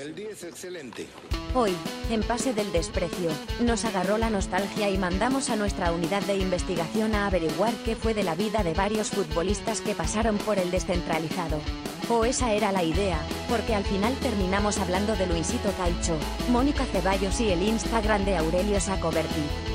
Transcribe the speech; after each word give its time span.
El 0.00 0.14
día 0.14 0.30
es 0.30 0.44
excelente. 0.44 1.06
Hoy, 1.54 1.76
en 2.10 2.22
Pase 2.22 2.54
del 2.54 2.72
Desprecio, 2.72 3.30
nos 3.60 3.84
agarró 3.84 4.16
la 4.16 4.30
nostalgia 4.30 4.88
y 4.88 4.96
mandamos 4.96 5.50
a 5.50 5.56
nuestra 5.56 5.92
unidad 5.92 6.22
de 6.22 6.38
investigación 6.38 7.14
a 7.14 7.26
averiguar 7.26 7.74
qué 7.84 7.96
fue 7.96 8.14
de 8.14 8.22
la 8.22 8.34
vida 8.34 8.62
de 8.62 8.72
varios 8.72 9.10
futbolistas 9.10 9.82
que 9.82 9.94
pasaron 9.94 10.38
por 10.38 10.58
el 10.58 10.70
descentralizado. 10.70 11.60
O 12.08 12.24
esa 12.24 12.54
era 12.54 12.72
la 12.72 12.82
idea, 12.82 13.18
porque 13.50 13.74
al 13.74 13.84
final 13.84 14.14
terminamos 14.20 14.78
hablando 14.78 15.14
de 15.16 15.26
Luisito 15.26 15.70
Caicho, 15.76 16.16
Mónica 16.48 16.86
Ceballos 16.86 17.38
y 17.42 17.50
el 17.50 17.62
Instagram 17.62 18.24
de 18.24 18.38
Aurelio 18.38 18.80
Sacoberti. 18.80 19.69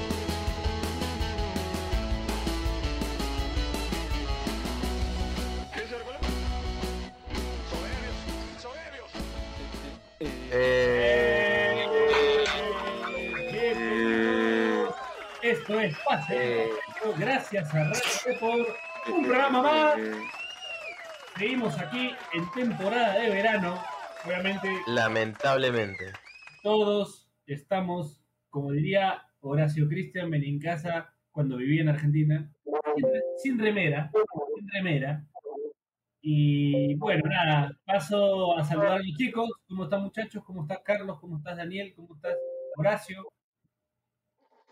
Esto 15.66 15.80
es 15.80 15.98
Pase. 16.08 16.70
Gracias 17.18 17.74
a 17.74 17.86
Radio 17.86 18.40
por 18.40 19.16
un 19.16 19.26
programa 19.26 19.64
más. 19.64 19.98
Seguimos 21.40 21.80
aquí 21.80 22.12
en 22.34 22.52
temporada 22.52 23.18
de 23.18 23.30
verano. 23.32 23.84
Obviamente 24.24 24.70
lamentablemente. 24.86 26.14
todos 26.62 27.28
estamos, 27.48 28.24
como 28.52 28.74
diría 28.74 29.24
Horacio 29.40 29.90
Cristian 29.90 30.30
Benincasa 30.30 31.12
cuando 31.32 31.58
vivía 31.58 31.82
en 31.82 31.90
Argentina, 31.90 32.48
sin, 32.96 33.06
sin 33.42 33.60
remera, 33.60 34.12
sin 34.56 34.70
remera. 34.70 35.26
Y 36.22 36.94
bueno, 36.94 37.24
nada, 37.28 37.76
paso 37.86 38.56
a 38.56 38.64
saludar 38.64 38.92
a 38.92 38.98
los 39.00 39.18
chicos. 39.18 39.50
¿Cómo 39.68 39.86
están 39.86 40.04
muchachos? 40.04 40.44
¿Cómo 40.44 40.62
estás 40.62 40.82
Carlos? 40.86 41.20
¿Cómo 41.20 41.38
estás 41.38 41.58
Daniel? 41.58 41.92
¿Cómo 41.96 42.14
estás 42.14 42.38
Horacio? 42.78 43.35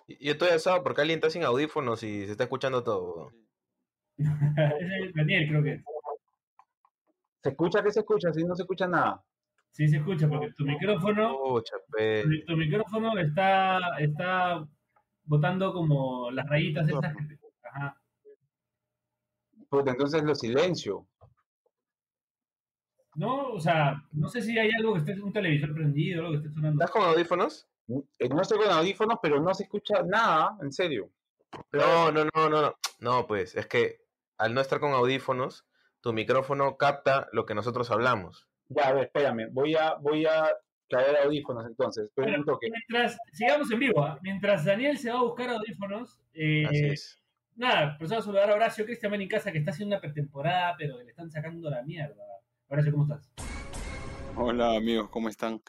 Yo 0.08 0.32
estoy 0.34 0.50
asado 0.50 0.84
porque 0.84 1.02
alguien 1.02 1.18
está 1.18 1.30
sin 1.30 1.44
audífonos 1.44 2.04
y 2.04 2.26
se 2.26 2.32
está 2.32 2.44
escuchando 2.44 2.84
todo. 2.84 3.32
Ese 4.18 5.00
es 5.06 5.14
Daniel 5.14 5.48
creo 5.50 5.64
que. 5.64 5.84
¿Se 7.42 7.50
escucha? 7.50 7.84
¿Qué 7.84 7.92
se 7.92 8.00
escucha? 8.02 8.32
Si 8.34 8.44
no 8.44 8.56
se 8.56 8.64
escucha 8.64 8.88
nada. 8.88 9.23
Sí 9.72 9.88
se 9.88 9.98
escucha 9.98 10.28
porque 10.30 10.52
tu 10.56 10.66
micrófono, 10.66 11.36
tu, 11.36 12.45
tu 12.45 12.56
micrófono 12.58 13.18
está, 13.18 13.80
está 14.00 14.68
botando 15.23 15.73
como 15.73 16.30
las 16.32 16.48
rayitas 16.48 16.88
esas 16.88 17.16
que 17.16 17.23
te- 17.36 17.40
Ajá. 17.67 18.00
Pues 19.70 19.88
entonces 19.88 20.22
lo 20.23 20.36
silencio. 20.36 21.08
No, 23.16 23.50
o 23.54 23.60
sea, 23.60 24.04
no 24.12 24.28
sé 24.28 24.42
si 24.42 24.58
hay 24.58 24.70
algo 24.78 24.94
que 24.94 25.00
esté, 25.00 25.20
un 25.20 25.34
televisor 25.34 25.73
prendido, 25.73 26.22
algo 26.22 26.32
que 26.34 26.38
esté 26.38 26.50
sonando. 26.52 26.84
¿Estás 26.84 26.92
con 26.92 27.04
audífonos? 27.10 27.67
Eh, 28.20 28.30
No 28.30 28.42
estoy 28.42 28.59
con 28.59 28.70
audífonos, 28.70 29.20
pero 29.22 29.42
no 29.42 29.53
se 29.53 29.64
escucha 29.64 30.03
nada, 30.03 30.58
en 30.62 30.72
serio. 30.72 31.09
No, 31.72 32.12
no, 32.12 32.26
no, 32.26 32.50
no, 32.50 32.62
no. 32.62 32.76
No, 33.00 33.28
pues 33.28 33.56
es 33.56 33.67
que 33.67 34.02
al 34.38 34.53
no 34.53 34.62
estar 34.62 34.80
con 34.80 34.94
audífonos, 34.94 35.66
tu 36.02 36.14
micrófono 36.14 36.78
capta 36.78 37.28
lo 37.31 37.45
que 37.45 37.54
nosotros 37.56 37.92
hablamos. 37.92 38.48
Ya, 38.70 38.88
a 38.88 38.94
ver, 38.94 39.06
espérame. 39.06 39.50
Voy 39.52 39.76
a, 39.76 39.95
voy 39.95 40.26
a 40.26 40.50
traer 40.88 41.17
audífonos 41.17 41.66
entonces. 41.66 42.06
Espera 42.06 42.28
Bueno, 42.28 42.39
un 42.39 42.45
toque. 42.45 42.70
mientras, 42.72 43.17
sigamos 43.31 43.70
en 43.72 43.80
vivo, 43.80 44.04
¿ah? 44.04 44.17
mientras 44.22 44.66
Daniel 44.66 44.98
se 44.98 45.11
va 45.11 45.20
a 45.20 45.23
buscar 45.23 45.50
audífonos, 45.50 46.20
eh, 46.34 46.66
Así 46.67 46.86
es. 46.86 47.23
nada, 47.56 47.92
empezamos 47.94 48.23
a 48.23 48.26
saludar 48.26 48.50
a 48.50 48.56
Horacio 48.56 48.86
Cristian 48.86 49.14
en 49.14 49.28
casa 49.28 49.52
que 49.52 49.59
está 49.59 49.72
haciendo 49.72 49.95
una 49.95 50.02
pretemporada, 50.02 50.76
pero 50.78 50.98
le 51.02 51.09
están 51.09 51.30
sacando 51.30 51.70
la 51.70 51.84
mierda. 51.84 52.23
Horacio, 52.67 52.92
¿cómo 52.92 53.04
estás? 53.04 53.30
Hola 54.36 54.76
amigos, 54.76 55.09
¿cómo 55.09 55.30
están? 55.30 55.61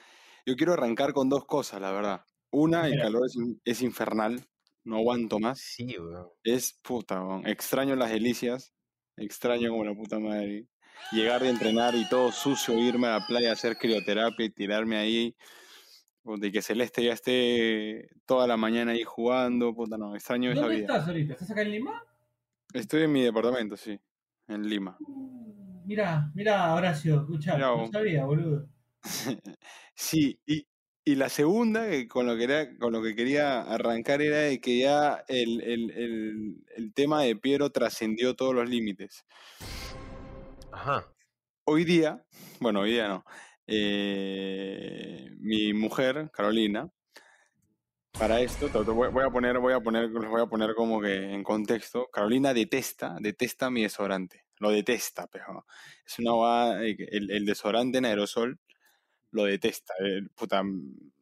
Yo 0.46 0.56
quiero 0.56 0.72
arrancar 0.74 1.12
con 1.12 1.28
dos 1.28 1.44
cosas, 1.46 1.80
la 1.80 1.90
verdad. 1.92 2.20
Una, 2.50 2.86
el 2.86 3.00
calor 3.00 3.26
es, 3.26 3.34
in- 3.36 3.60
es 3.64 3.82
infernal, 3.82 4.44
no 4.84 4.96
aguanto 4.98 5.38
más. 5.38 5.58
Sí. 5.60 5.96
Es 6.42 6.78
puta, 6.82 7.40
extraño 7.44 7.96
las 7.96 8.10
delicias, 8.10 8.74
extraño 9.16 9.70
como 9.70 9.84
la 9.84 9.94
puta 9.94 10.18
madre. 10.18 10.68
Llegar 11.12 11.42
de 11.42 11.48
entrenar 11.50 11.94
y 11.94 12.08
todo 12.08 12.30
sucio, 12.30 12.78
irme 12.78 13.08
a 13.08 13.18
la 13.18 13.26
playa 13.26 13.50
a 13.50 13.54
hacer 13.54 13.76
crioterapia 13.76 14.46
y 14.46 14.50
tirarme 14.50 14.96
ahí. 14.96 15.36
puta, 16.22 16.46
y 16.46 16.52
que 16.52 16.62
Celeste 16.62 17.04
ya 17.04 17.12
esté 17.14 18.08
toda 18.26 18.46
la 18.46 18.56
mañana 18.56 18.92
ahí 18.92 19.02
jugando, 19.02 19.74
puta, 19.74 19.96
no, 19.98 20.14
extraño 20.14 20.50
esa 20.52 20.60
¿Dónde 20.62 20.76
vida. 20.76 20.86
estás 20.86 21.08
ahorita? 21.08 21.32
¿Estás 21.34 21.50
acá 21.50 21.62
en 21.62 21.70
Lima? 21.72 22.02
Estoy 22.72 23.02
en 23.02 23.12
mi 23.12 23.22
departamento, 23.22 23.76
sí, 23.76 23.98
en 24.48 24.68
Lima. 24.68 24.98
Mira, 25.86 26.30
mira, 26.34 26.74
Horacio, 26.74 27.20
escucha, 27.22 27.58
no 27.58 27.86
sabía, 27.90 28.24
boludo. 28.24 28.68
Sí, 29.96 30.40
y, 30.46 30.66
y 31.04 31.14
la 31.14 31.28
segunda, 31.28 31.88
que 31.88 32.08
con 32.08 32.26
lo 32.26 32.36
que, 32.36 32.44
era, 32.44 32.76
con 32.78 32.92
lo 32.92 33.02
que 33.02 33.14
quería 33.14 33.62
arrancar 33.62 34.22
era 34.22 34.38
de 34.38 34.60
que 34.60 34.78
ya 34.78 35.24
el, 35.28 35.60
el, 35.62 35.90
el, 35.90 36.64
el 36.76 36.94
tema 36.94 37.22
de 37.22 37.36
Piero 37.36 37.70
trascendió 37.70 38.34
todos 38.34 38.54
los 38.54 38.68
límites. 38.68 39.24
Ajá. 40.72 41.06
Hoy 41.66 41.84
día, 41.84 42.24
bueno, 42.60 42.80
hoy 42.80 42.92
día 42.92 43.08
no, 43.08 43.24
eh, 43.66 45.30
mi 45.38 45.72
mujer, 45.72 46.30
Carolina, 46.32 46.90
para 48.12 48.40
esto, 48.40 48.68
voy 48.94 49.24
a 49.24 49.30
poner, 49.30 49.58
voy 49.58 49.72
a 49.72 49.80
poner, 49.80 50.08
los 50.08 50.28
voy 50.28 50.40
a 50.40 50.46
poner 50.46 50.74
como 50.74 51.00
que 51.00 51.32
en 51.32 51.42
contexto, 51.42 52.08
Carolina 52.12 52.54
detesta, 52.54 53.16
detesta 53.20 53.70
mi 53.70 53.82
desodorante, 53.82 54.44
lo 54.58 54.70
detesta, 54.70 55.26
pero 55.26 55.66
es 56.06 56.18
una 56.18 56.84
eh, 56.84 56.96
el, 57.10 57.30
el 57.30 57.44
desodorante 57.44 57.98
en 57.98 58.04
aerosol 58.04 58.60
lo 59.34 59.44
detesta, 59.44 59.94
eh, 60.00 60.22
puta, 60.34 60.62
mm, 60.62 61.12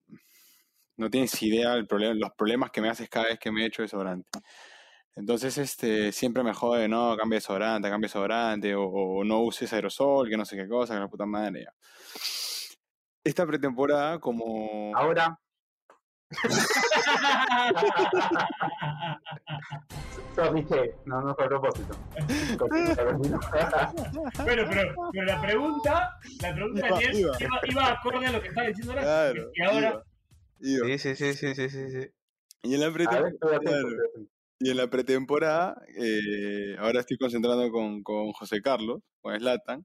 no 0.99 1.11
tienes 1.11 1.43
idea 1.43 1.75
el 1.75 1.87
problema, 1.87 2.15
los 2.15 2.33
problemas 2.33 2.71
que 2.71 2.81
me 2.81 2.89
haces 2.89 3.09
cada 3.09 3.27
vez 3.27 3.39
que 3.39 3.51
me 3.51 3.67
echo 3.67 3.83
desodorante. 3.83 4.29
Entonces, 5.15 5.59
este, 5.59 6.13
siempre 6.13 6.43
me 6.43 6.55
jode, 6.55 6.89
no, 6.89 7.17
cambia 7.17 7.39
desodorante, 7.39 7.91
cambia 7.91 8.09
desodorante, 8.09 8.75
o, 8.75 8.85
o 8.85 9.25
no 9.25 9.41
uses 9.41 9.73
aerosol, 9.73 10.29
que 10.29 10.37
no 10.37 10.45
sé 10.45 10.57
qué 10.57 10.69
cosa, 10.69 10.95
que 10.95 11.01
la 11.01 11.09
puta 11.09 11.27
madre. 11.27 11.65
ya. 11.65 11.75
Esta 13.25 13.47
pretemporada, 13.47 14.19
como... 14.21 14.97
Ahora, 14.97 15.39
no, 20.37 20.53
dije, 20.53 20.95
no, 21.05 21.21
no 21.21 21.35
fue 21.35 21.45
a 21.45 21.49
propósito. 21.49 21.97
Bueno, 24.45 24.65
pero, 24.69 24.95
pero 25.13 25.27
la 25.27 25.41
pregunta, 25.41 26.19
la 26.41 26.55
pregunta 26.55 26.87
Iba, 26.87 26.97
Daniel, 26.97 27.19
iba. 27.19 27.33
iba, 27.41 27.61
iba 27.69 27.93
acorde 27.93 28.27
a 28.27 28.33
lo 28.33 28.41
que 28.41 28.49
estaba 28.49 28.67
diciendo 28.69 28.93
Horacio. 28.93 29.09
Claro, 29.09 29.51
y 29.55 29.63
ahora, 29.63 30.03
iba, 30.61 30.89
iba. 30.89 30.99
Sí, 30.99 31.15
sí, 31.15 31.35
sí, 31.35 31.55
sí, 31.55 31.71
sí, 31.71 31.91
sí. 31.91 32.09
Y 32.63 32.75
en 32.75 32.81
la 32.81 32.93
pretemporada, 32.93 33.61
claro, 33.61 33.89
y 34.61 34.71
en 34.71 34.77
la 34.77 34.87
pretemporada, 34.89 35.83
eh, 35.97 36.77
ahora 36.79 37.01
estoy 37.01 37.19
concentrando 37.19 37.71
con, 37.71 38.03
con 38.03 38.33
José 38.33 38.63
Carlos, 38.63 39.01
con 39.21 39.37
Slatan. 39.37 39.85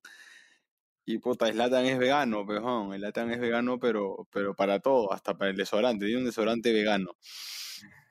Y 1.10 1.20
puta, 1.20 1.48
Slatan 1.48 1.86
es 1.86 1.98
vegano, 1.98 2.46
pejón. 2.46 2.94
Slatan 2.94 3.32
es 3.32 3.40
vegano, 3.40 3.80
pero, 3.80 4.28
pero 4.30 4.54
para 4.54 4.82
todo, 4.82 5.14
hasta 5.14 5.38
para 5.38 5.52
el 5.52 5.56
desodorante. 5.56 6.06
Tiene 6.06 6.20
un 6.20 6.26
desodorante 6.26 6.74
vegano. 6.74 7.12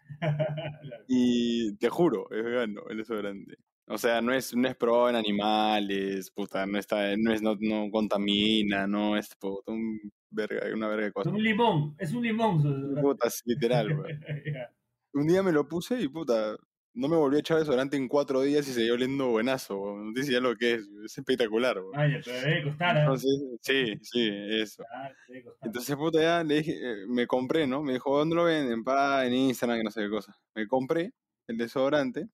Y 1.09 1.77
te 1.77 1.89
juro, 1.91 2.29
es 2.31 2.43
vegano 2.43 2.83
el 2.89 2.97
desodorante. 2.99 3.57
O 3.89 3.99
sea, 3.99 4.21
no 4.23 4.33
es, 4.33 4.55
no 4.57 4.67
es 4.67 4.77
probado 4.77 5.11
en 5.11 5.17
animales, 5.17 6.31
puta, 6.31 6.67
no 6.67 6.79
está, 6.79 7.15
no 7.17 7.33
es, 7.33 7.43
no, 7.43 7.57
no 7.61 7.91
contamina, 7.91 8.87
no 8.87 9.17
es 9.17 9.34
puta, 9.37 9.73
un 9.73 10.01
verga, 10.31 10.67
una 10.75 10.89
verga 10.89 11.05
de 11.07 11.13
es 11.13 11.13
cosas. 11.13 11.33
un 11.33 11.43
limón, 11.43 11.95
es 11.99 12.13
un 12.13 12.23
limón. 12.23 12.63
Puta, 13.01 13.28
es 13.28 13.43
literal, 13.45 13.93
weón. 13.93 14.21
Un 15.15 15.27
día 15.27 15.43
me 15.43 15.53
lo 15.53 15.67
puse 15.67 16.01
y 16.01 16.09
puta, 16.09 16.57
no 16.97 17.09
me 17.09 17.17
volví 17.17 17.37
a 17.37 17.41
echar 17.41 17.59
desodorante 17.59 17.99
en 17.99 18.09
cuatro 18.09 18.41
días 18.41 18.67
y 18.67 18.73
seguía 18.73 18.95
oliendo 18.95 19.29
buenazo, 19.29 19.97
no 19.99 20.15
te 20.15 20.21
decía 20.21 20.41
lo 20.41 20.57
que 20.57 20.75
es, 20.75 20.89
es 21.05 21.19
espectacular, 21.19 21.79
weón. 21.79 21.93
Vaya, 21.93 22.21
pero 22.25 22.41
debe 22.41 22.65
costar, 22.65 22.97
¿eh? 22.97 23.01
Entonces, 23.01 23.45
sí, 23.61 23.95
sí, 24.01 24.31
eso. 24.33 24.83
Ah, 24.91 25.11
debe. 25.29 25.45
Entonces, 25.61 25.95
puta, 25.95 26.23
ya 26.23 26.43
le 26.43 26.54
dije, 26.57 26.72
eh, 26.72 27.07
me 27.07 27.27
compré, 27.27 27.66
¿no? 27.66 27.83
Me 27.83 27.93
dijo, 27.93 28.16
¿dónde 28.16 28.34
lo 28.34 28.45
venden? 28.45 28.83
Pa, 28.83 29.27
en 29.27 29.34
Instagram, 29.34 29.78
que 29.78 29.84
no 29.84 29.91
sé 29.91 30.01
qué 30.01 30.09
cosa. 30.09 30.34
Me 30.54 30.66
compré 30.66 31.13
el 31.47 31.59
desodorante, 31.59 32.28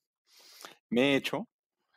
me 0.90 1.14
he 1.14 1.16
hecho, 1.16 1.48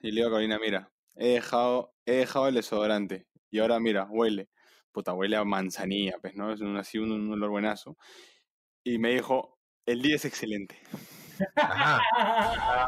y 0.02 0.10
le 0.10 0.16
digo 0.16 0.30
a 0.30 0.32
Carolina, 0.32 0.60
mira, 0.60 0.92
he 1.16 1.34
dejado, 1.34 1.94
he 2.06 2.14
dejado 2.14 2.48
el 2.48 2.56
desodorante, 2.56 3.28
y 3.52 3.60
ahora 3.60 3.80
mira, 3.80 4.08
huele. 4.10 4.50
Puta, 4.92 5.14
huele 5.14 5.36
a 5.36 5.44
manzanilla, 5.44 6.18
pues, 6.20 6.36
¿no? 6.36 6.52
Es 6.52 6.62
un, 6.62 6.78
así 6.78 6.98
un, 6.98 7.12
un 7.12 7.32
olor 7.34 7.52
buenazo. 7.52 7.98
Y 8.84 8.98
me 8.98 9.14
dijo, 9.14 9.60
el 9.86 10.02
día 10.02 10.16
es 10.16 10.26
excelente. 10.26 10.78
Ajá. 11.56 12.88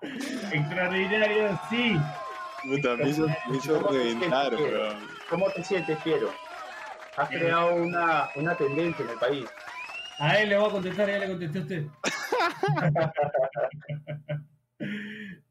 Extraordinario, 0.52 1.58
sí. 1.70 1.96
Puta, 2.68 2.96
me 2.96 3.08
hizo, 3.08 3.26
me 3.48 3.56
hizo 3.56 3.74
¿Cómo 3.80 3.88
te 3.88 3.98
reventar, 3.98 4.54
weón. 4.54 4.96
¿Cómo 5.30 5.50
te 5.50 5.64
sientes, 5.64 5.98
Piero? 6.02 6.30
Has 7.16 7.28
creado 7.28 7.74
una, 7.76 8.28
una 8.36 8.54
tendencia 8.56 9.04
en 9.04 9.10
el 9.10 9.18
país. 9.18 9.46
A 10.18 10.38
él 10.38 10.48
le 10.50 10.56
voy 10.56 10.68
a 10.68 10.72
contestar, 10.72 11.08
ya 11.08 11.18
le 11.18 11.28
contesté 11.28 11.58
a 11.58 11.62
usted. 11.62 11.86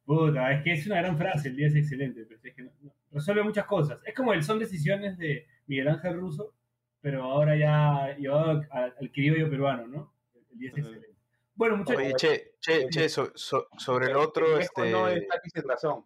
Puta, 0.05 0.51
es 0.51 0.63
que 0.63 0.73
es 0.73 0.85
una 0.85 0.97
gran 0.97 1.17
frase, 1.17 1.49
el 1.49 1.55
día 1.55 1.67
es 1.67 1.75
excelente, 1.75 2.25
pero 2.27 2.39
es 2.43 2.53
que 2.55 2.61
no- 2.63 2.71
no- 2.81 2.93
resuelve 3.11 3.43
muchas 3.43 3.65
cosas. 3.65 3.99
Es 4.05 4.13
como 4.13 4.33
el 4.33 4.43
son 4.43 4.59
decisiones 4.59 5.17
de, 5.17 5.47
Miguel 5.67 5.88
Ángel 5.88 6.19
Russo, 6.19 6.53
pero 7.01 7.23
ahora 7.23 7.55
ya 7.55 8.15
llevado 8.17 8.61
al, 8.69 8.93
criollo 9.11 9.49
peruano, 9.49 9.88
¿no? 9.88 10.13
El 10.51 10.59
10 10.59 10.73
Ajá. 10.73 10.81
excelente. 10.81 11.14
Bueno, 11.55 11.77
muchachos, 11.77 12.03
Oye, 12.03 12.15
che, 12.15 12.53
che, 12.59 12.89
che, 12.89 13.09
so- 13.09 13.31
so- 13.35 13.67
sobre 13.77 14.07
el 14.07 14.15
otro, 14.17 14.45
Viejo 14.57 14.59
este, 14.83 14.91
No 14.91 15.07
es 15.07 15.27
Taki 15.27 15.49
sin 15.49 15.63
razón. 15.67 16.05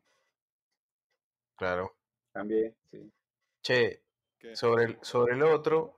claro, 1.56 1.96
También, 2.32 2.76
sí. 2.92 3.12
che, 3.62 4.04
¿Qué? 4.40 4.56
sobre 4.56 4.86
el, 4.86 5.00
sobre 5.02 5.34
el 5.36 5.44
otro, 5.44 5.96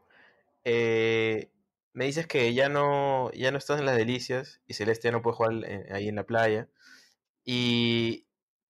eh, 0.64 1.52
me 1.94 2.06
dices 2.06 2.28
que 2.28 2.54
ya 2.54 2.70
no, 2.70 3.32
ya 3.34 3.52
no 3.52 3.58
estás 3.58 3.80
en 3.80 3.86
las 3.86 3.98
delicias 3.98 4.62
y 4.68 4.76
Celeste 4.76 5.10
ya 5.10 5.12
no 5.14 5.22
puede 5.22 5.36
jugar 5.38 5.54
en- 5.66 5.94
ahí 5.94 6.08
en 6.10 6.16
la 6.16 6.26
playa. 6.26 6.70
Y 7.46 8.28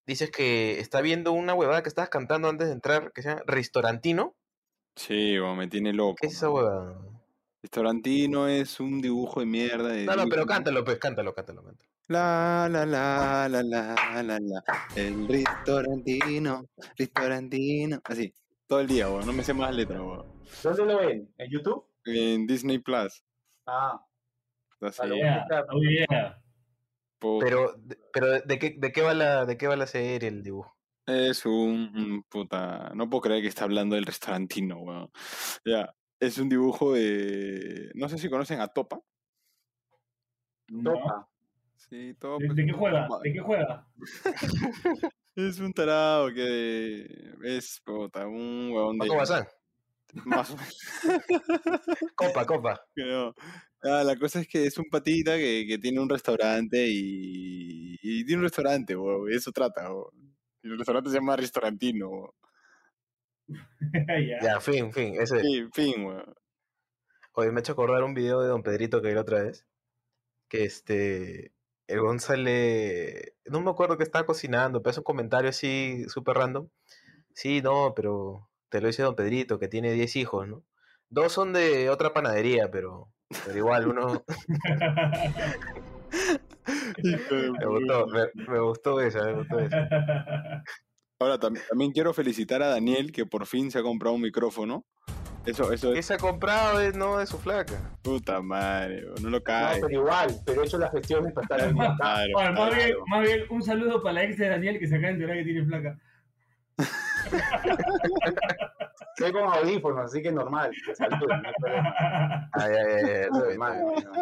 dices 0.08 0.32
que 0.32 0.80
está 0.80 1.02
viendo 1.02 1.32
una 1.34 1.54
huevada 1.56 1.84
que 1.84 1.90
estabas 1.90 2.10
cantando 2.12 2.50
antes 2.50 2.68
de 2.70 2.74
entrar, 2.76 3.14
que 3.14 3.22
se 3.24 3.30
llama 3.30 3.44
Restaurantino. 3.48 4.36
Sí, 4.96 5.36
me 5.58 5.68
tiene 5.68 5.92
loco. 5.94 6.16
¿Qué 6.22 6.28
es 6.28 6.34
esa 6.34 6.50
huevada? 6.50 6.98
Restaurantino 7.62 8.48
es 8.48 8.80
un 8.80 9.02
dibujo 9.02 9.40
de 9.40 9.46
mierda. 9.46 9.90
De 9.90 10.06
No, 10.06 10.16
no, 10.16 10.26
pero 10.28 10.46
cántalo, 10.46 10.84
pues, 10.84 10.98
cántalo, 10.98 11.34
cántalo, 11.34 11.64
cántalo. 11.64 11.90
La, 12.08 12.68
la, 12.70 12.86
la, 12.86 13.48
la, 13.48 13.64
la, 13.64 14.24
la, 14.24 14.40
la. 14.40 14.64
El 14.96 15.28
restaurantino, 15.28 16.66
restaurantino. 16.98 18.00
Así, 18.04 18.34
todo 18.68 18.80
el 18.82 18.88
día, 18.88 19.10
weón. 19.10 19.26
No 19.26 19.34
me 19.34 19.44
sé 19.44 19.54
más 19.54 19.74
letras, 19.76 20.00
weón. 20.02 20.26
¿Dónde 20.64 20.86
lo 20.86 20.98
ven? 21.00 21.34
¿En 21.38 21.52
YouTube? 21.52 21.86
En 22.06 22.48
Disney 22.48 22.80
Plus. 22.80 23.24
Ah, 23.68 24.04
Así, 24.82 25.08
yeah. 25.14 26.42
po- 27.20 27.38
Pero, 27.40 27.76
pero 28.12 28.28
de, 28.32 28.42
de 28.42 28.60
qué, 28.60 28.76
de 28.78 28.92
qué 28.92 29.02
va 29.02 29.14
la, 29.14 29.46
de 29.46 29.56
qué 29.58 29.68
va 29.68 29.76
la 29.76 29.86
serie, 29.88 30.28
el 30.30 30.42
dibujo? 30.44 30.76
Es 31.06 31.46
un 31.46 31.92
un 31.96 32.24
puta. 32.28 32.92
No 32.96 33.10
puedo 33.10 33.22
creer 33.22 33.42
que 33.44 33.48
está 33.48 33.66
hablando 33.66 33.96
del 33.96 34.06
restaurantino, 34.08 34.80
weón. 34.80 35.12
Ya. 35.64 35.94
Es 36.22 36.38
un 36.38 36.50
dibujo 36.50 36.94
de. 36.94 37.92
No 37.96 38.08
sé 38.08 38.20
si 38.20 38.30
conocen 38.30 38.62
a 38.62 38.68
Topa. 38.68 39.02
No. 40.70 40.94
topa. 40.94 41.28
Sí, 41.76 42.14
Topa. 42.20 42.46
¿De, 42.54 42.64
qué 42.64 42.72
juega? 42.72 43.08
¿De 43.24 43.34
qué 43.34 43.40
juega? 43.40 43.88
Es 45.34 45.60
un 45.60 45.72
tarado 45.72 46.28
que 46.34 47.08
es 47.44 47.82
puta, 47.86 48.28
un 48.28 48.70
huevón 48.72 49.00
de. 49.00 49.08
Paco 49.08 49.18
Bazán. 49.18 49.48
Más 50.26 50.52
o 50.52 50.58
menos. 50.58 50.78
Copa, 52.16 52.46
copa. 52.46 52.82
no. 52.98 53.34
Ah, 53.82 54.04
la 54.04 54.16
cosa 54.18 54.42
es 54.42 54.48
que 54.48 54.66
es 54.66 54.78
un 54.78 54.90
patita 54.92 55.38
que, 55.38 55.66
que 55.68 55.78
tiene 55.78 56.02
un 56.02 56.10
restaurante 56.10 56.86
y, 56.88 57.98
y 58.02 58.26
tiene 58.26 58.42
un 58.42 58.44
restaurante, 58.44 58.94
y 58.94 59.36
eso 59.36 59.52
trata, 59.52 59.92
weón. 59.92 60.36
Y 60.64 60.68
el 60.68 60.78
restaurante 60.78 61.10
se 61.10 61.16
llama 61.16 61.38
Restaurantino, 61.38 62.10
weón. 62.10 62.32
ya. 64.30 64.40
Ya, 64.42 64.60
fin, 64.60 64.92
fin. 64.94 65.20
Ese. 65.20 65.42
Sí, 65.42 65.68
fin, 65.74 66.06
weón. 66.06 66.36
Oye, 67.34 67.52
me 67.52 67.60
ha 67.60 67.62
hecho 67.62 67.74
acordar 67.74 68.04
un 68.04 68.14
video 68.14 68.42
de 68.42 68.50
Don 68.50 68.64
Pedrito 68.64 69.02
que 69.02 69.10
vi 69.10 69.14
la 69.14 69.22
otra 69.22 69.44
vez. 69.44 69.66
Que 70.50 70.64
este. 70.66 71.54
El 71.88 72.02
González. 72.02 73.34
No 73.46 73.62
me 73.62 73.72
acuerdo 73.72 73.98
que 73.98 74.04
estaba 74.04 74.26
cocinando, 74.26 74.82
pero 74.82 74.92
es 74.92 74.98
un 74.98 75.04
comentario 75.04 75.50
así 75.50 76.06
súper 76.08 76.38
random. 76.38 76.70
Sí, 77.34 77.62
no, 77.62 77.94
pero 77.96 78.50
te 78.70 78.82
lo 78.82 78.88
dice 78.88 79.04
Don 79.04 79.16
Pedrito, 79.16 79.60
que 79.60 79.68
tiene 79.68 79.92
10 79.94 80.16
hijos, 80.18 80.48
¿no? 80.48 80.64
Dos 81.10 81.34
son 81.34 81.54
de 81.54 81.90
otra 81.90 82.14
panadería, 82.14 82.72
pero, 82.72 83.12
pero 83.46 83.58
igual 83.58 83.88
uno. 83.88 84.24
Me 87.04 87.66
gustó, 87.66 88.08
me, 88.08 88.30
me 88.48 88.60
gustó 88.60 89.02
esa, 89.02 89.24
me 89.26 89.34
gustó 89.34 89.60
esa. 89.60 90.64
Ahora 91.22 91.38
tam- 91.40 91.60
también 91.70 91.92
quiero 91.92 92.14
felicitar 92.16 92.64
a 92.64 92.68
Daniel 92.70 93.12
que 93.12 93.28
por 93.28 93.46
fin 93.46 93.70
se 93.70 93.78
ha 93.78 93.84
comprado 93.84 94.16
un 94.16 94.22
micrófono. 94.22 94.84
Eso, 95.46 95.72
eso 95.72 95.94
¿Qué 95.94 96.00
es 96.00 96.06
se 96.08 96.16
ha 96.16 96.18
comprado? 96.18 96.80
Es, 96.82 96.96
no, 96.96 97.18
de 97.20 97.28
su 97.28 97.38
flaca. 97.38 97.76
puta 98.02 98.42
madre, 98.42 99.04
no 99.22 99.30
lo 99.30 99.38
No, 99.38 99.44
cae. 99.44 99.80
pero 99.82 99.94
igual, 100.02 100.36
pero 100.46 100.64
he 100.64 100.66
hecho 100.66 100.80
las 100.80 100.92
gestiones 100.92 101.32
para 101.34 101.46
estar 101.46 101.60
en 101.70 101.76
acá. 101.82 101.96
Claro, 101.98 102.38
Oye, 102.38 102.52
más, 102.52 102.76
bien, 102.76 102.88
claro. 102.90 103.04
más 103.08 103.22
bien, 103.22 103.40
un 103.52 103.62
saludo 103.64 104.02
para 104.02 104.14
la 104.14 104.24
ex 104.24 104.38
de 104.40 104.50
Daniel 104.50 104.80
que 104.80 104.88
se 104.88 104.96
acaba 104.96 105.08
de 105.10 105.14
enterar 105.14 105.38
que 105.38 105.44
tiene 105.44 105.66
flaca. 105.66 106.00
Estoy 109.18 109.32
con 109.32 109.44
audífonos, 109.44 110.06
así 110.06 110.22
que 110.24 110.32
normal. 110.32 110.72
Salud, 110.96 111.28
no 111.28 111.34
hay 111.36 111.54
problema. 111.60 112.50
Ay, 112.54 112.72
ay, 112.76 113.06
ay, 113.06 113.28
no, 113.32 113.40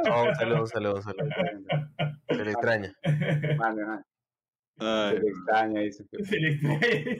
No, 0.04 0.24
un 0.25 0.36
saludo, 0.36 0.62
un 0.62 0.68
saludo, 0.68 0.95
un 0.95 1.04
saludo. 1.04 1.25
no, 1.30 2.36
Se 2.36 2.44
le 2.45 2.52
extraña. 2.52 2.94
normal, 3.04 3.75
normal. 3.78 4.06
Se 4.80 5.20
le 5.20 5.28
extraña, 5.30 5.81
dice. 5.81 6.06
Se 6.24 6.40
le 6.40 6.50
extrae. 6.50 7.20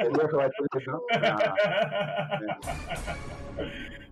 El 0.00 0.10
viejo 0.12 0.36
va 0.38 0.44
a 0.44 0.48
decir, 0.48 0.88
¿no? 0.88 1.02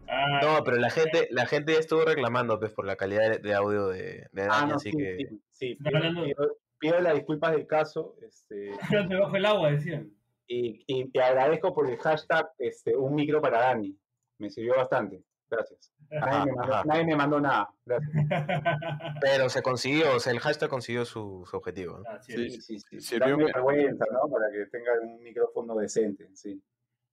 Ah, 0.08 0.40
No, 0.42 0.62
pero 0.64 0.76
la 0.76 0.90
gente, 0.90 1.26
la 1.30 1.46
gente 1.46 1.72
ya 1.72 1.80
estuvo 1.80 2.04
reclamando 2.04 2.58
pues, 2.60 2.72
por 2.72 2.84
la 2.86 2.96
calidad 2.96 3.40
de, 3.40 3.54
audio 3.54 3.88
de, 3.88 4.26
de 4.30 4.42
Dani, 4.46 4.50
Ah, 4.52 4.66
no, 4.68 4.74
así 4.76 4.90
sí, 4.92 4.96
que 4.96 5.16
sí, 5.18 5.40
sí. 5.52 5.74
Pido, 5.82 6.00
pido- 6.24 6.56
pido 6.78 7.00
las 7.00 7.14
disculpas 7.14 7.52
del 7.52 7.66
caso 7.66 8.14
este, 8.22 8.70
bajo 9.18 9.34
el 9.36 9.46
agua, 9.46 9.72
decían. 9.72 10.10
y, 10.46 10.84
y 10.86 11.10
te 11.10 11.20
agradezco 11.22 11.74
por 11.74 11.88
el 11.90 11.96
hashtag 11.98 12.48
este, 12.58 12.94
un 12.96 13.14
micro 13.16 13.40
para 13.40 13.60
Dani. 13.60 13.96
Me 14.38 14.48
sirvió 14.50 14.76
bastante. 14.76 15.22
Gracias. 15.48 15.92
Nadie, 16.10 16.22
Ajá, 16.28 16.44
me, 16.46 16.52
mandó, 16.54 16.84
nadie 16.84 17.04
me 17.04 17.16
mandó 17.16 17.40
nada. 17.40 17.70
Gracias. 17.84 18.10
pero 19.20 19.48
se 19.48 19.62
consiguió, 19.62 20.16
o 20.16 20.20
sea, 20.20 20.32
el 20.32 20.40
hashtag 20.40 20.68
consiguió 20.68 21.04
su, 21.04 21.44
su 21.48 21.56
objetivo. 21.56 21.98
¿no? 21.98 22.10
Así 22.10 22.32
Sí. 22.32 22.60
Sí, 22.60 22.78
sí. 22.80 23.00
Sirvió 23.00 23.30
Dame 23.30 23.44
me- 23.44 23.52
vergüenza, 23.52 24.04
¿no? 24.12 24.28
Para 24.30 24.50
que 24.50 24.66
tenga 24.70 24.92
un 25.02 25.22
micrófono 25.22 25.74
decente, 25.76 26.28
sí. 26.34 26.60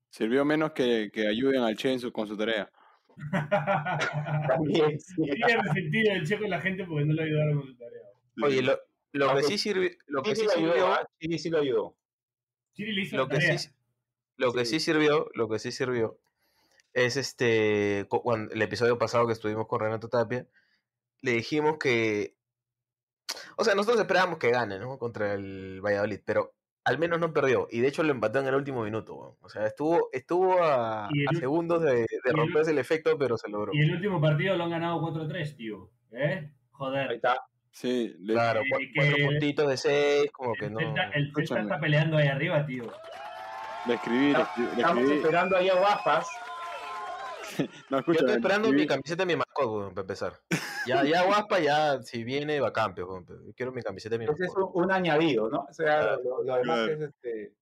Sirvió 0.09 0.45
menos 0.45 0.71
que, 0.74 1.09
que 1.12 1.27
ayuden 1.27 1.62
al 1.63 1.75
Che 1.75 1.91
en 1.94 2.00
su- 2.00 2.12
con 2.12 2.27
su 2.27 2.38
tarea. 2.38 2.69
También, 4.47 5.00
sí. 5.00 5.15
Quería 5.25 5.62
resentir 5.62 6.09
el 6.12 6.25
checo 6.27 6.44
de 6.44 6.50
la 6.50 6.62
gente 6.62 6.86
porque 6.86 7.06
no 7.06 7.13
le 7.13 7.24
ayudaron 7.24 7.59
con 7.59 7.68
su 7.68 7.77
tarea. 7.77 8.01
Oye, 8.44 8.62
lo, 8.63 8.79
lo 9.12 9.36
que 9.36 9.44
sí 9.44 9.57
sirvió, 9.57 9.89
lo 10.07 10.24
que 10.24 10.36
Sí, 10.36 10.41
sí 10.44 10.47
sí 10.50 10.62
lo 10.62 10.71
ayudó, 10.71 10.74
sirvió, 10.74 10.94
¿ah? 10.94 11.07
Sí, 11.19 11.38
sí 11.39 11.50
lo 11.50 11.59
ayudó. 11.59 11.95
Chiri 12.74 12.91
le 12.94 13.01
hizo 13.03 13.18
lo 13.18 13.24
la 13.24 13.29
que 13.29 13.36
tarea. 13.38 13.57
sí, 13.59 13.69
lo 14.38 14.53
que 14.53 14.65
Sí. 14.65 14.71
sí 14.71 14.79
sirvió, 14.79 15.29
lo 15.36 15.47
que 15.50 15.59
sí 15.59 15.71
sirvió 15.71 16.18
es 16.94 17.18
este, 17.18 18.06
cu- 18.10 18.22
cuando, 18.22 18.54
el 18.54 18.62
episodio 18.62 18.98
pasado 18.98 19.25
que 19.28 19.34
estuvimos 19.34 19.68
con 19.68 19.80
Renato 19.80 20.10
Tapia, 20.10 20.45
le 21.22 21.31
dijimos 21.31 21.78
que, 21.80 22.36
o 23.57 23.63
sea, 23.63 23.75
nosotros 23.75 24.01
esperábamos 24.01 24.38
que 24.40 24.51
gane, 24.51 24.80
¿no? 24.80 24.98
Contra 24.98 25.34
el 25.34 25.81
Valladolid, 25.81 26.19
pero 26.25 26.54
al 26.86 27.00
menos 27.00 27.19
no 27.19 27.31
perdió, 27.31 27.68
y 27.72 27.80
de 27.80 27.88
hecho 27.88 28.04
lo 28.04 28.12
empató 28.12 28.40
en 28.40 28.48
el 28.48 28.56
último 28.56 28.84
minuto, 28.84 29.16
weón. 29.16 29.36
o 29.42 29.48
sea, 29.50 29.66
estuvo, 29.66 30.10
estuvo 30.12 30.62
a, 30.62 31.07
el 31.31 31.38
segundos 31.38 31.81
de, 31.81 32.06
romperse 32.25 32.72
el 32.72 32.78
efecto, 32.78 33.18
pero 33.18 33.38
se 33.38 33.50
logró. 33.50 33.72
Y 33.74 33.82
el 33.82 33.91
último 33.96 34.20
partido 34.20 34.58
lo 34.58 34.65
han 34.65 34.72
ganado 34.72 35.00
4-3, 35.01 35.56
tío. 35.56 35.89
¿Eh? 36.12 36.39
Ahí 36.44 36.50
Joder. 36.72 37.12
está. 37.13 37.38
Sí, 37.72 38.15
le- 38.20 38.34
Claro, 38.34 38.60
Eh, 38.62 38.91
cuatro 38.94 39.15
puntitos 39.25 39.67
de 39.70 39.77
seis, 39.77 40.32
como 40.32 40.53
que 40.53 40.70
no. 40.70 40.79
El 40.79 41.32
Celta 41.34 41.62
está 41.62 41.79
peleando 41.79 42.17
ahí 42.17 42.27
arriba, 42.27 42.63
tío. 42.65 42.84
le 43.88 43.94
escribí, 43.96 44.32
le 44.34 44.41
escribí, 44.41 44.70
Estamos 44.77 45.10
esperando 45.10 45.58
ahí 45.58 45.70
a 45.70 45.75
Guapas. 45.75 46.27
No, 47.89 48.03
Yo 48.05 48.13
estoy 48.13 48.31
esperando 48.31 48.72
mi 48.72 48.88
camiseta 48.88 49.24
de 49.24 49.27
mi 49.27 49.36
mascota, 49.36 49.67
weón, 49.67 49.89
para 49.93 50.01
empezar. 50.01 50.33
Ya, 50.88 51.03
ya 51.03 51.24
Guaspa, 51.25 51.60
ya, 51.60 52.01
si 52.01 52.24
viene, 52.24 52.60
va 52.60 52.74
cambio, 52.74 53.07
weón, 53.07 53.25
pero 53.25 53.39
yo 53.45 53.53
quiero 53.55 53.72
mi 53.72 53.81
camiseta 53.81 54.17
de 54.17 54.25
mi 54.25 54.31
Ese 54.31 54.45
es 54.45 54.55
un, 54.55 54.69
un 54.74 54.91
añadido, 54.91 55.50
¿no? 55.50 55.65
O 55.69 55.74
sea, 55.74 56.15
lo, 56.17 56.43
lo 56.43 56.55
demás 56.55 56.62
Claro. 56.63 56.93
es 56.93 57.01
este. 57.01 57.53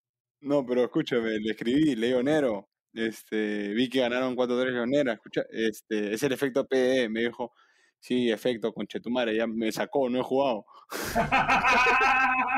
No, 0.42 0.66
pero 0.66 0.84
escúchame, 0.84 1.30
le 1.40 1.52
escribí, 1.52 1.96
Leo 1.96 2.24
Nero. 2.24 2.68
Este, 2.94 3.70
vi 3.70 3.90
que 3.90 4.02
ganaron 4.02 4.36
4-3 4.36 4.72
Leonera. 4.72 5.14
Escucha, 5.14 5.44
este, 5.50 6.14
es 6.14 6.24
el 6.24 6.32
efecto 6.34 6.68
PE. 6.68 7.08
Me 7.10 7.22
dijo, 7.22 7.54
sí, 8.00 8.32
efecto, 8.32 8.74
conchetumare, 8.74 9.36
ya 9.36 9.48
me 9.48 9.72
sacó, 9.72 10.10
no 10.10 10.20
he 10.20 10.24
jugado. 10.24 10.66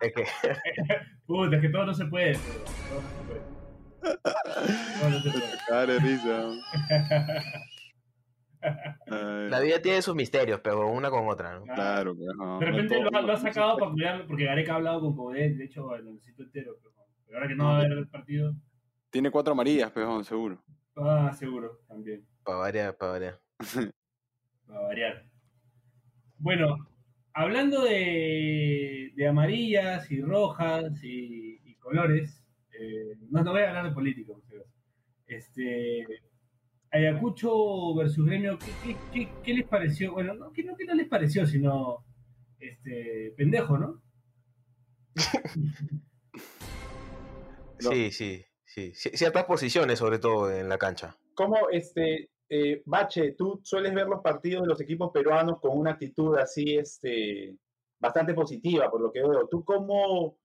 Es 0.00 0.12
que, 0.14 0.24
Puta, 1.26 1.56
es 1.56 1.62
que 1.62 1.68
todo 1.68 1.86
no 1.86 1.94
se 1.94 2.06
puede. 2.06 2.38
pero 2.38 2.64
Todo 2.88 3.00
no 3.02 3.08
se 3.08 3.24
puede. 3.26 3.57
Ah. 4.02 5.86
la 9.50 9.60
vida 9.60 9.80
tiene 9.80 10.02
sus 10.02 10.14
misterios, 10.14 10.60
pero 10.62 10.88
una 10.88 11.10
con 11.10 11.28
otra, 11.28 11.58
¿no? 11.58 11.64
claro, 11.64 12.14
pues, 12.16 12.28
no, 12.36 12.58
De 12.58 12.66
repente 12.66 13.00
lo, 13.00 13.08
ha- 13.16 13.22
lo 13.22 13.32
ha 13.32 13.36
no 13.36 13.40
sacado 13.40 13.76
para 13.78 13.92
cuidar, 13.92 14.26
porque 14.26 14.44
Gareca 14.44 14.72
ha 14.72 14.76
hablado 14.76 15.00
con 15.00 15.16
Codet, 15.16 15.56
de 15.56 15.64
hecho, 15.64 15.96
lo 15.96 16.12
necesito 16.12 16.42
entero. 16.42 16.76
Pero, 16.82 16.94
pero 17.26 17.38
ahora 17.38 17.48
que 17.48 17.54
no 17.54 17.64
va 17.66 17.76
a 17.76 17.78
haber 17.80 17.92
el 17.92 18.08
partido, 18.08 18.54
Tiene 19.10 19.30
cuatro 19.30 19.52
amarillas, 19.52 19.90
pejón, 19.92 20.24
seguro. 20.24 20.62
ah, 20.96 21.32
seguro, 21.32 21.80
también, 21.86 22.26
Para 22.42 22.58
variar, 22.58 22.96
para 22.96 23.12
variar. 23.12 23.40
va 24.70 24.76
a 24.76 24.82
variar. 24.82 25.24
Bueno, 26.38 26.88
hablando 27.32 27.82
de, 27.84 29.12
de 29.14 29.26
amarillas 29.28 30.10
y 30.10 30.20
rojas 30.20 31.02
y, 31.02 31.60
y 31.64 31.74
colores, 31.76 32.37
eh, 32.78 33.16
no, 33.30 33.42
no 33.42 33.52
voy 33.52 33.62
a 33.62 33.68
hablar 33.68 33.88
de 33.88 33.92
política, 33.92 34.32
por. 34.32 34.66
Este, 35.26 36.06
Ayacucho 36.90 37.94
versus 37.94 38.24
Gremio, 38.24 38.58
¿qué, 38.58 38.70
qué, 38.82 38.96
qué- 39.12 39.28
qué 39.42 39.54
les 39.54 39.66
pareció? 39.66 40.12
Bueno, 40.12 40.32
no 40.34 40.52
que, 40.52 40.62
no 40.64 40.74
que 40.76 40.84
no 40.86 40.94
les 40.94 41.06
pareció, 41.08 41.46
sino 41.46 42.04
este 42.58 43.34
pendejo, 43.36 43.76
¿no? 43.78 44.00
Sí, 47.80 48.10
sí, 48.10 48.10
sí. 48.10 48.44
Sí, 48.64 48.92
ci- 48.92 49.16
ciertas 49.16 49.44
posiciones 49.44 49.98
sobre 49.98 50.18
todo 50.18 50.50
en 50.50 50.68
la 50.68 50.76
cancha. 50.78 51.16
¿Cómo, 51.34 51.68
este, 51.70 52.28
eh, 52.50 52.82
Bache, 52.84 53.32
tú 53.32 53.60
sueles 53.64 53.94
ver 53.94 54.06
los 54.08 54.20
partidos 54.20 54.62
de 54.62 54.68
los 54.68 54.80
equipos 54.80 55.10
peruanos 55.12 55.58
con 55.60 55.78
una 55.78 55.92
actitud 55.92 56.36
así, 56.36 56.76
este, 56.76 57.56
bastante 57.98 58.34
positiva, 58.34 58.90
por 58.90 59.00
lo 59.00 59.10
que 59.10 59.20
veo? 59.20 59.48
¿Tú 59.48 59.64
cómo, 59.64 60.36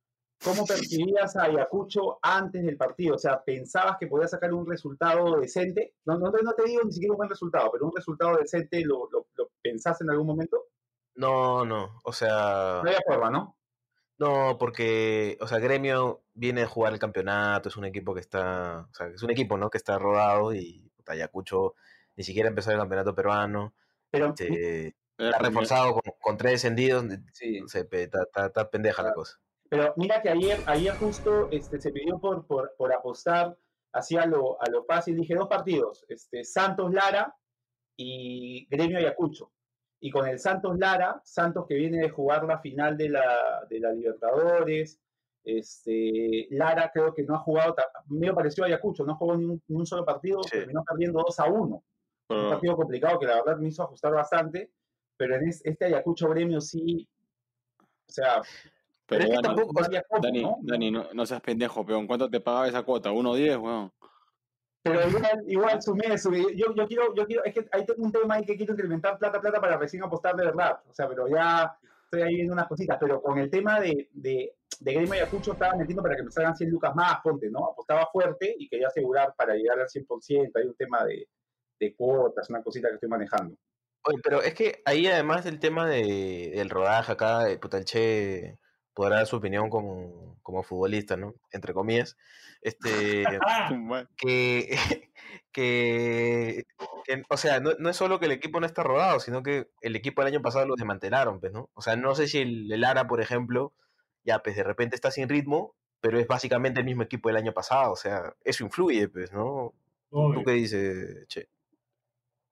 cómo 0.44 0.66
percibías 0.66 1.36
a 1.36 1.44
Ayacucho 1.46 2.20
antes 2.22 2.64
del 2.64 2.78
partido? 2.78 3.16
O 3.16 3.20
sea, 3.20 3.44
¿pensabas 3.44 3.98
que 4.00 4.08
podía 4.08 4.28
sacar 4.28 4.54
un 4.54 4.66
resultado 4.68 5.40
decente? 5.40 5.96
No, 6.06 6.18
no, 6.18 6.32
no 6.32 6.54
te 6.54 6.64
digo 6.64 6.82
ni 6.84 6.92
siquiera 6.92 7.14
un 7.14 7.18
buen 7.18 7.30
resultado, 7.30 7.72
pero 7.72 7.86
un 7.86 7.96
resultado 7.96 8.38
decente, 8.38 8.82
¿lo, 8.86 9.10
lo, 9.12 9.28
lo 9.36 9.50
pensaste 9.62 10.04
en 10.04 10.12
algún 10.12 10.28
momento? 10.28 10.66
No, 11.16 11.64
no, 11.66 12.00
o 12.04 12.12
sea, 12.14 12.82
No 12.84 12.90
había 12.90 13.02
forma, 13.06 13.30
¿no? 13.30 13.58
no, 14.18 14.58
porque, 14.60 15.38
o 15.42 15.48
sea, 15.48 15.60
Gremio 15.60 16.24
viene 16.34 16.62
a 16.64 16.68
jugar 16.68 16.94
el 16.94 17.00
campeonato, 17.00 17.70
es 17.70 17.78
un 17.78 17.86
equipo 17.86 18.14
que 18.14 18.22
está, 18.22 18.88
o 18.90 18.94
sea, 18.94 19.08
es 19.08 19.22
un 19.24 19.32
equipo, 19.32 19.58
¿no? 19.58 19.70
Que 19.70 19.78
está 19.78 19.98
rodado 20.00 20.54
y 20.54 20.92
Ayacucho 21.06 21.76
ni 22.16 22.24
siquiera 22.24 22.48
empezó 22.50 22.72
el 22.72 22.78
campeonato 22.78 23.14
peruano, 23.16 23.74
Pero, 24.10 24.30
este, 24.30 24.96
está 25.18 25.40
reforzado 25.40 25.94
con, 25.94 26.14
con 26.22 26.38
tres 26.38 26.54
descendidos, 26.54 27.06
sí. 27.34 27.60
no 27.62 27.68
sé, 27.68 27.86
pe, 27.86 28.04
está, 28.04 28.24
está- 28.24 28.46
está 28.48 28.70
pendeja 28.70 29.04
la 29.04 29.14
cosa. 29.14 29.40
Pero 29.74 29.92
mira 29.98 30.22
que 30.22 30.30
ayer, 30.30 30.60
ayer 30.68 30.94
justo 30.98 31.50
este, 31.50 31.82
se 31.82 31.92
pidió 31.92 32.20
por, 32.20 32.46
por, 32.46 32.76
por 32.78 32.94
apostar 32.94 33.58
hacia 33.92 34.24
lo, 34.28 34.62
a 34.62 34.70
lo 34.70 34.84
fácil. 34.84 35.16
Dije 35.16 35.34
dos 35.34 35.48
partidos, 35.48 36.06
este, 36.10 36.44
Santos 36.44 36.94
Lara 36.94 37.36
y 37.98 38.68
Gremio 38.70 39.00
Ayacucho. 39.00 39.52
Y 40.00 40.12
con 40.12 40.28
el 40.28 40.38
Santos 40.38 40.78
Lara, 40.78 41.20
Santos 41.24 41.66
que 41.68 41.74
viene 41.74 41.98
de 41.98 42.10
jugar 42.12 42.44
la 42.44 42.60
final 42.60 42.96
de 42.98 43.10
la, 43.10 43.66
de 43.68 43.80
la 43.80 43.92
Libertadores, 43.94 45.00
este, 45.44 46.46
Lara 46.52 46.92
creo 46.94 47.12
que 47.16 47.24
no 47.24 47.34
ha 47.34 47.40
jugado, 47.40 47.76
medio 48.10 48.36
pareció 48.36 48.64
a 48.66 48.68
Ayacucho, 48.68 49.04
no 49.06 49.16
jugó 49.16 49.36
ni 49.38 49.46
un, 49.46 49.62
ni 49.68 49.76
un 49.76 49.88
solo 49.88 50.06
partido, 50.06 50.44
Sí. 50.44 50.52
terminó 50.52 50.84
perdiendo 50.84 51.24
2 51.26 51.40
a 51.40 51.46
1 51.46 51.58
un 51.76 51.84
pero- 52.28 52.50
partido 52.52 52.76
complicado 52.76 53.18
que 53.18 53.26
la 53.26 53.36
verdad 53.44 53.58
me 53.58 53.70
hizo 53.70 53.82
ajustar 53.82 54.14
bastante, 54.14 54.72
pero 55.18 55.36
en 55.36 55.48
es- 55.50 55.66
este 55.66 55.86
Ayacucho 55.86 56.30
Gremio 56.30 56.62
sí, 56.62 57.10
o 58.08 58.12
sea, 58.12 58.42
pero 59.06 59.24
es 59.24 59.30
que 59.30 59.36
Dani, 59.36 59.48
tampoco- 59.48 59.80
no 59.80 59.86
había 59.86 60.04
cómo, 60.04 60.22
Dani, 60.22 60.42
¿no? 60.44 60.58
Dani, 60.62 60.92
no, 60.92 61.06
no 61.14 61.26
seas 61.26 61.42
pendejo, 61.42 61.86
peón. 61.86 62.08
¿Cuánto 62.08 62.30
te 62.30 62.40
pagaba 62.40 62.68
esa 62.68 62.84
cuota? 62.84 63.12
¿1.10, 63.12 63.58
weón? 63.62 63.92
Pero 64.84 65.08
igual, 65.08 65.44
igual 65.48 65.82
sumé, 65.82 66.18
sumé. 66.18 66.40
Yo, 66.56 66.74
yo 66.76 66.88
quiero, 66.88 67.16
yo 67.16 67.26
quiero, 67.26 67.44
es 67.46 67.54
que 67.54 67.66
ahí 67.72 67.86
tengo 67.86 68.04
un 68.04 68.12
tema 68.12 68.36
ahí 68.36 68.46
que 68.46 68.58
quiero 68.58 68.74
incrementar 68.74 69.18
plata, 69.18 69.40
plata 69.40 69.62
para 69.62 69.78
recién 69.78 70.04
apostar 70.04 70.36
de 70.36 70.46
verdad. 70.46 70.80
O 70.90 70.94
sea, 70.94 71.08
pero 71.08 71.28
ya 71.30 71.78
estoy 72.04 72.22
ahí 72.22 72.36
viendo 72.36 72.54
unas 72.54 72.68
cositas. 72.68 72.98
Pero 73.00 73.22
con 73.22 73.38
el 73.38 73.50
tema 73.50 73.80
de, 73.80 74.10
de, 74.12 74.56
de 74.82 74.94
Gremio 74.94 75.14
Ayacucho 75.14 75.54
estaba 75.54 75.76
metiendo 75.78 76.04
para 76.04 76.18
que 76.18 76.24
me 76.24 76.32
salgan 76.32 76.58
100 76.58 76.70
lucas 76.70 76.94
más, 76.96 77.22
ponte, 77.24 77.50
¿no? 77.50 77.68
Apostaba 77.72 78.10
fuerte 78.12 78.54
y 78.58 78.68
quería 78.68 78.88
asegurar 78.88 79.34
para 79.38 79.56
llegar 79.56 79.80
al 79.80 79.88
100%. 79.88 80.52
Hay 80.56 80.68
un 80.68 80.76
tema 80.76 81.06
de, 81.06 81.30
de 81.80 81.96
cuotas, 81.96 82.50
una 82.50 82.62
cosita 82.62 82.90
que 82.90 82.96
estoy 82.96 83.10
manejando. 83.10 83.56
Oye, 84.06 84.18
pero 84.22 84.42
es 84.42 84.54
que 84.54 84.82
ahí 84.84 85.08
además 85.08 85.46
del 85.46 85.60
tema 85.60 85.88
de, 85.88 86.52
del 86.54 86.70
rodaje 86.70 87.14
acá, 87.14 87.50
eh, 87.50 87.58
puta, 87.58 87.78
el 87.78 87.86
Che 87.86 88.60
podrá 88.94 89.18
dar 89.18 89.28
su 89.28 89.38
opinión 89.38 89.70
como, 89.70 90.38
como 90.44 90.64
futbolista, 90.64 91.18
¿no? 91.18 91.36
Entre 91.52 91.74
comillas. 91.74 92.18
Este, 92.62 93.24
que, 94.18 94.78
que, 95.52 96.66
que, 97.04 97.24
o 97.30 97.38
sea, 97.38 97.60
no, 97.60 97.72
no 97.80 97.90
es 97.90 97.98
solo 97.98 98.20
que 98.20 98.26
el 98.26 98.32
equipo 98.32 98.60
no 98.60 98.66
está 98.66 98.84
rodado, 98.84 99.20
sino 99.20 99.44
que 99.44 99.68
el 99.82 99.96
equipo 99.96 100.22
el 100.22 100.28
año 100.30 100.42
pasado 100.42 100.66
lo 100.66 100.76
desmantelaron, 100.76 101.40
pues, 101.40 101.52
¿no? 101.52 101.70
O 101.74 101.82
sea, 101.82 101.96
no 101.96 102.16
sé 102.16 102.28
si 102.28 102.40
el, 102.40 102.72
el 102.72 102.82
Lara, 102.82 103.08
por 103.08 103.22
ejemplo, 103.22 103.74
ya, 104.24 104.40
pues 104.40 104.56
de 104.56 104.64
repente 104.64 104.96
está 104.96 105.12
sin 105.12 105.30
ritmo, 105.30 105.76
pero 106.00 106.20
es 106.20 106.28
básicamente 106.28 106.80
el 106.80 106.86
mismo 106.86 107.04
equipo 107.04 107.30
del 107.30 107.38
año 107.38 107.54
pasado, 107.54 107.94
o 107.94 107.96
sea, 107.96 108.36
eso 108.44 108.64
influye, 108.64 109.08
pues, 109.10 109.32
¿no? 109.32 109.74
¿Tú 110.10 110.20
obvio. 110.20 110.44
qué 110.46 110.52
dices, 110.52 111.28
Che? 111.28 111.50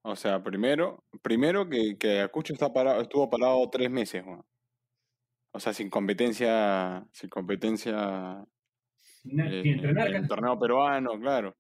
O 0.03 0.15
sea, 0.15 0.41
primero, 0.41 1.03
primero 1.21 1.69
que, 1.69 1.95
que 1.97 2.11
Ayacucho 2.11 2.53
está 2.53 2.73
parado, 2.73 3.01
estuvo 3.01 3.29
parado 3.29 3.69
tres 3.69 3.91
meses, 3.91 4.23
weón. 4.25 4.43
O 5.53 5.59
sea, 5.59 5.73
sin 5.73 5.89
competencia, 5.89 7.05
sin 7.11 7.29
competencia 7.29 8.45
eh, 9.23 9.61
sin 9.63 9.85
en 9.85 9.97
el 9.97 10.27
torneo 10.27 10.57
peruano, 10.57 11.19
claro. 11.19 11.57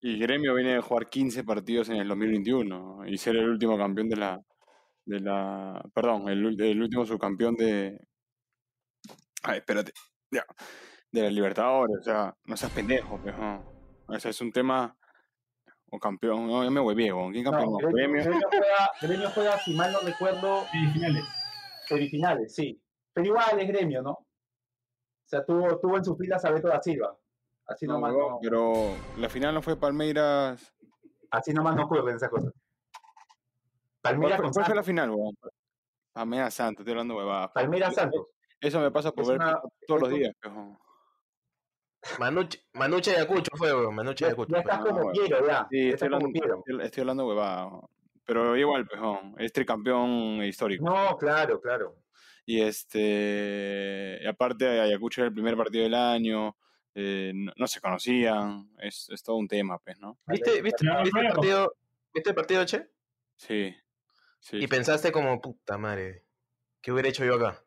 Y 0.00 0.18
Gremio 0.18 0.54
viene 0.54 0.74
de 0.74 0.80
jugar 0.80 1.08
15 1.08 1.44
partidos 1.44 1.90
en 1.90 1.96
el 1.96 2.08
2021 2.08 3.06
y 3.06 3.18
ser 3.18 3.36
el 3.36 3.48
último 3.48 3.76
campeón 3.76 4.08
de 4.08 4.16
la, 4.16 4.40
de 5.04 5.20
la, 5.20 5.82
perdón, 5.94 6.28
el, 6.28 6.44
último 6.80 7.04
subcampeón 7.04 7.54
de, 7.56 7.98
ay, 9.42 9.58
espérate, 9.58 9.92
ya, 10.30 10.44
de 11.12 11.22
la 11.22 11.30
Libertadores, 11.30 11.98
o 12.00 12.02
sea, 12.02 12.34
no 12.44 12.56
seas 12.56 12.72
pendejo, 12.72 13.18
no. 13.18 13.80
O 14.06 14.18
sea, 14.18 14.30
es 14.30 14.40
un 14.40 14.50
tema, 14.50 14.96
o 15.90 15.98
campeón, 15.98 16.46
no, 16.46 16.64
ya 16.64 16.70
me 16.70 16.80
huevé. 16.80 17.12
¿quién 17.32 17.44
campeón? 17.44 17.72
No, 17.72 17.76
Gremio. 17.76 18.22
Gremio 18.22 18.48
juega, 18.48 18.90
Gremio 19.02 19.30
juega, 19.30 19.58
si 19.58 19.74
mal 19.74 19.92
no 19.92 20.00
recuerdo, 20.00 20.64
Semifinales. 20.72 21.24
semifinales, 21.86 22.54
sí. 22.54 22.80
Pero 23.12 23.26
igual 23.26 23.58
es 23.60 23.68
Gremio, 23.68 24.02
¿no? 24.02 24.10
O 24.12 24.26
sea, 25.24 25.44
tuvo, 25.44 25.78
tuvo 25.78 25.96
en 25.96 26.04
sus 26.04 26.16
filas 26.18 26.44
a 26.44 26.50
Beto 26.50 26.68
da 26.68 26.82
Silva. 26.82 27.16
Así 27.66 27.86
No, 27.86 27.94
nomás 27.94 28.12
no, 28.14 28.38
pero 28.42 28.72
la 29.18 29.28
final 29.28 29.54
no 29.54 29.62
fue 29.62 29.76
Palmeiras. 29.76 30.74
así 31.30 31.52
nomás 31.52 31.76
no 31.76 31.84
ocurren 31.84 32.16
esas 32.16 32.28
cosas. 32.28 32.52
¿Cuál 32.52 34.14
Palmeiras 34.14 34.36
fue, 34.38 34.44
con 34.44 34.52
cuál 34.52 34.64
fue 34.66 34.74
la 34.74 34.82
Santos. 34.82 34.86
final, 34.86 35.10
weón? 35.10 35.34
Palmeiras 36.12 36.54
Santos, 36.54 36.80
estoy 36.80 36.92
hablando 36.92 37.16
huevadas. 37.16 37.50
Palmeiras 37.52 37.94
Santos. 37.94 38.26
Eso 38.60 38.80
me 38.80 38.90
pasa 38.90 39.12
por 39.12 39.22
Es 39.22 39.28
ver 39.28 39.38
una- 39.38 39.60
todos 39.86 40.00
los 40.00 40.10
un- 40.12 40.18
días, 40.18 40.34
weón. 40.44 40.78
Manuche, 42.18 42.64
Manuche 42.72 43.10
Ayacucho 43.14 43.50
fue, 43.56 43.72
weón, 43.74 43.94
Manuche 43.94 44.22
Ya, 44.24 44.28
Ayacucho. 44.28 44.56
ya 44.56 44.62
fue. 44.62 44.72
estás 44.72 44.84
como 44.86 45.10
quiero, 45.12 45.46
ya. 45.46 45.66
Sí, 45.70 45.82
Ya 45.88 45.90
estoy 45.94 46.06
hablando, 46.06 46.28
quiero. 46.32 46.58
estoy, 46.66 46.84
estoy 46.86 47.00
hablando 47.02 47.26
huevadas. 47.28 47.72
weón. 47.72 47.86
Pero 48.24 48.56
igual, 48.56 48.88
weón, 48.92 49.34
es 49.38 49.52
tricampeón 49.52 50.42
histórico. 50.44 50.84
No, 50.84 51.16
claro, 51.18 51.60
claro. 51.60 51.94
Y 52.50 52.62
este, 52.62 54.18
y 54.20 54.26
aparte 54.26 54.66
Ayacucho 54.66 55.20
era 55.20 55.28
el 55.28 55.34
primer 55.34 55.56
partido 55.56 55.84
del 55.84 55.94
año, 55.94 56.56
eh, 56.96 57.30
no, 57.32 57.52
no 57.54 57.66
se 57.68 57.80
conocían, 57.80 58.72
es, 58.80 59.08
es 59.08 59.22
todo 59.22 59.36
un 59.36 59.46
tema, 59.46 59.78
pues, 59.78 59.96
¿no? 60.00 60.18
¿Viste, 60.26 60.60
viste, 60.60 60.84
No, 60.84 61.00
viste 61.04 61.20
el 61.20 61.28
partido, 61.28 61.76
¿Viste 62.12 62.30
el 62.30 62.34
partido, 62.34 62.64
Che? 62.64 62.88
Sí, 63.36 63.72
sí. 64.40 64.56
Y 64.56 64.66
pensaste 64.66 65.12
como, 65.12 65.40
puta 65.40 65.78
madre, 65.78 66.24
¿qué 66.80 66.90
hubiera 66.90 67.08
hecho 67.08 67.24
yo 67.24 67.36
acá? 67.36 67.64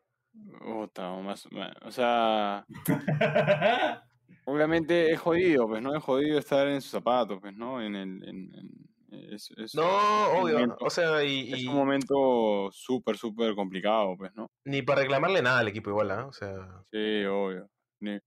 Puta, 0.60 1.10
más, 1.22 1.50
ma- 1.50 1.74
o 1.80 1.90
sea, 1.90 2.66
obviamente 4.44 5.12
es 5.12 5.18
jodido, 5.18 5.66
pues, 5.66 5.80
¿no? 5.80 5.96
Es 5.96 6.02
jodido 6.02 6.38
estar 6.38 6.68
en 6.68 6.82
sus 6.82 6.90
zapatos, 6.90 7.38
pues, 7.40 7.54
¿no? 7.54 7.80
En 7.80 7.94
el, 7.94 8.22
en, 8.28 8.54
en- 8.54 8.93
es, 9.30 9.50
es- 9.56 9.74
No, 9.74 9.82
un 9.84 10.42
obvio, 10.44 10.54
momento- 10.54 10.76
o 10.80 10.90
sea, 10.90 11.22
y, 11.24 11.52
es 11.52 11.60
y 11.60 11.66
un 11.68 11.74
momento 11.76 12.68
súper, 12.72 13.16
súper 13.16 13.54
complicado, 13.54 14.16
pues, 14.16 14.34
¿no? 14.34 14.50
ni 14.64 14.82
para 14.82 15.02
reclamarle 15.02 15.42
nada 15.42 15.58
al 15.60 15.68
equipo 15.68 15.90
igual, 15.90 16.10
¿ah? 16.10 16.26
O 16.26 16.32
sea, 16.32 16.84
Sí, 16.90 17.24
obvio. 17.24 17.68
Ni- 18.00 18.18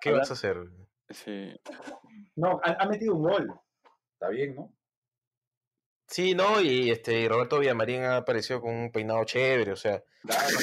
¿qué 0.00 0.08
Habla- 0.10 0.20
vas 0.20 0.30
a 0.30 0.34
hacer? 0.34 0.56
sí. 1.10 1.52
No, 2.36 2.60
ha, 2.64 2.72
ha 2.82 2.86
metido 2.88 3.14
un 3.14 3.22
gol. 3.22 3.54
Está 4.14 4.28
bien, 4.30 4.54
¿no? 4.56 4.72
Sí, 6.08 6.34
no, 6.36 6.60
y 6.60 6.90
este 6.90 7.20
y 7.22 7.28
Roberto 7.28 7.58
Villamarín 7.58 8.02
ha 8.02 8.18
aparecido 8.18 8.60
con 8.60 8.72
un 8.74 8.92
peinado 8.92 9.24
chévere, 9.24 9.72
o 9.72 9.76
sea, 9.76 10.00
Claro, 10.22 10.56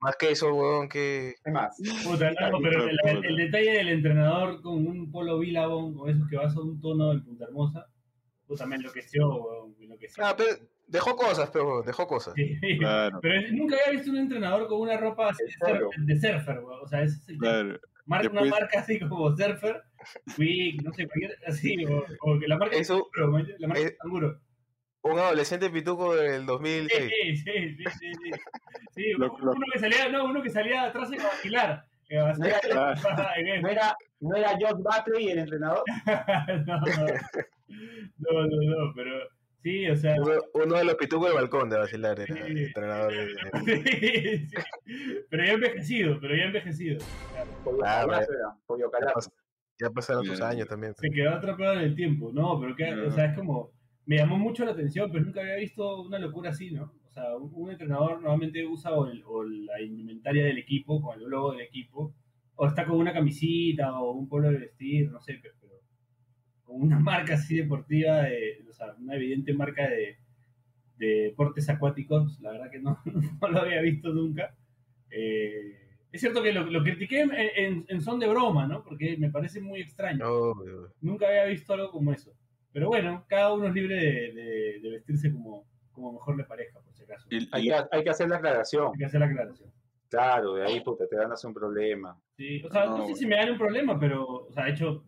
más 0.00 0.16
que 0.16 0.30
eso, 0.30 0.54
weón, 0.54 0.88
que... 0.88 1.34
¿Qué 1.44 1.50
más? 1.50 1.76
Puta, 2.04 2.30
no, 2.50 2.58
pero 2.62 2.84
el, 2.88 2.96
el- 3.04 3.24
el 3.24 3.36
detalle 3.36 3.72
del 3.72 3.88
entrenador 3.88 4.62
con 4.62 4.86
un 4.86 5.10
polo 5.10 5.38
Billabong, 5.40 5.96
con 5.96 6.08
esos 6.08 6.28
que 6.30 6.36
vas 6.36 6.54
a 6.56 6.60
un 6.60 6.80
tono 6.80 7.10
en 7.10 7.24
Punta 7.24 7.46
Hermosa, 7.46 7.86
puta, 8.48 8.66
me 8.66 8.76
enloqueció, 8.76 9.28
weón, 9.28 9.74
me 9.78 9.84
enloqueció. 9.84 10.24
Ah, 10.26 10.34
pero 10.36 10.50
dejó 10.86 11.14
cosas, 11.14 11.50
pero 11.52 11.82
dejó 11.82 12.06
cosas. 12.08 12.34
Sí. 12.34 12.58
Claro, 12.78 13.20
Pero 13.22 13.40
es- 13.40 13.52
nunca 13.52 13.76
había 13.76 13.98
visto 13.98 14.10
un 14.10 14.16
entrenador 14.18 14.66
con 14.66 14.80
una 14.80 14.96
ropa 14.96 15.28
así 15.28 15.44
de, 15.44 16.14
de 16.14 16.20
surfer, 16.20 16.58
weón. 16.60 16.80
O 16.82 16.88
sea, 16.88 17.02
es 17.02 17.28
el 17.28 17.38
claro. 17.38 17.78
marca, 18.06 18.30
una 18.30 18.44
marca 18.46 18.80
así 18.80 18.98
como 18.98 19.36
surfer, 19.36 19.82
Quick, 20.36 20.82
no 20.82 20.92
sé, 20.92 21.06
cualquier, 21.06 21.36
así, 21.46 21.84
o, 21.84 22.04
o 22.22 22.38
que 22.40 22.48
la 22.48 22.56
marca 22.56 22.76
Eso- 22.76 23.08
man, 23.30 23.46
la 23.58 23.68
marca 23.68 23.82
eh, 23.82 23.96
Canguro. 24.00 24.40
Un 25.02 25.18
adolescente 25.18 25.70
pituco 25.70 26.14
del 26.16 26.40
Sí, 26.40 26.46
2006. 26.46 27.10
sí, 27.10 27.36
sí, 27.36 27.74
sí, 27.76 27.84
sí, 28.00 28.12
sí. 28.12 28.30
Sí, 28.94 29.12
Lo- 29.16 29.32
uno, 29.32 29.54
que 29.72 29.78
salía, 29.78 30.08
no, 30.08 30.24
uno 30.24 30.42
que 30.42 30.50
salía 30.50 30.84
atrás 30.84 31.10
en 31.12 31.18
vacilar. 31.22 31.84
Que 32.08 32.16
vacilaba. 32.16 32.94
¿No 33.62 33.68
era, 33.68 33.96
no 34.20 34.34
era 34.36 34.50
Josh 34.52 34.78
Buckley 34.82 35.28
el 35.28 35.38
entrenador? 35.40 35.84
no, 36.66 36.76
no, 36.78 37.06
no, 37.68 38.46
no, 38.46 38.56
no, 38.86 38.92
pero 38.94 39.12
sí, 39.62 39.88
o 39.88 39.96
sea, 39.96 40.16
Uno, 40.20 40.32
uno 40.54 40.74
de 40.76 40.84
los 40.84 40.94
pitucos 40.96 41.26
del 41.28 41.34
balcón 41.36 41.68
de 41.70 41.78
vacilar 41.78 42.18
era 42.20 42.34
Sí. 42.34 42.40
el 42.50 42.58
entrenador. 42.58 43.12
de- 43.12 43.28
sí, 43.28 44.46
sí. 44.48 44.54
pero 45.30 45.44
ya 45.44 45.52
envejecido, 45.52 46.18
pero 46.20 46.36
ya 46.36 46.44
envejecido. 46.44 46.98
Pollo 47.64 47.78
Ah, 47.84 48.06
Pollo 48.66 48.90
Ya, 49.80 49.90
pasaron 49.90 50.24
sus 50.24 50.38
Bien. 50.38 50.50
años 50.50 50.68
también. 50.68 50.94
Se 50.96 51.10
quedó 51.10 51.30
atrapado 51.30 51.74
en 51.74 51.80
el 51.80 51.94
tiempo, 51.94 52.30
no, 52.32 52.58
pero 52.60 52.74
que, 52.74 52.92
o 52.92 53.10
sea, 53.12 53.26
es 53.26 53.36
como, 53.36 53.70
me 54.06 54.16
llamó 54.16 54.36
mucho 54.38 54.64
la 54.64 54.72
atención, 54.72 55.10
pero 55.12 55.24
nunca 55.24 55.40
había 55.40 55.56
visto 55.56 56.02
una 56.02 56.18
locura 56.18 56.50
así, 56.50 56.70
¿no? 56.72 56.92
O 57.06 57.10
sea, 57.12 57.36
un, 57.36 57.50
un 57.54 57.70
entrenador 57.70 58.20
normalmente 58.20 58.64
usa 58.66 58.92
o, 58.92 59.06
el- 59.06 59.22
o 59.26 59.44
la 59.44 59.80
indumentaria 59.80 60.44
del 60.44 60.58
equipo, 60.58 61.00
con 61.00 61.20
el 61.20 61.26
logo 61.28 61.52
del 61.52 61.60
equipo, 61.62 62.14
o 62.56 62.66
está 62.66 62.84
con 62.86 62.96
una 62.96 63.12
camisita 63.12 64.00
o 64.00 64.12
un 64.12 64.28
polo 64.28 64.50
de 64.50 64.58
vestir, 64.58 65.10
no 65.12 65.20
sé, 65.20 65.38
pero, 65.40 65.54
una 66.68 66.98
marca 67.00 67.34
así 67.34 67.56
deportiva, 67.56 68.22
de, 68.22 68.64
o 68.68 68.72
sea, 68.72 68.94
una 68.98 69.14
evidente 69.16 69.52
marca 69.54 69.88
de, 69.88 70.18
de 70.98 71.06
deportes 71.24 71.68
acuáticos. 71.68 72.38
La 72.40 72.52
verdad 72.52 72.70
que 72.70 72.80
no, 72.80 72.98
no 73.40 73.48
lo 73.48 73.60
había 73.60 73.80
visto 73.82 74.10
nunca. 74.10 74.54
Eh, 75.10 75.84
es 76.10 76.20
cierto 76.20 76.42
que 76.42 76.52
lo, 76.52 76.64
lo 76.64 76.82
critiqué 76.82 77.20
en, 77.20 77.30
en- 77.34 77.84
en 77.88 78.00
son 78.00 78.18
de 78.18 78.28
broma, 78.28 78.66
¿no? 78.66 78.82
Porque 78.82 79.16
me 79.18 79.30
parece 79.30 79.60
muy 79.60 79.80
extraño. 79.80 80.26
Obvio. 80.26 80.92
Nunca 81.00 81.28
había 81.28 81.44
visto 81.44 81.74
algo 81.74 81.90
como 81.90 82.12
eso. 82.12 82.32
Pero 82.72 82.88
bueno, 82.88 83.24
cada 83.28 83.52
uno 83.54 83.66
es 83.68 83.74
libre 83.74 83.94
de, 83.96 84.32
de- 84.32 84.80
de 84.80 84.90
vestirse 84.90 85.32
como, 85.32 85.66
como 85.92 86.12
mejor 86.12 86.36
le 86.36 86.44
parezca, 86.44 86.80
por 86.80 86.94
si 86.94 87.02
acaso. 87.04 87.26
Y- 87.30 87.48
Hay 87.52 87.68
que, 87.68 87.74
hay 87.90 88.04
que 88.04 88.10
hacer 88.10 88.28
la 88.28 88.36
aclaración. 88.36 88.86
Hay 88.92 88.98
que 88.98 89.04
hacer 89.04 89.20
la 89.20 89.26
aclaración. 89.26 89.70
Claro, 90.08 90.54
de 90.54 90.64
ahí 90.64 90.80
puta, 90.80 91.06
te 91.06 91.16
van 91.16 91.30
a 91.30 91.34
hacer 91.34 91.48
un 91.48 91.54
problema. 91.54 92.18
Sí, 92.36 92.62
o 92.64 92.70
sea, 92.70 92.86
no, 92.86 92.98
No, 92.98 93.06
sé 93.08 93.14
si 93.14 93.26
me 93.26 93.36
dan 93.36 93.50
un 93.50 93.58
problema, 93.58 93.98
pero, 94.00 94.24
o 94.26 94.52
sea, 94.52 94.64
de 94.64 94.70
hecho, 94.70 95.04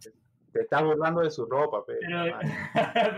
Te 0.53 0.61
estás 0.63 0.83
burlando 0.83 1.21
de 1.23 1.31
su 1.31 1.47
ropa, 1.47 1.85
pe. 1.87 1.95
pero, 2.01 2.25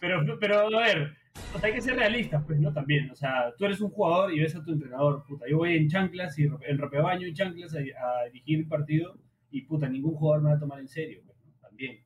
pero, 0.00 0.24
pero, 0.24 0.38
pero, 0.38 0.58
a 0.78 0.82
ver, 0.82 1.12
o 1.54 1.58
sea, 1.58 1.68
hay 1.68 1.74
que 1.74 1.80
ser 1.80 1.96
realistas, 1.96 2.42
pues, 2.46 2.58
¿no? 2.58 2.72
También, 2.72 3.10
o 3.10 3.14
sea, 3.14 3.52
tú 3.58 3.64
eres 3.66 3.80
un 3.80 3.90
jugador 3.90 4.32
y 4.32 4.40
ves 4.40 4.56
a 4.56 4.64
tu 4.64 4.72
entrenador, 4.72 5.24
puta, 5.26 5.46
yo 5.48 5.58
voy 5.58 5.76
en 5.76 5.88
chanclas 5.88 6.38
y 6.38 6.44
en 6.44 6.78
ropebaño 6.78 7.26
y 7.26 7.34
chanclas 7.34 7.74
a, 7.74 7.78
a 7.78 8.24
dirigir 8.26 8.60
el 8.60 8.68
partido 8.68 9.16
y, 9.50 9.62
puta, 9.62 9.88
ningún 9.88 10.14
jugador 10.14 10.42
me 10.42 10.50
va 10.50 10.56
a 10.56 10.60
tomar 10.60 10.80
en 10.80 10.88
serio, 10.88 11.22
pues, 11.26 11.36
¿no? 11.44 11.52
También. 11.60 12.02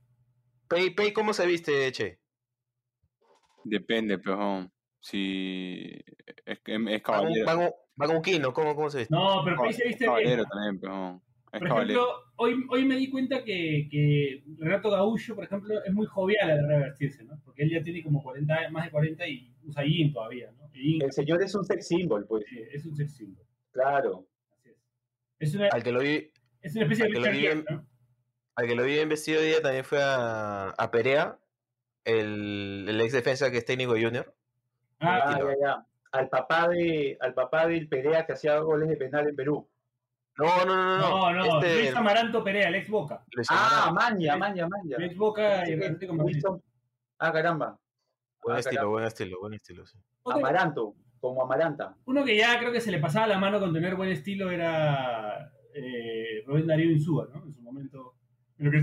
Pei, 0.68 0.90
Pei, 0.90 1.12
¿cómo 1.12 1.32
se 1.32 1.46
viste, 1.46 1.92
Che? 1.92 2.18
Depende, 3.64 4.18
pero 4.18 4.70
si 5.00 5.90
es, 6.44 6.60
que 6.60 6.74
es 6.74 6.80
Va 6.80 6.84
con, 6.84 7.00
caballero. 7.02 7.46
va 7.46 7.54
con- 7.54 7.72
va 8.00 8.06
con 8.06 8.22
Kino, 8.22 8.52
¿cómo, 8.52 8.74
¿cómo 8.74 8.90
se 8.90 8.98
viste? 9.00 9.14
No, 9.14 9.42
pero 9.44 9.62
Pei 9.62 9.72
se 9.72 9.84
viste 9.84 10.04
bien. 10.04 10.14
caballero 10.16 10.44
también, 10.46 10.80
pero 10.80 11.22
es 11.54 11.58
Por 11.60 11.68
caballero. 11.68 12.00
ejemplo, 12.00 12.32
hoy, 12.36 12.66
hoy 12.70 12.84
me 12.84 12.96
di 12.96 13.10
cuenta 13.10 13.42
que, 13.44 13.88
que 13.90 14.42
Renato 14.58 14.90
Gaullo, 14.90 15.34
por 15.34 15.44
ejemplo, 15.44 15.82
es 15.84 15.92
muy 15.92 16.06
jovial 16.06 16.50
a 16.50 16.54
la 16.56 16.62
hora 16.64 16.78
de 16.78 16.84
vestirse, 16.84 17.24
¿no? 17.24 17.40
Porque 17.44 17.62
él 17.62 17.70
ya 17.70 17.82
tiene 17.82 18.02
como 18.02 18.22
40, 18.22 18.54
años- 18.54 18.72
más 18.72 18.84
de 18.84 18.90
40 18.90 19.26
y 19.28 19.52
usa 19.64 19.82
jean 19.84 20.12
todavía, 20.12 20.50
¿no? 20.58 20.68
Y 20.74 21.02
El 21.02 21.12
señor 21.12 21.42
es 21.42 21.54
un 21.54 21.64
sex 21.64 21.86
symbol, 21.86 22.26
pues. 22.26 22.44
es 22.72 22.84
un 22.84 22.94
sex 22.96 23.14
symbol. 23.16 23.44
Claro. 23.72 24.26
Así 24.52 24.70
es. 24.70 24.76
Es 25.38 25.54
una, 25.54 25.68
Al 25.68 25.82
que 25.82 25.92
lo 25.92 26.00
vi, 26.00 26.30
es 26.62 26.74
una 26.74 26.84
especie 26.84 27.04
de 27.04 27.08
al 27.08 27.12
que 27.14 27.18
lo 27.20 27.24
Richard 27.26 27.32
vi 27.36 27.40
Gere, 27.40 27.52
en- 27.52 27.64
¿no? 27.76 27.86
al 28.56 28.66
que 28.68 28.74
lo 28.74 28.84
vi 28.84 28.98
en 28.98 29.08
vestido 29.08 29.40
hoy 29.40 29.46
día 29.48 29.60
también 29.62 29.84
fue 29.84 29.98
a, 30.00 30.70
a 30.70 30.90
Perea, 30.90 31.38
el, 32.04 32.86
el 32.88 33.00
ex 33.00 33.12
defensa 33.12 33.50
que 33.50 33.58
es 33.58 33.64
técnico 33.64 33.92
Junior. 33.92 34.32
Ah, 35.00 35.22
Ah, 35.26 35.38
ya, 35.38 35.54
ya. 35.60 35.86
Al 36.12 36.28
papá 36.28 36.68
de, 36.68 37.16
al 37.20 37.34
papá 37.34 37.66
del 37.66 37.88
Perea 37.88 38.24
que 38.24 38.32
hacía 38.34 38.56
goles 38.60 38.88
de 38.88 38.96
penal 38.96 39.28
en 39.28 39.34
Perú. 39.34 39.68
No, 40.36 40.64
no, 40.64 40.74
no, 40.76 40.98
no, 40.98 41.32
no. 41.32 41.32
no, 41.46 41.60
este, 41.60 41.78
Luis 41.82 41.94
Amaranto 41.96 42.42
Perea, 42.42 42.68
el 42.68 42.74
ex 42.76 42.88
Boca. 42.88 43.24
Ah, 43.50 43.86
Amaranto. 43.88 43.94
maña, 44.16 44.36
maña, 44.36 44.68
maña. 44.68 44.96
El 44.96 45.04
ex 45.04 45.16
Boca 45.16 45.68
y 45.68 45.72
Atlético 45.74 46.14
Madrid. 46.14 46.36
Wilson- 46.36 46.62
Ah, 47.18 47.32
caramba. 47.32 47.78
Buen 48.42 48.56
Ah, 48.56 48.58
estilo, 48.60 48.74
caramba. 48.80 48.92
buen 48.92 49.04
estilo, 49.06 49.40
buen 49.40 49.54
estilo. 49.54 49.86
sí. 49.86 49.98
Amaranto, 50.24 50.94
como 51.20 51.42
Amaranta. 51.42 51.96
uno 52.06 52.24
que 52.24 52.36
ya 52.36 52.58
creo 52.58 52.72
que 52.72 52.80
se 52.80 52.90
le 52.90 52.98
pasaba 52.98 53.26
la 53.26 53.38
mano 53.38 53.60
con 53.60 53.72
tener 53.72 53.94
buen 53.94 54.10
estilo 54.10 54.50
era 54.50 55.52
eh, 55.74 56.42
Rubén 56.46 56.66
Darío 56.66 56.90
Insúa, 56.90 57.28
¿no? 57.32 57.44
En 57.44 57.54
su 57.54 57.60
momento. 57.62 58.14
Creo 58.56 58.70
que 58.72 58.82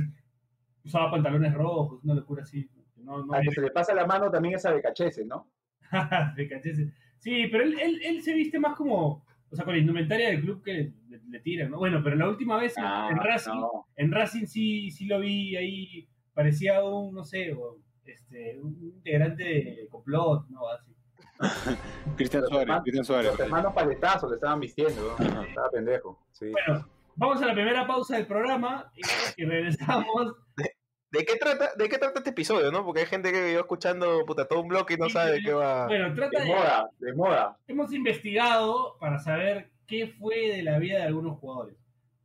usaba 0.86 1.12
pantalones 1.12 1.54
rojos, 1.54 2.04
una 2.04 2.14
locura 2.16 2.44
así. 2.44 2.70
No, 2.98 3.26
no 3.26 3.34
Al 3.34 3.44
que 3.44 3.52
se 3.52 3.62
le 3.62 3.72
pasa 3.72 3.94
la 3.94 4.06
mano 4.06 4.30
también 4.32 4.56
es 4.56 4.66
a 4.66 4.72
Becachese, 4.72 5.26
¿no? 5.26 5.50
De 6.36 6.48
cachese. 6.48 6.94
Sí, 7.18 7.48
pero 7.52 7.64
él, 7.64 7.78
él, 7.80 8.00
él 8.04 8.22
se 8.24 8.34
viste 8.34 8.60
más 8.60 8.76
como, 8.76 9.26
o 9.52 9.56
sea, 9.56 9.66
con 9.66 9.74
la 9.74 9.80
indumentaria 9.80 10.30
del 10.30 10.42
club 10.42 10.64
que 10.64 10.74
le, 10.74 10.94
le 11.30 11.40
tiran, 11.42 11.72
¿no? 11.72 11.78
Bueno, 11.78 12.02
pero 12.04 12.16
la 12.16 12.30
última 12.30 12.58
vez 12.58 12.78
en, 12.78 12.84
Ah, 12.86 13.10
en 13.12 13.18
Racing, 13.18 13.52
no. 13.52 13.88
en 13.96 14.12
Racing 14.12 14.46
sí, 14.46 14.90
sí 14.92 15.06
lo 15.06 15.20
vi 15.20 15.56
ahí, 15.58 16.08
parecía 16.34 16.84
un, 16.84 17.14
no 17.14 17.24
sé, 17.24 17.54
o, 17.54 17.78
este, 18.06 18.60
un 18.60 18.78
integrante 18.82 19.44
de 19.44 19.88
complot, 19.90 20.48
¿no? 20.50 20.62
Así. 20.70 20.96
Cristian 22.16 22.44
Suárez, 22.48 22.76
Cristian 22.84 23.06
Suárez. 23.06 23.32
Los 23.32 23.40
hermanos 23.40 23.74
paletazos 23.74 24.30
le 24.30 24.36
estaban 24.36 24.60
vistiendo, 24.60 25.16
¿no? 25.20 25.44
Estaba 25.44 25.70
pendejo. 25.70 26.26
Sí. 26.32 26.52
Bueno, 26.52 26.88
vamos 27.16 27.42
a 27.42 27.48
la 27.48 27.54
primera 27.54 27.86
pausa 27.86 28.16
del 28.16 28.28
programa 28.28 28.92
y, 28.96 29.02
y 29.42 29.46
regresamos. 29.46 30.34
¿De 31.12 31.26
qué, 31.26 31.36
trata, 31.36 31.72
¿De 31.76 31.90
qué 31.90 31.98
trata 31.98 32.20
este 32.20 32.30
episodio, 32.30 32.72
no? 32.72 32.86
Porque 32.86 33.02
hay 33.02 33.06
gente 33.06 33.32
que 33.34 33.52
yo 33.54 33.60
escuchando 33.60 34.26
puta, 34.26 34.48
todo 34.48 34.62
un 34.62 34.70
bloque 34.70 34.94
y 34.94 34.98
no 34.98 35.08
Sí, 35.08 35.12
sabe 35.12 35.32
de 35.34 35.42
qué 35.42 35.52
va. 35.54 35.88
Bueno, 35.88 36.14
trata 36.16 36.40
De 36.40 36.46
de, 36.46 36.54
moda, 36.56 36.90
de 37.00 37.14
moda. 37.14 37.58
hemos 37.68 37.92
investigado 37.94 38.98
para 39.00 39.20
saber 39.20 39.72
qué 39.88 40.08
fue 40.08 40.38
de 40.56 40.64
la 40.64 40.80
vida 40.80 41.00
de 41.00 41.04
algunos 41.04 41.38
jugadores. 41.40 41.76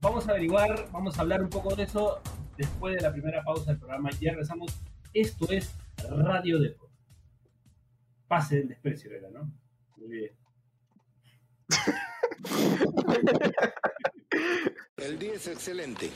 Vamos 0.00 0.28
a 0.28 0.30
averiguar, 0.32 0.86
vamos 0.92 1.18
a 1.18 1.22
hablar 1.22 1.42
un 1.42 1.50
poco 1.50 1.74
de 1.74 1.82
eso 1.82 2.20
después 2.56 2.94
de 2.94 3.00
la 3.02 3.10
primera 3.12 3.42
pausa 3.42 3.72
del 3.72 3.78
programa. 3.78 4.10
Ya 4.20 4.30
regresamos. 4.30 4.72
Esto 5.12 5.46
es 5.50 5.74
Radio 6.08 6.60
Deport. 6.60 6.92
Pase 8.28 8.56
del 8.56 8.68
desprecio, 8.68 9.10
era, 9.12 9.30
¿no? 9.30 9.50
Muy 9.96 10.08
bien. 10.08 10.32
El 14.96 15.18
día 15.18 15.34
es 15.34 15.46
excelente. 15.48 16.10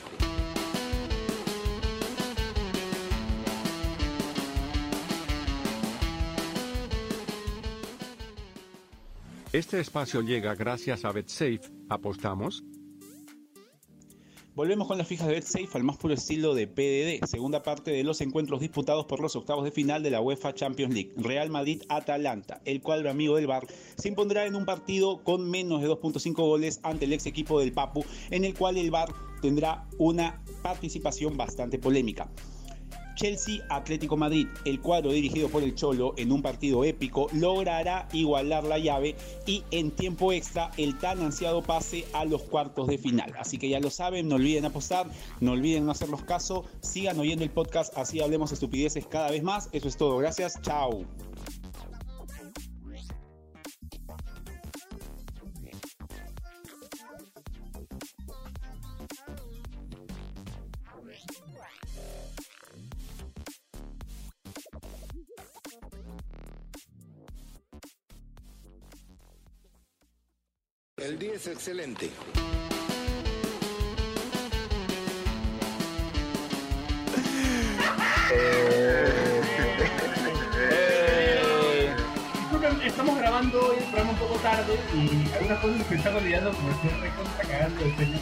Este 9.53 9.81
espacio 9.81 10.21
llega 10.21 10.55
gracias 10.55 11.03
a 11.03 11.11
BetSafe. 11.11 11.59
¿Apostamos? 11.89 12.63
Volvemos 14.55 14.87
con 14.87 14.97
las 14.97 15.09
fijas 15.09 15.27
de 15.27 15.33
BetSafe 15.33 15.67
al 15.73 15.83
más 15.83 15.97
puro 15.97 16.13
estilo 16.13 16.55
de 16.55 16.67
PDD, 16.67 17.25
segunda 17.27 17.61
parte 17.61 17.91
de 17.91 18.05
los 18.05 18.21
encuentros 18.21 18.61
disputados 18.61 19.05
por 19.07 19.19
los 19.19 19.35
octavos 19.35 19.65
de 19.65 19.71
final 19.71 20.03
de 20.03 20.11
la 20.11 20.21
UEFA 20.21 20.53
Champions 20.53 20.93
League. 20.93 21.11
Real 21.17 21.49
Madrid-Atalanta, 21.49 22.61
el 22.63 22.81
cuadro 22.81 23.09
amigo 23.09 23.35
del 23.35 23.47
Bar, 23.47 23.67
se 23.97 24.07
impondrá 24.07 24.45
en 24.45 24.55
un 24.55 24.63
partido 24.63 25.21
con 25.21 25.49
menos 25.49 25.81
de 25.81 25.89
2.5 25.89 26.33
goles 26.33 26.79
ante 26.83 27.03
el 27.03 27.11
ex 27.11 27.25
equipo 27.25 27.59
del 27.59 27.73
Papu, 27.73 28.05
en 28.29 28.45
el 28.45 28.53
cual 28.53 28.77
el 28.77 28.89
Bar 28.89 29.13
tendrá 29.41 29.85
una 29.97 30.41
participación 30.61 31.35
bastante 31.35 31.77
polémica. 31.77 32.29
Chelsea 33.21 33.63
Atlético 33.69 34.17
Madrid, 34.17 34.47
el 34.65 34.81
cuadro 34.81 35.11
dirigido 35.11 35.47
por 35.47 35.61
el 35.61 35.75
Cholo 35.75 36.15
en 36.17 36.31
un 36.31 36.41
partido 36.41 36.83
épico, 36.83 37.27
logrará 37.33 38.07
igualar 38.13 38.63
la 38.63 38.79
llave 38.79 39.15
y 39.45 39.63
en 39.69 39.91
tiempo 39.91 40.33
extra 40.33 40.71
el 40.77 40.97
tan 40.97 41.21
ansiado 41.21 41.61
pase 41.61 42.03
a 42.13 42.25
los 42.25 42.41
cuartos 42.41 42.87
de 42.87 42.97
final. 42.97 43.31
Así 43.37 43.59
que 43.59 43.69
ya 43.69 43.79
lo 43.79 43.91
saben, 43.91 44.27
no 44.27 44.37
olviden 44.37 44.65
apostar, 44.65 45.05
no 45.39 45.51
olviden 45.51 45.85
no 45.85 45.91
hacerlos 45.91 46.23
caso, 46.23 46.65
sigan 46.81 47.19
oyendo 47.19 47.43
el 47.43 47.51
podcast, 47.51 47.95
así 47.95 48.19
hablemos 48.21 48.51
estupideces 48.53 49.05
cada 49.05 49.29
vez 49.29 49.43
más. 49.43 49.69
Eso 49.71 49.87
es 49.87 49.97
todo, 49.97 50.17
gracias, 50.17 50.59
chao. 50.63 51.05
El 71.01 71.17
día 71.19 71.33
es 71.35 71.47
excelente. 71.47 72.09
Eh, 81.11 81.89
estamos 82.85 83.17
grabando 83.17 83.59
hoy 83.67 83.77
el 83.77 83.83
programa 83.85 84.11
un 84.11 84.17
poco 84.17 84.35
tarde 84.39 84.73
y 84.93 85.33
algunas 85.33 85.59
cosas 85.59 85.87
que 85.87 85.95
están 85.95 86.15
olvidando 86.15 86.51
como 86.53 86.71
estoy 86.71 86.89
recontra 87.01 87.43
cagando 87.49 87.83
de 87.83 87.95
sueño, 87.95 88.19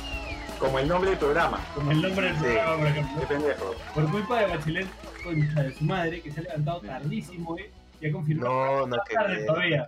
Como 0.59 0.79
el 0.79 0.87
nombre 0.87 1.09
del 1.11 1.19
programa. 1.19 1.65
como 1.75 1.91
el 1.91 2.01
nombre 2.01 2.25
del 2.27 2.35
Sí. 2.35 2.41
programa, 2.43 2.77
por 2.77 2.87
ejemplo. 2.87 3.27
Pendejo. 3.27 3.75
Por 3.93 4.11
culpa 4.11 4.39
de 4.41 4.47
Bachelet, 4.47 4.87
concha 5.23 5.63
de 5.63 5.73
su 5.73 5.83
madre, 5.83 6.21
que 6.21 6.31
se 6.31 6.39
ha 6.39 6.43
levantado 6.43 6.81
tardísimo, 6.81 7.57
¿eh? 7.57 7.71
Ya 8.01 8.11
confirmó. 8.11 8.43
no, 8.45 8.87
no, 8.87 8.97
que, 9.07 9.13
tarde 9.15 9.45
todavía. 9.45 9.85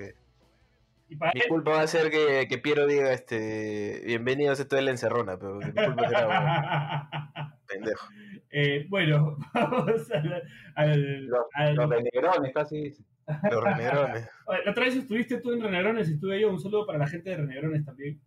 Que- 1.12 1.15
Y 1.15 1.17
para 1.17 1.32
Mi 1.36 1.41
él, 1.41 1.47
culpa 1.50 1.71
va 1.71 1.82
a 1.82 1.88
ser 1.88 2.10
que, 2.10 2.47
que 2.47 2.58
Piero 2.58 2.88
diga 2.88 3.12
este 3.12 4.02
bienvenidos 4.06 4.60
a 4.60 4.62
esto 4.63 4.76
de 4.78 4.82
la 4.84 4.91
encerrona, 4.91 5.38
pero 5.38 5.56
mi 5.56 5.71
culpa 5.71 6.08
será 6.08 6.26
bueno, 6.26 7.56
pendejo. 7.67 8.08
Eh, 8.50 8.86
bueno, 8.89 9.38
vamos 9.54 10.12
al. 10.12 10.43
al, 10.76 11.26
Los, 11.28 11.45
al- 11.54 11.76
los 11.76 11.89
renegrones 11.89 12.54
casi. 12.54 12.95
Los 13.50 13.63
renegrones. 13.63 14.30
La 14.65 14.71
otra 14.71 14.84
vez 14.86 14.95
estuviste 14.95 15.39
tú 15.39 15.54
en 15.54 15.62
Renegrones 15.62 16.10
y 16.10 16.13
estuve 16.13 16.39
yo. 16.41 16.50
Un 16.50 16.60
saludo 16.60 16.86
para 16.86 17.00
la 17.00 17.08
gente 17.08 17.30
de 17.30 17.38
Renegrones 17.38 17.86
también. 17.86 18.19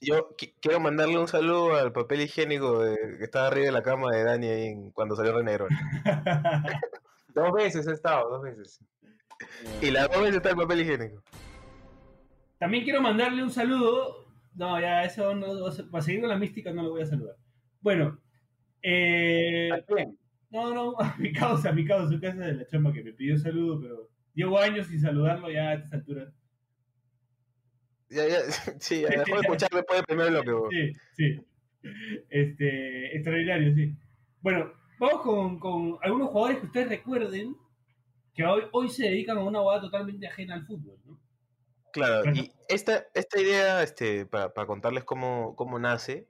Yo 0.00 0.34
qui- 0.36 0.54
quiero 0.62 0.80
mandarle 0.80 1.18
un 1.18 1.28
saludo 1.28 1.76
al 1.76 1.92
papel 1.92 2.22
higiénico 2.22 2.82
de- 2.82 3.16
que 3.18 3.24
estaba 3.24 3.48
arriba 3.48 3.66
de 3.66 3.72
la 3.72 3.82
cama 3.82 4.10
de 4.12 4.24
Dani 4.24 4.46
ahí 4.48 4.66
en- 4.68 4.90
cuando 4.92 5.14
salió 5.16 5.36
Renegrón. 5.36 5.68
Dos 7.34 7.52
veces 7.52 7.86
he 7.86 7.92
estado, 7.92 8.30
dos 8.30 8.42
veces. 8.42 8.80
Y 9.82 9.90
la 9.90 10.06
dos 10.08 10.20
veces 10.20 10.36
está 10.36 10.50
el 10.50 10.56
papel 10.56 10.80
higiénico. 10.80 11.22
También 12.60 12.84
quiero 12.84 13.00
mandarle 13.00 13.42
un 13.42 13.50
saludo. 13.50 14.26
No, 14.54 14.78
ya 14.78 15.02
eso 15.02 15.34
no. 15.34 15.46
Para 15.90 16.04
seguir 16.04 16.20
con 16.20 16.28
la 16.28 16.36
mística 16.36 16.70
no 16.72 16.82
lo 16.82 16.90
voy 16.90 17.02
a 17.02 17.06
saludar. 17.06 17.36
Bueno, 17.80 18.20
eh, 18.82 19.70
¿A 19.72 19.80
quién? 19.82 20.18
No, 20.50 20.74
no, 20.74 20.94
a 21.00 21.16
mi 21.16 21.32
causa, 21.32 21.70
a 21.70 21.72
mi 21.72 21.86
causa, 21.86 22.12
su 22.12 22.20
casa 22.20 22.40
de 22.40 22.52
la 22.52 22.66
chamba 22.66 22.92
que 22.92 23.02
me 23.02 23.14
pidió 23.14 23.38
saludo, 23.38 23.80
pero 23.80 24.10
llevo 24.34 24.58
años 24.58 24.86
sin 24.88 25.00
saludarlo 25.00 25.50
ya 25.50 25.70
a 25.70 25.74
estas 25.74 25.94
alturas. 25.94 26.34
Ya, 28.10 28.28
ya, 28.28 28.40
sí, 28.78 29.00
ya 29.02 29.08
dejó 29.08 29.36
de 29.36 29.40
escuchar 29.40 29.70
después 29.70 29.98
del 29.98 30.06
primer 30.06 30.30
bloque. 30.30 30.52
weón. 30.52 30.70
Sí, 30.70 30.92
sí. 31.16 31.40
Este, 32.28 33.16
extraordinario, 33.16 33.74
sí. 33.74 33.96
Bueno, 34.42 34.70
vamos 34.98 35.22
con, 35.22 35.58
con 35.58 35.96
algunos 36.02 36.28
jugadores 36.28 36.58
que 36.60 36.66
ustedes 36.66 36.88
recuerden 36.90 37.56
que 38.34 38.44
hoy, 38.44 38.64
hoy 38.72 38.90
se 38.90 39.04
dedican 39.04 39.38
a 39.38 39.44
una 39.44 39.60
boda 39.60 39.80
totalmente 39.80 40.26
ajena 40.26 40.56
al 40.56 40.66
fútbol, 40.66 40.98
¿no? 41.06 41.18
Claro, 41.92 42.22
Bueno. 42.24 42.36
y 42.40 42.52
esta, 42.68 43.06
esta 43.14 43.40
idea, 43.40 43.82
este, 43.82 44.26
para, 44.26 44.52
para 44.54 44.66
contarles 44.66 45.04
cómo, 45.04 45.54
cómo 45.56 45.78
nace, 45.78 46.28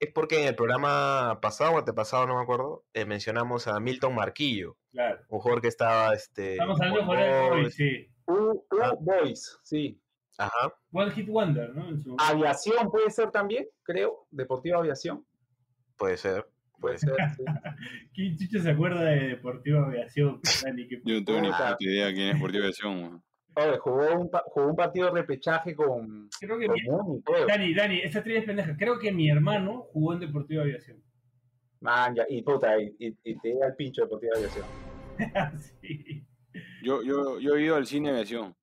es 0.00 0.10
porque 0.12 0.40
en 0.42 0.48
el 0.48 0.54
programa 0.56 1.38
pasado 1.40 1.72
o 1.74 1.78
antepasado, 1.78 2.26
no 2.26 2.36
me 2.36 2.42
acuerdo, 2.42 2.84
eh, 2.94 3.04
mencionamos 3.04 3.68
a 3.68 3.78
Milton 3.80 4.14
Marquillo, 4.14 4.76
Claro. 4.90 5.20
un 5.28 5.38
jugador 5.40 5.62
que 5.62 5.68
estaba, 5.68 6.12
este, 6.14 6.52
Estamos 6.52 6.80
hablando 6.80 7.12
de 7.14 7.50
Boys. 7.50 7.74
sí. 7.74 8.08
U, 8.26 8.34
U 8.34 8.64
Ah. 8.82 8.94
Boys, 9.00 9.58
sí. 9.62 9.98
Ajá, 10.38 10.74
One 10.92 11.10
Hit 11.12 11.28
Wonder, 11.28 11.74
¿no? 11.74 11.88
En 11.90 12.02
su 12.02 12.08
momento. 12.10 12.24
Aviación 12.24 12.90
puede 12.90 13.10
ser 13.10 13.30
también, 13.30 13.68
creo. 13.82 14.26
Deportiva 14.30 14.78
Aviación. 14.78 15.24
puede 15.96 16.16
ser, 16.16 16.48
puede 16.80 16.98
ser. 16.98 17.14
sí. 17.36 17.44
¿Quién 18.14 18.36
chucha 18.38 18.60
se 18.60 18.70
acuerda 18.70 19.02
de 19.02 19.28
Deportivo 19.28 19.80
Aviación? 19.84 20.40
Dani? 20.64 20.88
¿Qué- 20.88 21.00
Yo 21.04 21.18
no 21.20 21.24
tengo 21.24 21.40
ni 21.42 21.48
Puta. 21.50 21.76
idea 21.80 22.12
quién 22.12 22.28
es 22.30 22.36
Sportivo 22.38 22.62
Aviación. 22.64 22.96
weón. 23.02 23.22
Oye, 23.54 23.78
jugó 23.78 24.14
un, 24.20 24.30
pa- 24.30 24.44
jugó 24.46 24.66
un 24.68 24.76
partido 24.76 25.06
de 25.06 25.12
repechaje 25.20 25.74
con, 25.74 26.28
Creo 26.40 26.58
que 26.58 26.66
con 26.66 26.74
mi, 26.74 26.82
Muni, 26.82 27.22
creo. 27.22 27.46
Dani, 27.46 27.74
Dani, 27.74 28.00
esta 28.00 28.22
trivia 28.22 28.40
es 28.40 28.46
pendeja. 28.46 28.76
Creo 28.76 28.98
que 28.98 29.12
mi 29.12 29.28
hermano 29.30 29.86
jugó 29.92 30.14
en 30.14 30.20
Deportivo 30.20 30.62
Aviación. 30.62 31.02
Man, 31.80 32.14
ya, 32.14 32.24
y 32.28 32.42
puta, 32.42 32.78
y, 32.80 32.94
y- 32.98 33.16
y 33.24 33.38
te 33.40 33.48
llega 33.52 33.66
el 33.66 33.74
pincho 33.76 34.02
de 34.02 34.06
Deportiva 34.06 34.32
Aviación. 34.36 34.66
sí, 35.80 36.24
Yo, 36.82 37.02
yo, 37.02 37.38
yo 37.40 37.56
he 37.56 37.62
ido 37.62 37.76
al 37.76 37.86
cine 37.86 38.10
Aviación. 38.10 38.54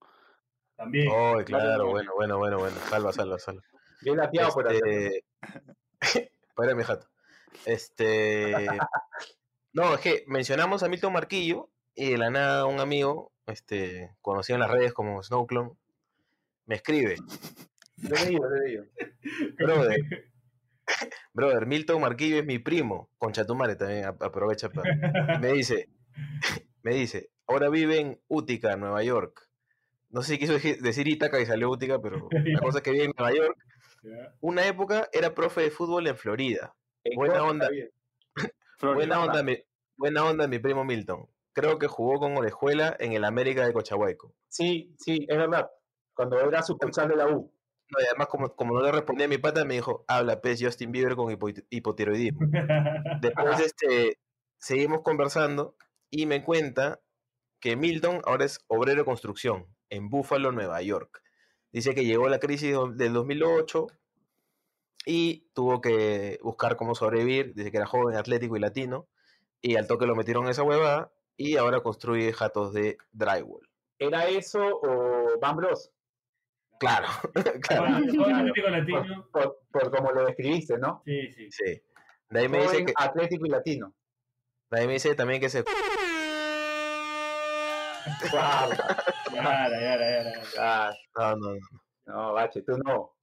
también. 0.75 1.07
Oh, 1.11 1.37
claro, 1.45 1.83
no. 1.85 1.89
bueno, 1.91 2.11
bueno, 2.15 2.37
bueno, 2.37 2.57
bueno, 2.59 2.75
salva, 2.89 3.11
salva, 3.13 3.37
salva. 3.37 3.61
Bien 4.01 4.17
lateado 4.17 4.53
por 4.53 4.67
hacer. 4.67 4.81
Este... 6.01 6.31
Para 6.55 6.73
mi 6.75 6.83
jato. 6.83 7.07
Este. 7.65 8.53
No, 9.71 9.93
es 9.93 10.01
que 10.01 10.23
mencionamos 10.25 10.81
a 10.81 10.89
Milton 10.89 11.13
Marquillo 11.13 11.69
y 11.93 12.09
de 12.11 12.17
la 12.17 12.31
nada 12.31 12.65
un 12.65 12.79
amigo, 12.79 13.31
este, 13.49 14.15
conocido 14.21 14.55
en 14.55 14.61
las 14.61 14.71
redes 14.71 14.93
como 14.93 15.21
Snowclone, 15.23 15.71
me 16.65 16.75
escribe, 16.75 17.15
Lo 17.97 18.15
he 18.15 18.25
leído, 18.25 18.49
lo 18.49 18.55
he 18.55 18.67
leído. 18.67 18.85
brother, 19.57 19.99
brother, 21.33 21.65
Milton 21.65 22.01
Marquillo 22.01 22.37
es 22.37 22.45
mi 22.45 22.59
primo, 22.59 23.09
con 23.17 23.33
Chatumare 23.33 23.75
también, 23.75 24.05
aprovecha 24.05 24.69
para. 24.69 25.39
me 25.39 25.53
dice, 25.53 25.89
me 26.83 26.93
dice, 26.93 27.31
ahora 27.47 27.69
vive 27.69 27.99
en 27.99 28.21
Utica, 28.27 28.75
Nueva 28.75 29.03
York. 29.03 29.49
No 30.09 30.23
sé 30.23 30.33
si 30.33 30.39
quiso 30.39 30.53
decir 30.53 31.07
Ítaca 31.07 31.39
y 31.39 31.45
salió 31.45 31.69
Utica, 31.69 32.01
pero 32.01 32.29
la 32.31 32.59
cosa 32.59 32.79
es 32.79 32.83
que 32.83 32.91
vive 32.91 33.05
en 33.05 33.13
Nueva 33.15 33.35
York. 33.35 33.57
Una 34.41 34.65
época 34.65 35.07
era 35.13 35.35
profe 35.35 35.61
de 35.61 35.71
fútbol 35.71 36.07
en 36.07 36.17
Florida. 36.17 36.73
En 37.03 37.15
Buena 37.15 37.43
onda. 37.43 37.69
Florida. 38.77 38.95
Buena 38.95 39.23
onda, 39.23 39.43
mi, 39.43 39.57
buena 39.97 40.25
onda 40.25 40.47
mi 40.47 40.57
primo 40.57 40.83
Milton. 40.83 41.27
Creo 41.53 41.79
que 41.79 41.87
jugó 41.87 42.19
con 42.19 42.37
Orejuela 42.37 42.95
en 42.99 43.13
el 43.13 43.25
América 43.25 43.65
de 43.65 43.73
Cochahuayco. 43.73 44.33
Sí, 44.47 44.95
sí, 44.97 45.25
es 45.27 45.37
verdad. 45.37 45.69
Cuando 46.13 46.39
era 46.39 46.61
sucursal 46.61 47.09
de 47.09 47.15
la 47.15 47.27
U. 47.27 47.53
No, 47.91 48.01
y 48.01 48.05
además, 48.05 48.27
como, 48.27 48.55
como 48.55 48.75
no 48.75 48.81
le 48.83 48.91
respondía 48.91 49.25
a 49.25 49.29
mi 49.29 49.39
pata, 49.39 49.65
me 49.65 49.73
dijo, 49.73 50.05
habla 50.07 50.41
pez 50.41 50.59
Justin 50.61 50.91
Bieber 50.91 51.15
con 51.15 51.27
hipo- 51.33 51.65
hipotiroidismo. 51.69 52.39
Después 53.21 53.59
este, 53.61 54.19
seguimos 54.59 55.01
conversando 55.01 55.75
y 56.11 56.25
me 56.27 56.43
cuenta 56.43 57.01
que 57.59 57.75
Milton 57.75 58.21
ahora 58.25 58.45
es 58.45 58.59
obrero 58.67 58.99
de 59.01 59.05
construcción 59.05 59.65
en 59.89 60.09
Buffalo, 60.09 60.51
Nueva 60.51 60.81
York. 60.81 61.23
Dice 61.71 61.95
que 61.95 62.05
llegó 62.05 62.29
la 62.29 62.39
crisis 62.39 62.75
del 62.95 63.13
2008 63.13 63.87
y 65.05 65.47
tuvo 65.53 65.81
que 65.81 66.39
buscar 66.43 66.75
cómo 66.75 66.95
sobrevivir. 66.95 67.53
Dice 67.55 67.71
que 67.71 67.77
era 67.77 67.85
joven, 67.87 68.15
atlético 68.15 68.55
y 68.55 68.59
latino. 68.59 69.07
Y 69.61 69.75
al 69.75 69.87
toque 69.87 70.05
lo 70.05 70.15
metieron 70.15 70.45
en 70.45 70.51
esa 70.51 70.63
huevada 70.63 71.11
y 71.39 71.55
ahora 71.55 71.79
construye 71.79 72.33
jatos 72.33 72.73
de 72.73 72.97
drywall. 73.13 73.67
¿Era 73.97 74.27
eso 74.27 74.59
o 74.61 75.39
Van 75.39 75.55
Bros? 75.55 75.91
Claro, 76.79 77.07
claro. 77.67 77.83
Bueno, 77.83 78.23
joven 78.23 78.35
Atlético 78.35 78.69
Latino. 78.69 79.29
Por, 79.31 79.59
por 79.71 79.91
como 79.91 80.11
lo 80.11 80.25
describiste, 80.25 80.77
¿no? 80.77 81.01
Sí, 81.05 81.31
sí. 81.31 81.49
Sí. 81.49 81.81
De 82.29 82.41
ahí 82.41 82.49
me 82.49 82.61
dice 82.61 82.85
que, 82.85 82.93
atlético 82.95 83.45
y 83.45 83.49
latino. 83.49 83.95
de 84.69 84.79
ahí 84.79 84.85
me 84.85 84.93
dice 84.93 85.15
también 85.15 85.41
que 85.41 85.49
se 85.49 85.63
yara, 89.33 89.79
yara. 89.79 90.43
ah, 90.59 90.93
no, 91.15 91.35
no, 91.35 91.53
no. 91.55 91.59
no, 92.05 92.33
Bache, 92.33 92.61
tú 92.61 92.77
no. 92.77 93.15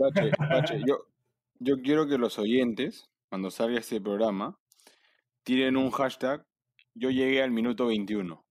Bache, 0.00 0.30
Bache, 0.50 0.82
yo, 0.86 1.06
yo 1.60 1.80
quiero 1.82 2.08
que 2.08 2.18
los 2.18 2.38
oyentes, 2.38 3.10
cuando 3.28 3.50
salga 3.50 3.78
este 3.78 4.00
programa, 4.00 4.58
tiren 5.42 5.76
un 5.76 5.90
hashtag. 5.90 6.44
Yo 6.98 7.10
llegué 7.10 7.42
al 7.42 7.50
minuto 7.50 7.86
21. 7.86 8.44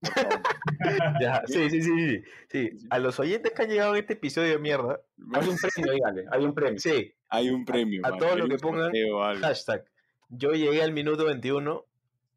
Por 0.00 0.10
favor. 0.12 0.40
Ya, 1.20 1.42
sí, 1.46 1.68
sí, 1.68 1.82
sí, 1.82 2.22
sí. 2.48 2.70
A 2.88 2.98
los 2.98 3.20
oyentes 3.20 3.52
que 3.52 3.62
han 3.62 3.68
llegado 3.68 3.92
a 3.92 3.98
este 3.98 4.14
episodio 4.14 4.52
de 4.52 4.58
mierda, 4.58 5.00
Hay 5.34 5.48
un 5.48 5.56
premio, 5.60 5.92
dígale, 5.92 6.24
hay 6.30 6.44
un 6.44 6.54
premio. 6.54 6.78
sí, 6.78 7.12
Hay 7.28 7.50
un 7.50 7.64
premio. 7.64 8.00
a 8.04 8.10
man, 8.10 8.18
todo 8.18 8.30
hay 8.30 8.38
lo 8.38 8.44
un 8.44 8.50
que 8.50 8.58
pongan, 8.58 8.92
hashtag. 9.40 9.84
Yo 10.30 10.52
llegué 10.52 10.82
al 10.82 10.92
minuto 10.92 11.24
21. 11.26 11.84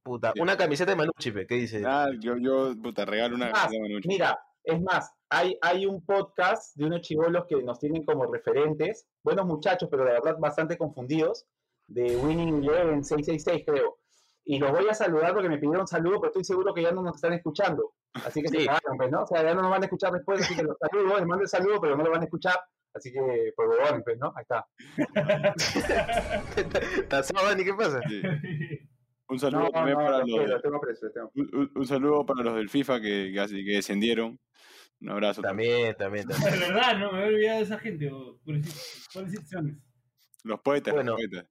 Puta, 0.04 0.34
una 0.40 0.58
camiseta 0.58 0.92
de 0.92 0.98
Manucci, 0.98 1.32
¿qué 1.48 1.56
dice? 1.56 1.82
Ah, 1.86 2.10
yo, 2.20 2.36
yo, 2.38 2.74
puta, 2.82 3.06
regalo 3.06 3.36
una 3.36 3.52
camiseta 3.52 3.72
de 3.72 3.80
Manucci. 3.80 4.08
Mira, 4.10 4.38
es 4.64 4.82
más, 4.82 5.14
hay, 5.30 5.58
hay 5.62 5.86
un 5.86 6.06
podcast 6.06 6.76
de 6.76 6.86
unos 6.86 7.02
chivolos 7.02 7.46
que 7.48 7.56
nos 7.64 7.80
tienen 7.80 8.04
como 8.04 8.26
referentes, 8.26 9.08
buenos 9.24 9.46
muchachos, 9.46 9.88
pero 9.90 10.04
la 10.04 10.12
verdad 10.14 10.36
bastante 10.38 10.78
confundidos, 10.78 11.46
de 11.88 12.18
Winning 12.18 12.64
Eleven 12.64 13.04
666, 13.06 13.64
creo. 13.66 13.98
Y 14.46 14.60
los 14.60 14.72
voy 14.72 14.88
a 14.90 14.94
saludar 14.94 15.34
porque 15.34 15.48
me 15.50 15.58
pidieron 15.58 15.88
saludo, 15.88 16.20
pero 16.20 16.28
estoy 16.32 16.44
seguro 16.44 16.74
que 16.74 16.82
ya 16.82 16.92
no 16.92 17.02
nos 17.02 17.16
están 17.16 17.34
escuchando. 17.34 17.94
Así 18.14 18.42
que 18.42 18.50
se 18.50 18.60
Sí. 18.60 18.66
cagaron, 18.66 18.98
pues, 18.98 19.10
¿no? 19.12 19.24
O 19.24 19.28
sea, 19.28 19.42
ya 19.44 19.54
no 19.56 19.62
nos 19.62 19.72
van 19.72 19.82
a 19.84 19.86
escuchar 19.86 20.12
después, 20.12 20.42
así 20.42 20.56
que 20.56 20.64
los 20.64 20.78
saludo, 20.78 21.18
les 21.18 21.26
mando 21.28 21.44
el 21.44 21.48
saludo, 21.50 21.80
pero 21.82 21.96
no 21.96 22.04
lo 22.04 22.12
van 22.12 22.22
a 22.22 22.26
escuchar. 22.26 22.56
Así 22.94 23.12
que, 23.12 23.54
por 23.56 23.68
huevones, 23.70 24.04
pues, 24.04 24.18
¿no? 24.20 24.34
Ahí 24.36 24.42
está. 24.44 24.68
¿Estás 26.98 27.32
Dani? 27.34 27.64
¿Qué 27.64 27.74
pasa? 27.74 28.00
Sí. 28.08 28.22
Un 29.30 29.40
saludo 29.40 29.64
no, 29.64 29.70
también 29.72 29.98
no, 29.98 30.04
para 30.06 30.18
los 30.20 30.28
los, 30.30 30.40
quiero, 30.46 30.62
tengo 30.62 30.82
precio, 30.82 31.12
tengo. 31.12 31.32
un, 31.76 31.88
saludo 31.88 32.26
para 32.26 32.44
los 32.44 32.56
del 32.56 32.70
FIFA 32.70 33.02
que, 33.02 33.32
que, 33.34 33.40
así- 33.40 33.66
que 33.66 33.72
descendieron. 33.76 34.38
Un 35.02 35.10
abrazo. 35.10 35.42
También, 35.42 35.96
también, 35.96 36.28
también. 36.28 36.54
De 36.54 36.60
verdad, 36.60 36.98
no 37.00 37.12
me 37.14 37.18
había 37.20 37.28
olvidado 37.36 37.58
de 37.60 37.64
esa 37.64 37.80
gente. 37.80 38.10
pobrecitos 38.44 39.50
sones. 39.50 39.78
Los 40.44 40.60
poetas, 40.60 40.94
Bueno. 40.94 41.14
los 41.14 41.22
poetas. 41.22 41.50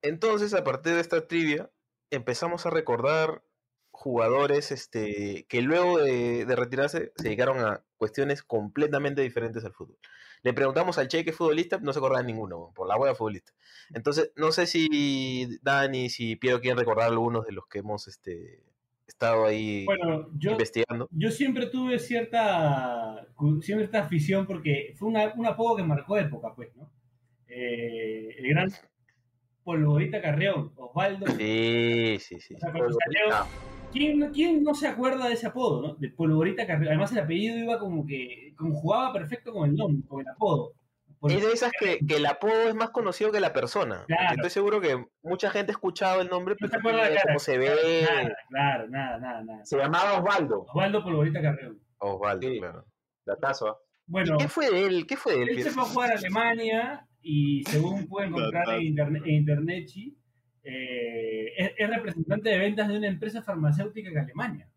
Entonces, 0.00 0.54
a 0.54 0.62
partir 0.64 0.94
de 0.94 1.00
esta 1.00 1.26
trivia, 1.26 1.68
empezamos 2.10 2.66
a 2.66 2.70
recordar 2.70 3.42
jugadores 3.90 4.70
este, 4.70 5.46
que 5.48 5.60
luego 5.60 5.98
de, 5.98 6.44
de 6.44 6.56
retirarse 6.56 7.12
se 7.16 7.22
dedicaron 7.24 7.58
a 7.58 7.82
cuestiones 7.96 8.42
completamente 8.42 9.22
diferentes 9.22 9.64
al 9.64 9.72
fútbol. 9.72 9.98
Le 10.42 10.52
preguntamos 10.52 10.98
al 10.98 11.08
Che 11.08 11.24
que 11.24 11.30
es 11.30 11.36
futbolista, 11.36 11.78
no 11.78 11.92
se 11.92 11.98
acordaba 11.98 12.22
ninguno, 12.22 12.72
por 12.74 12.86
la 12.86 12.96
hueá 12.96 13.14
futbolista. 13.14 13.52
Entonces, 13.92 14.32
no 14.36 14.52
sé 14.52 14.66
si 14.66 15.58
Dani, 15.62 16.10
si 16.10 16.36
Piero 16.36 16.60
quieren 16.60 16.78
recordar 16.78 17.08
algunos 17.08 17.44
de 17.44 17.52
los 17.52 17.66
que 17.66 17.80
hemos 17.80 18.06
este, 18.06 18.62
estado 19.06 19.46
ahí 19.46 19.84
Bueno, 19.84 20.28
yo, 20.38 20.52
investigando. 20.52 21.08
yo 21.10 21.30
siempre 21.30 21.66
tuve 21.66 21.98
cierta, 21.98 23.26
cierta 23.62 24.00
afición 24.00 24.46
porque 24.46 24.94
fue 24.96 25.08
una, 25.08 25.32
un 25.34 25.46
apodo 25.46 25.76
que 25.76 25.82
marcó 25.82 26.16
época, 26.16 26.54
pues, 26.54 26.74
¿no? 26.76 26.90
Eh, 27.48 28.36
el 28.38 28.48
gran 28.50 28.70
Polvorita 29.68 30.22
Carreón, 30.22 30.72
Osvaldo. 30.76 31.26
Sí, 31.26 32.16
sí, 32.20 32.40
sí. 32.40 32.54
O 32.54 32.58
sea, 32.58 32.72
salió- 32.72 33.46
¿quién, 33.92 34.30
quién 34.32 34.62
no 34.64 34.74
se 34.74 34.88
acuerda 34.88 35.26
de 35.28 35.34
ese 35.34 35.46
apodo, 35.46 35.82
no? 35.82 35.94
De 35.96 36.08
Polvorita 36.08 36.66
Carreón. 36.66 36.88
Además, 36.88 37.12
el 37.12 37.18
apellido 37.18 37.58
iba 37.58 37.78
como 37.78 38.06
que 38.06 38.54
como 38.56 38.74
jugaba 38.80 39.12
perfecto 39.12 39.52
con 39.52 39.68
el 39.68 39.76
nombre, 39.76 40.08
con 40.08 40.20
el 40.22 40.28
apodo. 40.28 40.72
Por- 41.20 41.32
Es 41.32 41.42
de 41.42 41.52
esas 41.52 41.70
que, 41.78 41.98
que 41.98 42.16
el 42.16 42.24
apodo 42.24 42.62
es 42.68 42.74
más 42.74 42.88
conocido 42.90 43.30
que 43.30 43.40
la 43.40 43.52
persona. 43.52 44.04
Claro. 44.06 44.36
Estoy 44.36 44.48
seguro 44.50 44.80
que 44.80 45.04
mucha 45.22 45.50
gente 45.50 45.70
ha 45.72 45.74
escuchado 45.74 46.22
el 46.22 46.28
nombre, 46.30 46.54
No 46.54 46.56
pero 46.60 46.70
se 46.70 46.76
no 46.76 46.80
acuerda 46.80 46.98
de 47.00 47.04
sabe 47.04 47.14
la 47.14 47.20
cara. 47.20 47.32
cómo 47.34 47.38
se 47.40 47.58
ve. 47.58 48.06
Nada, 48.08 48.36
claro, 48.48 48.88
nada, 48.88 49.18
nada, 49.18 49.44
nada. 49.44 49.64
Se 49.66 49.76
llamaba 49.76 50.18
Osvaldo, 50.18 50.62
Osvaldo 50.62 51.04
Polvorita 51.04 51.42
Carreón. 51.42 51.78
Osvaldo, 51.98 52.48
Sí. 52.48 52.58
claro. 52.58 52.84
datazo. 53.26 53.68
¿ah? 53.68 53.76
Bueno, 54.06 54.36
¿Y 54.36 54.38
qué 54.38 54.48
fue 54.48 54.70
de 54.70 54.86
él? 54.86 55.06
¿Qué 55.06 55.16
fue 55.18 55.34
de 55.36 55.42
él? 55.42 55.48
él 55.50 55.62
se 55.64 55.70
fue 55.70 55.82
a 55.82 55.86
jugar 55.86 56.10
a 56.12 56.14
Alemania 56.14 57.06
y 57.22 57.64
según 57.64 58.06
pueden 58.06 58.32
comprar 58.32 58.68
en 58.74 58.82
internet, 58.82 59.22
en 59.26 59.34
internet 59.34 59.90
eh, 60.62 61.52
es, 61.56 61.72
es 61.76 61.90
representante 61.90 62.50
de 62.50 62.58
ventas 62.58 62.88
de 62.88 62.98
una 62.98 63.08
empresa 63.08 63.42
farmacéutica 63.42 64.10
en 64.10 64.18
Alemania. 64.18 64.68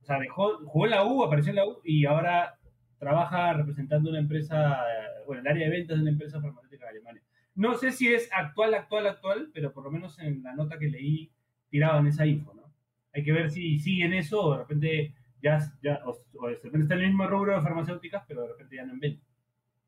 O 0.00 0.04
sea, 0.04 0.18
dejó, 0.18 0.58
jugó 0.64 0.84
en 0.86 0.90
la 0.92 1.04
U, 1.04 1.24
apareció 1.24 1.50
en 1.50 1.56
la 1.56 1.66
U 1.66 1.80
y 1.84 2.06
ahora 2.06 2.58
trabaja 2.98 3.52
representando 3.52 4.10
una 4.10 4.20
empresa, 4.20 4.82
bueno, 5.26 5.42
el 5.42 5.48
área 5.48 5.64
de 5.66 5.76
ventas 5.76 5.96
de 5.96 6.02
una 6.02 6.12
empresa 6.12 6.40
farmacéutica 6.40 6.84
en 6.84 6.90
Alemania. 6.90 7.22
No 7.54 7.74
sé 7.74 7.90
si 7.90 8.12
es 8.12 8.28
actual, 8.32 8.74
actual, 8.74 9.06
actual, 9.06 9.50
pero 9.52 9.72
por 9.72 9.84
lo 9.84 9.90
menos 9.90 10.18
en 10.18 10.42
la 10.42 10.54
nota 10.54 10.78
que 10.78 10.88
leí 10.88 11.32
tiraban 11.68 12.06
esa 12.06 12.26
info, 12.26 12.54
¿no? 12.54 12.72
Hay 13.12 13.24
que 13.24 13.32
ver 13.32 13.50
si 13.50 13.78
siguen 13.78 14.12
eso 14.12 14.40
o 14.42 14.52
de 14.52 14.58
repente 14.58 15.14
ya, 15.42 15.58
ya 15.82 16.02
o, 16.04 16.18
o 16.34 16.48
de 16.48 16.54
repente 16.56 16.82
está 16.82 16.94
en 16.94 17.00
el 17.00 17.08
mismo 17.08 17.26
rubro 17.26 17.54
de 17.54 17.62
farmacéuticas, 17.62 18.24
pero 18.28 18.42
de 18.42 18.48
repente 18.48 18.76
ya 18.76 18.84
no 18.84 18.92
en 18.92 19.00
venta. 19.00 19.26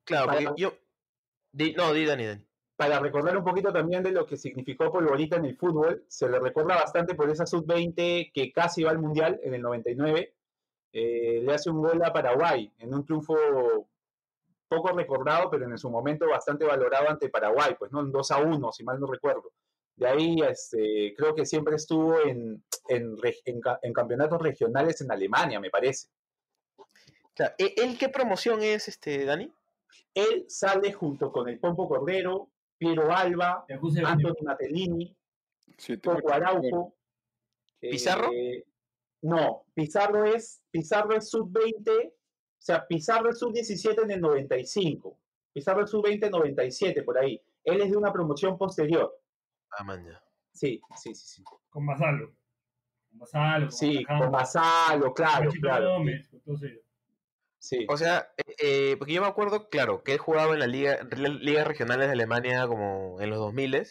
Claro, 0.05 0.27
porque 0.33 0.46
yo. 0.57 0.74
Di- 1.59 1.75
no, 1.75 1.92
di 1.92 2.05
Dani, 2.05 2.27
Dani. 2.27 2.44
Para 2.77 3.01
recordar 3.01 3.37
un 3.37 3.44
poquito 3.44 3.73
también 3.73 4.05
de 4.05 4.12
lo 4.12 4.25
que 4.25 4.37
significó 4.37 4.92
Polvorita 4.92 5.37
en 5.37 5.47
el 5.47 5.57
fútbol, 5.57 6.05
se 6.07 6.29
le 6.29 6.38
recuerda 6.38 6.77
bastante 6.77 7.16
por 7.16 7.29
esa 7.29 7.44
sub-20 7.44 8.31
que 8.33 8.53
casi 8.53 8.85
va 8.85 8.92
al 8.92 9.01
Mundial 9.01 9.40
en 9.42 9.55
el 9.55 9.62
99. 9.62 10.35
Eh, 10.92 11.40
le 11.44 11.53
hace 11.53 11.71
un 11.71 11.83
gol 11.83 12.01
a 12.05 12.12
Paraguay 12.12 12.73
en 12.79 12.94
un 12.94 13.05
triunfo 13.05 13.37
poco 14.68 14.88
recordado, 14.92 15.51
pero 15.51 15.64
en 15.64 15.77
su 15.77 15.90
momento 15.90 16.29
bastante 16.29 16.64
valorado 16.64 17.09
ante 17.09 17.29
Paraguay, 17.29 17.75
pues 17.79 17.90
no, 17.90 17.99
un 18.01 18.12
2 18.12 18.31
a 18.31 18.38
1, 18.38 18.73
si 18.73 18.85
mal 18.85 19.01
no 19.01 19.07
recuerdo. 19.07 19.53
De 19.97 20.07
ahí 20.07 20.37
este, 20.49 21.14
creo 21.16 21.35
que 21.35 21.44
siempre 21.44 21.75
estuvo 21.75 22.21
en, 22.21 22.62
en, 22.88 23.92
campeonatos 23.92 24.40
regionales 24.40 25.01
en 25.01 25.11
Alemania, 25.11 25.59
me 25.59 25.71
parece. 25.71 26.09
Claro, 27.35 27.55
¿e- 27.59 27.75
¿Él 27.77 27.99
qué 27.99 28.09
promoción 28.09 28.62
es, 28.62 28.87
este, 28.87 29.25
Dani? 29.25 29.53
Él 30.14 30.44
sale 30.48 30.92
junto 30.92 31.31
con 31.33 31.48
el 31.48 31.59
Pompo 31.59 31.88
Cordero, 31.88 32.51
Piero 32.77 33.11
Alba, 33.14 33.64
Anthony 33.68 34.42
Matellini, 34.42 35.16
Siete, 35.77 36.09
Coco 36.09 36.33
Araujo. 36.33 36.94
¿Pizarro? 37.81 38.31
eh, 38.33 38.64
no, 39.22 39.64
Pizarro 39.74 40.24
es, 40.24 40.62
Pizarro 40.70 41.14
es 41.16 41.29
sub-20, 41.29 42.09
o 42.09 42.12
sea, 42.59 42.87
Pizarro 42.87 43.31
es 43.31 43.38
sub-17 43.38 44.03
en 44.05 44.11
el 44.12 44.20
95. 44.20 45.18
Pizarro 45.53 45.85
es 45.85 45.90
sub-20 45.90 46.31
97, 46.31 47.03
por 47.03 47.18
ahí. 47.18 47.40
Él 47.64 47.81
es 47.81 47.90
de 47.90 47.96
una 47.96 48.12
promoción 48.12 48.57
posterior. 48.57 49.12
Ah, 49.70 49.85
man, 49.85 50.05
ya. 50.05 50.22
Sí, 50.53 50.81
sí, 50.96 51.14
sí, 51.14 51.27
sí. 51.27 51.44
Con 51.68 51.87
Basalo. 51.87 52.33
Con 53.11 53.18
Basalo, 53.18 53.66
con 53.66 53.72
Sí, 53.72 53.96
Alejandro, 53.98 54.27
con 54.27 54.33
Basalo, 54.33 55.14
claro, 55.14 55.44
Panchito 55.44 55.68
claro. 55.68 55.92
Gómez, 55.94 56.29
con 56.29 56.40
todos 56.40 56.62
ellos. 56.62 56.83
Sí, 57.61 57.87
O 57.88 57.97
sea, 57.97 58.31
eh, 58.37 58.55
eh, 58.61 58.97
porque 58.99 59.12
yo 59.14 59.21
me 59.21 59.27
acuerdo, 59.27 59.68
claro, 59.68 60.05
que 60.05 60.12
él 60.12 60.18
jugaba 60.18 60.55
en 60.55 60.61
la 60.61 60.66
liga, 60.68 61.01
ligas 61.40 61.66
regionales 61.66 62.07
de 62.07 62.12
Alemania 62.12 62.66
como 62.68 63.21
en 63.21 63.31
los 63.31 63.38
2000 63.38 63.83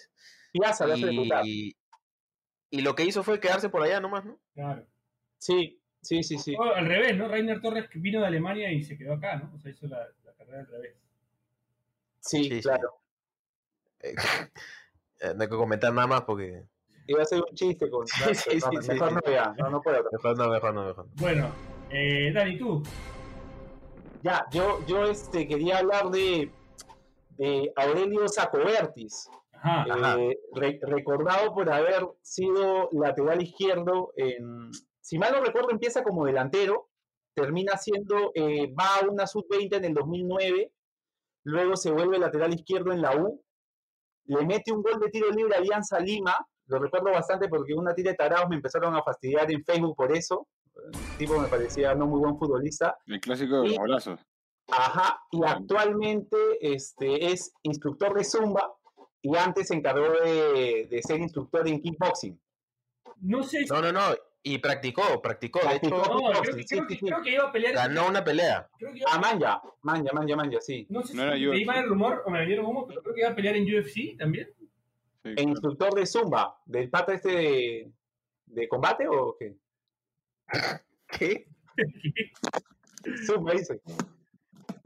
Piazza 0.53 0.88
debutar. 0.88 1.45
y, 1.45 1.75
y 2.69 2.82
lo 2.82 2.95
que 2.95 3.03
hizo 3.03 3.23
fue 3.23 3.39
quedarse 3.39 3.69
por 3.69 3.84
allá 3.84 3.99
nomás, 3.99 4.25
¿no? 4.25 4.39
Claro. 4.53 4.86
Sí, 5.38 5.82
sí, 6.01 6.23
sí, 6.23 6.38
sí. 6.38 6.56
O 6.58 6.63
al 6.63 6.86
revés, 6.86 7.15
¿no? 7.17 7.27
Rainer 7.27 7.62
Torres 7.62 7.89
vino 7.95 8.21
de 8.21 8.27
Alemania 8.27 8.71
y 8.71 8.84
se 8.84 8.97
quedó 8.97 9.13
acá, 9.13 9.36
¿no? 9.36 9.53
O 9.53 9.60
sea, 9.60 9.71
hizo 9.71 9.88
la, 9.88 9.99
la 10.23 10.34
carrera 10.34 10.60
al 10.62 10.67
revés. 10.67 10.95
Sí, 12.19 12.62
claro. 12.62 13.01
Eh, 13.99 14.15
eh, 15.19 15.34
no 15.36 15.43
hay 15.43 15.49
que 15.49 15.56
comentar 15.56 15.93
nada 15.93 16.08
más 16.08 16.21
porque... 16.21 16.63
Iba 17.10 17.21
a 17.21 17.25
ser 17.25 17.39
un 17.39 17.56
chiste 17.56 17.89
con. 17.89 18.06
Sí, 18.34 18.36
sí, 18.36 18.58
no, 18.60 18.82
sí, 18.82 18.89
mejor 18.89 19.10
sí, 19.10 19.15
no, 19.25 19.32
ya, 19.32 19.53
no, 19.58 19.69
no 19.69 19.82
puedo. 19.82 20.03
Mejor 20.12 20.38
no, 20.38 20.49
mejor 20.49 20.73
no, 20.73 20.86
mejor 20.88 21.06
no. 21.06 21.12
Bueno, 21.15 21.51
eh, 21.89 22.32
Dani, 22.34 22.58
tú. 22.58 22.84
Ya, 24.27 24.45
yo, 24.51 24.85
yo 24.85 25.03
este, 25.05 25.47
quería 25.47 25.77
hablar 25.79 26.09
de, 26.09 26.51
de 27.37 27.71
Aurelio 27.77 28.27
Sacobertis. 28.27 29.29
Ajá. 29.53 29.85
Ajá. 29.89 30.19
Eh, 30.19 30.37
re- 30.53 30.79
recordado 30.81 31.53
por 31.53 31.71
haber 31.71 32.05
sido 32.21 32.89
lateral 32.91 33.41
izquierdo 33.41 34.11
en, 34.17 34.69
si 35.01 35.17
mal 35.17 35.31
no 35.31 35.41
recuerdo, 35.41 35.71
empieza 35.71 36.03
como 36.03 36.25
delantero, 36.25 36.89
termina 37.33 37.77
siendo, 37.77 38.31
eh, 38.35 38.73
va 38.77 38.97
a 39.01 39.09
una 39.09 39.25
sub-20 39.27 39.77
en 39.77 39.85
el 39.85 39.93
2009, 39.93 40.71
luego 41.45 41.77
se 41.77 41.91
vuelve 41.91 42.19
lateral 42.19 42.53
izquierdo 42.53 42.91
en 42.91 43.01
la 43.01 43.15
U, 43.15 43.41
le 44.25 44.45
mete 44.45 44.71
un 44.73 44.81
gol 44.81 44.99
de 44.99 45.09
tiro 45.09 45.29
libre 45.29 45.55
a 45.55 45.59
Alianza 45.59 45.99
Lima, 45.99 46.35
lo 46.65 46.79
recuerdo 46.79 47.11
bastante 47.11 47.47
porque 47.47 47.73
una 47.73 47.93
tira 47.95 48.11
de 48.11 48.17
tarados 48.17 48.49
me 48.49 48.57
empezaron 48.57 48.93
a 48.95 49.01
fastidiar 49.03 49.49
en 49.49 49.63
Facebook 49.63 49.95
por 49.95 50.11
eso, 50.11 50.47
el 50.85 51.17
tipo 51.17 51.39
me 51.39 51.47
parecía 51.47 51.93
no 51.95 52.05
muy 52.07 52.19
buen 52.19 52.37
futbolista, 52.37 52.97
El 53.07 53.19
clásico 53.19 53.61
de 53.61 53.69
los 53.69 53.77
golazos. 53.77 54.19
Ajá, 54.69 55.21
y 55.31 55.37
Bueno. 55.37 55.53
actualmente 55.53 56.37
este, 56.61 57.31
es 57.31 57.53
instructor 57.63 58.13
de 58.17 58.23
Zumba 58.23 58.73
y 59.21 59.35
antes 59.37 59.67
se 59.69 59.75
encargó 59.75 60.09
de, 60.21 60.87
de 60.89 61.01
ser 61.03 61.19
instructor 61.19 61.67
en 61.67 61.79
kickboxing. 61.81 62.39
No 63.21 63.43
sé 63.43 63.63
si. 63.63 63.73
No, 63.73 63.81
no, 63.81 63.91
no. 63.91 64.01
Y 64.43 64.59
practicó, 64.59 65.21
practicó. 65.21 65.59
De 65.67 65.75
hecho, 65.77 65.89
No, 65.89 66.03
creo 66.41 66.41
que, 66.55 66.63
Sí, 66.63 66.65
creo 66.69 66.81
sí, 66.83 66.87
que- 66.87 66.95
sí. 66.95 67.05
creo 67.05 67.21
que 67.21 67.31
iba 67.33 67.43
a 67.45 67.51
pelear. 67.51 67.73
ganó 67.73 68.07
una 68.07 68.23
pelea. 68.23 68.69
Creo 68.77 68.93
que 68.93 68.99
iba- 68.99 69.09
Ah, 69.11 69.19
manja, 69.19 69.61
manja, 69.81 70.09
manja, 70.13 70.35
manja, 70.35 70.61
sí. 70.61 70.85
no 70.89 71.01
sé 71.03 71.15
No 71.15 71.23
si 71.23 71.27
era 71.27 71.51
me 71.51 71.59
iba 71.59 71.79
el 71.79 71.89
rumor 71.89 72.23
o 72.25 72.29
me 72.29 72.39
vendieron 72.39 72.65
humo, 72.65 72.85
pero 72.87 73.01
creo 73.01 73.15
que 73.15 73.21
iba 73.21 73.29
a 73.31 73.35
pelear 73.35 73.55
en 73.55 73.63
UFC 73.65 74.15
también. 74.17 74.49
Sí, 75.23 75.29
E 75.31 75.35
claro. 75.35 75.49
instructor 75.49 75.93
de 75.95 76.05
Zumba, 76.05 76.61
del 76.65 76.89
pata 76.89 77.13
este 77.13 77.29
de, 77.31 77.91
de 78.45 78.67
combate 78.69 79.07
o 79.09 79.35
qué? 79.37 79.55
¿Qué? 81.07 81.47
Zumba 83.25 83.53
dice. 83.53 83.81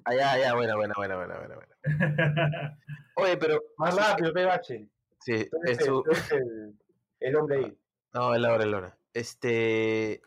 Ah, 0.06 0.14
ya, 0.16 0.38
ya, 0.40 0.56
buena, 0.56 0.76
buena, 0.76 0.94
buena, 0.96 1.16
buena, 1.16 1.38
buena. 1.38 1.56
buena. 1.56 2.80
Oye, 3.16 3.38
pero... 3.38 3.62
Más 3.78 3.96
rápido, 3.96 4.34
PH. 4.34 4.88
Sí, 5.20 5.48
su... 5.84 6.04
el, 6.32 6.76
el- 7.20 7.36
hombre 7.36 7.58
ahí. 7.58 7.78
No, 8.14 8.34
es 8.34 8.42
la 8.42 8.54
hora, 8.54 8.64
es 8.64 8.70
la 8.70 8.78
hora. 8.78 8.98
Este... 9.14 10.22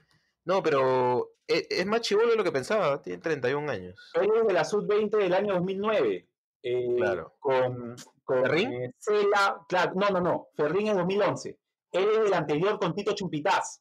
No, 0.45 0.63
pero 0.63 1.33
e- 1.49 1.67
es, 1.71 1.87
más 1.87 2.03
chivolo 2.03 2.31
de 2.31 2.37
lo 2.37 2.45
que 2.45 2.53
pensaba. 2.53 3.03
Tiene 3.03 3.21
31 3.21 3.71
años. 3.71 4.13
Él 4.15 4.31
es 4.41 4.47
de 4.47 4.53
la 4.53 4.65
sub-20 4.65 5.17
del 5.17 5.35
año 5.35 5.55
2009. 5.55 6.29
eh, 6.63 6.95
Claro. 6.97 7.35
Con, 7.41 7.97
con 8.25 8.43
¿Ferrín? 8.43 8.73
eh, 8.75 8.95
Cela, 8.99 9.61
claro, 9.69 9.93
no, 9.97 10.09
no, 10.11 10.21
no, 10.21 10.47
Ferrín 10.57 10.89
en 10.89 10.97
2011. 10.99 11.59
Él 11.93 12.09
es 12.13 12.23
del 12.25 12.35
anterior 12.35 12.79
con 12.79 12.95
Tito 12.95 13.13
Chumpitaz. 13.15 13.81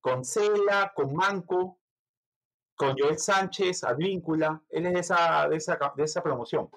Con 0.00 0.24
Cela, 0.24 0.92
con 0.94 1.14
Manco, 1.14 1.78
con 2.74 2.96
Joel 2.98 3.18
Sánchez, 3.18 3.84
Advíncula. 3.84 4.62
Él 4.70 4.86
es 4.86 4.94
de 4.94 5.00
esa, 5.00 5.48
de 5.48 5.56
esa, 5.56 5.78
de 5.96 6.04
esa 6.04 6.22
promoción. 6.22 6.70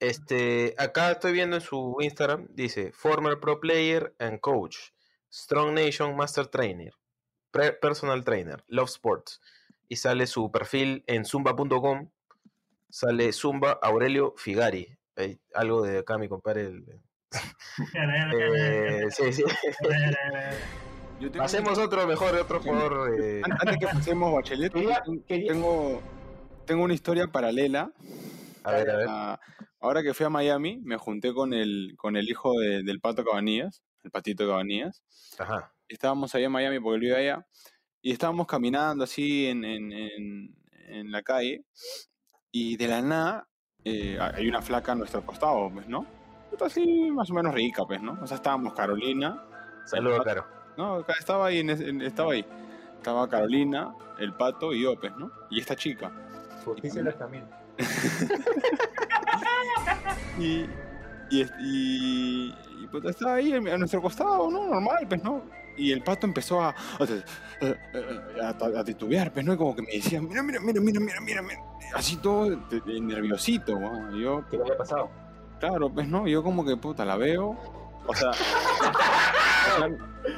Este, 0.00 0.74
acá 0.78 1.12
estoy 1.12 1.32
viendo 1.32 1.56
en 1.56 1.62
su 1.62 1.96
Instagram, 2.00 2.48
dice, 2.50 2.90
former 2.92 3.38
pro 3.38 3.60
player 3.60 4.12
and 4.18 4.40
coach, 4.40 4.76
Strong 5.32 5.74
Nation 5.74 6.16
Master 6.16 6.48
Trainer, 6.48 6.92
pre- 7.52 7.72
personal 7.74 8.24
trainer, 8.24 8.64
Love 8.66 8.88
Sports. 8.90 9.40
Y 9.88 9.96
sale 9.96 10.26
su 10.26 10.50
perfil 10.50 11.04
en 11.06 11.24
zumba.com, 11.24 12.10
sale 12.90 13.32
Zumba 13.32 13.78
Aurelio 13.82 14.34
Figari. 14.36 14.98
Hay 15.14 15.38
algo 15.54 15.82
de 15.82 15.98
acá, 15.98 16.18
mi 16.18 16.28
compadre. 16.28 16.62
el- 16.66 17.00
eh, 18.34 19.06
sí, 19.10 19.32
sí. 19.32 19.44
Yo 21.22 21.30
tengo- 21.30 21.44
Pasemos 21.44 21.78
otro 21.78 22.06
mejor, 22.06 22.34
otro 22.34 22.60
jugador. 22.60 23.14
eh, 23.22 23.42
an- 23.44 23.52
Antes 23.52 23.76
que 23.78 23.86
pasemos 23.86 24.32
Bachelet, 24.34 24.72
tengo, 25.28 26.02
tengo 26.66 26.82
una 26.84 26.94
historia 26.94 27.26
paralela. 27.28 27.92
a 28.64 28.72
ver, 28.72 28.90
a 28.90 28.96
ver. 28.96 29.06
Ah, 29.08 29.40
ahora 29.80 30.02
que 30.02 30.14
fui 30.14 30.26
a 30.26 30.30
Miami, 30.30 30.80
me 30.82 30.96
junté 30.96 31.32
con 31.32 31.52
el, 31.54 31.94
con 31.96 32.16
el 32.16 32.28
hijo 32.28 32.52
de- 32.58 32.82
del 32.82 33.00
Pato 33.00 33.24
Cabanillas, 33.24 33.82
el 34.02 34.10
Patito 34.10 34.46
Cabanillas. 34.46 35.02
Ajá. 35.38 35.72
Estábamos 35.88 36.34
ahí 36.34 36.44
en 36.44 36.52
Miami 36.52 36.80
porque 36.80 36.94
él 36.96 37.00
vive 37.02 37.16
allá. 37.16 37.46
Y 38.00 38.10
estábamos 38.12 38.46
caminando 38.48 39.04
así 39.04 39.46
en, 39.46 39.64
en, 39.64 39.92
en- 39.92 40.56
en 40.88 41.12
la 41.12 41.22
calle. 41.22 41.64
Y 42.50 42.76
de 42.76 42.88
la 42.88 43.00
nada 43.02 43.48
eh, 43.84 44.18
hay 44.20 44.48
una 44.48 44.60
flaca 44.62 44.92
a 44.92 44.94
nuestro 44.94 45.24
costado, 45.24 45.70
pues, 45.72 45.88
¿no? 45.88 46.04
Puta, 46.50 46.66
Así 46.66 47.10
más 47.12 47.30
o 47.30 47.34
menos 47.34 47.54
rica, 47.54 47.82
pues, 47.86 48.00
¿no? 48.02 48.18
O 48.22 48.26
sea, 48.26 48.36
estábamos 48.36 48.74
Carolina, 48.74 49.42
Saludos, 49.86 50.20
Caro. 50.24 50.46
No, 50.76 50.96
acá 50.96 51.14
estaba 51.18 51.46
ahí, 51.46 51.58
en 51.60 52.00
estaba 52.02 52.32
ahí. 52.32 52.44
Estaba 52.96 53.28
Carolina, 53.28 53.92
el 54.18 54.32
pato 54.34 54.72
y 54.72 54.82
yo, 54.82 54.98
pues, 54.98 55.14
¿no? 55.16 55.30
Y 55.50 55.60
esta 55.60 55.74
chica. 55.76 56.10
Justicia 56.64 57.02
también. 57.18 57.44
Y, 60.38 60.66
y, 61.30 61.42
y, 61.60 62.54
y, 62.80 62.86
pues, 62.90 63.04
estaba 63.04 63.34
ahí 63.34 63.52
a 63.52 63.76
nuestro 63.78 64.00
costado, 64.00 64.50
¿no? 64.50 64.66
Normal, 64.66 65.04
pues, 65.08 65.22
¿no? 65.22 65.42
Y 65.76 65.92
el 65.92 66.02
pato 66.02 66.26
empezó 66.26 66.60
a, 66.62 66.68
a, 66.70 66.74
a- 68.42 68.80
a 68.80 68.84
titubear, 68.84 69.32
pues, 69.32 69.44
¿no? 69.44 69.54
Y 69.54 69.56
como 69.56 69.74
que 69.76 69.82
me 69.82 69.92
decía, 69.92 70.20
mira, 70.20 70.42
mira, 70.42 70.60
mira, 70.60 70.80
mira, 70.80 71.00
mira, 71.00 71.20
mira, 71.20 71.42
mira. 71.42 71.60
Así 71.94 72.16
todo 72.16 72.50
de- 72.50 72.80
de 72.80 73.00
nerviosito, 73.00 73.78
¿no? 73.78 74.16
Y 74.16 74.22
yo, 74.22 74.44
¿Qué 74.50 74.56
le 74.56 74.62
había 74.64 74.76
pasado? 74.76 75.10
claro, 75.60 75.90
pues, 75.90 76.08
¿no? 76.08 76.26
Yo 76.26 76.42
como 76.42 76.64
que, 76.64 76.76
puta, 76.76 77.04
la 77.04 77.16
veo. 77.16 77.56
O 78.06 78.14
sea, 78.14 78.30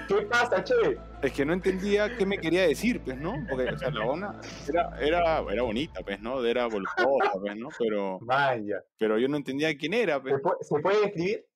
¿Qué 0.09 0.15
pasa, 0.23 0.63
che? 0.65 0.75
Es 1.23 1.33
que 1.33 1.45
no 1.45 1.53
entendía 1.53 2.17
qué 2.17 2.25
me 2.27 2.39
quería 2.39 2.67
decir, 2.67 3.01
pues, 3.03 3.19
¿no? 3.19 3.35
Porque, 3.49 3.69
o 3.71 3.79
sea, 3.79 3.91
la 3.91 4.05
ona 4.07 4.41
era, 4.69 4.99
era, 5.01 5.39
era 5.53 5.63
bonita, 5.63 6.01
pues, 6.03 6.21
¿no? 6.21 6.45
Era 6.45 6.67
voluptuosa, 6.67 7.33
pues, 7.41 7.57
¿no? 7.57 7.69
Pero, 7.79 8.19
Vaya. 8.23 8.83
pero 8.99 9.19
yo 9.19 9.29
no 9.29 9.37
entendía 9.37 9.77
quién 9.77 9.95
era, 9.95 10.21
pues. 10.21 10.35
¿Se 10.35 10.41
puede, 10.41 10.57
¿Se 10.63 10.79
puede 10.81 11.01
describir? 11.03 11.47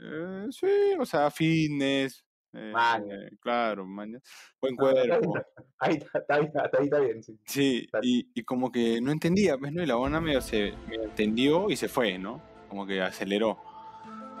Eh, 0.00 0.46
sí, 0.50 0.66
o 0.98 1.04
sea, 1.06 1.30
fitness. 1.30 2.24
eh, 2.52 2.70
Maña. 2.72 3.16
claro, 3.40 3.84
maña. 3.86 4.18
Buen 4.60 4.76
cuerpo. 4.76 5.34
Ahí 5.78 5.94
está, 5.94 6.18
está 6.40 6.78
está 6.80 7.00
bien, 7.00 7.22
sí. 7.22 7.38
Sí, 7.46 7.86
y, 8.02 8.30
y 8.34 8.42
como 8.44 8.70
que 8.70 9.00
no 9.00 9.10
entendía, 9.12 9.56
pues, 9.58 9.72
¿no? 9.72 9.82
Y 9.82 9.86
la 9.86 9.96
ona 9.96 10.20
medio 10.20 10.40
se 10.40 10.72
me 10.88 10.96
entendió 10.96 11.68
y 11.70 11.76
se 11.76 11.88
fue, 11.88 12.18
¿no? 12.18 12.42
Como 12.68 12.86
que 12.86 13.00
aceleró. 13.00 13.58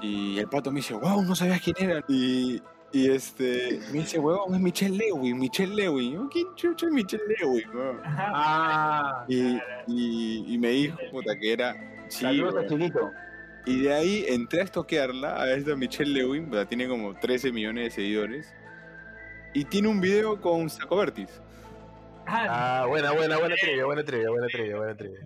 Y 0.00 0.38
el 0.38 0.48
pato 0.48 0.70
me 0.70 0.80
dice, 0.80 0.94
wow, 0.94 1.22
no 1.22 1.34
sabías 1.34 1.60
quién 1.60 1.76
era. 1.78 2.04
Y, 2.08 2.62
Y 2.92 3.10
este, 3.10 3.80
me 3.92 3.98
dice, 4.00 4.18
huevón, 4.18 4.54
es 4.54 4.60
Michelle 4.60 4.96
Lewin, 4.96 5.38
Michelle 5.38 5.74
Lewin. 5.74 6.12
Yo, 6.14 6.28
¿quién 6.30 6.46
chucha 6.54 6.86
es 6.86 6.92
Michelle 6.92 7.24
Lewin, 7.38 7.68
huevón? 7.74 8.00
Ah, 8.04 9.24
Y, 9.28 9.58
y, 9.88 10.54
y 10.54 10.58
me 10.58 10.68
dijo, 10.70 10.96
puta, 11.10 11.36
que 11.38 11.52
era 11.52 11.74
Chilito. 12.08 13.10
Y 13.66 13.82
de 13.82 13.92
ahí 13.92 14.24
entré 14.28 14.60
a 14.60 14.64
estoquearla, 14.64 15.42
a 15.42 15.52
esta 15.52 15.74
Michelle 15.74 16.12
Lewin, 16.12 16.46
puta, 16.48 16.64
tiene 16.66 16.86
como 16.88 17.14
13 17.18 17.50
millones 17.52 17.84
de 17.84 17.90
seguidores. 17.90 18.54
Y 19.54 19.64
tiene 19.64 19.88
un 19.88 20.00
video 20.00 20.40
con 20.40 20.68
Saco 20.70 20.96
Vertis. 20.96 21.40
Ah, 22.26 22.82
Ah, 22.82 22.86
buena, 22.86 23.12
buena, 23.12 23.38
buena 23.38 23.54
trivia, 23.56 23.84
buena 23.84 24.04
trivia, 24.04 24.30
buena 24.30 24.46
trivia, 24.48 24.76
buena 24.76 24.96
trivia. 24.96 25.20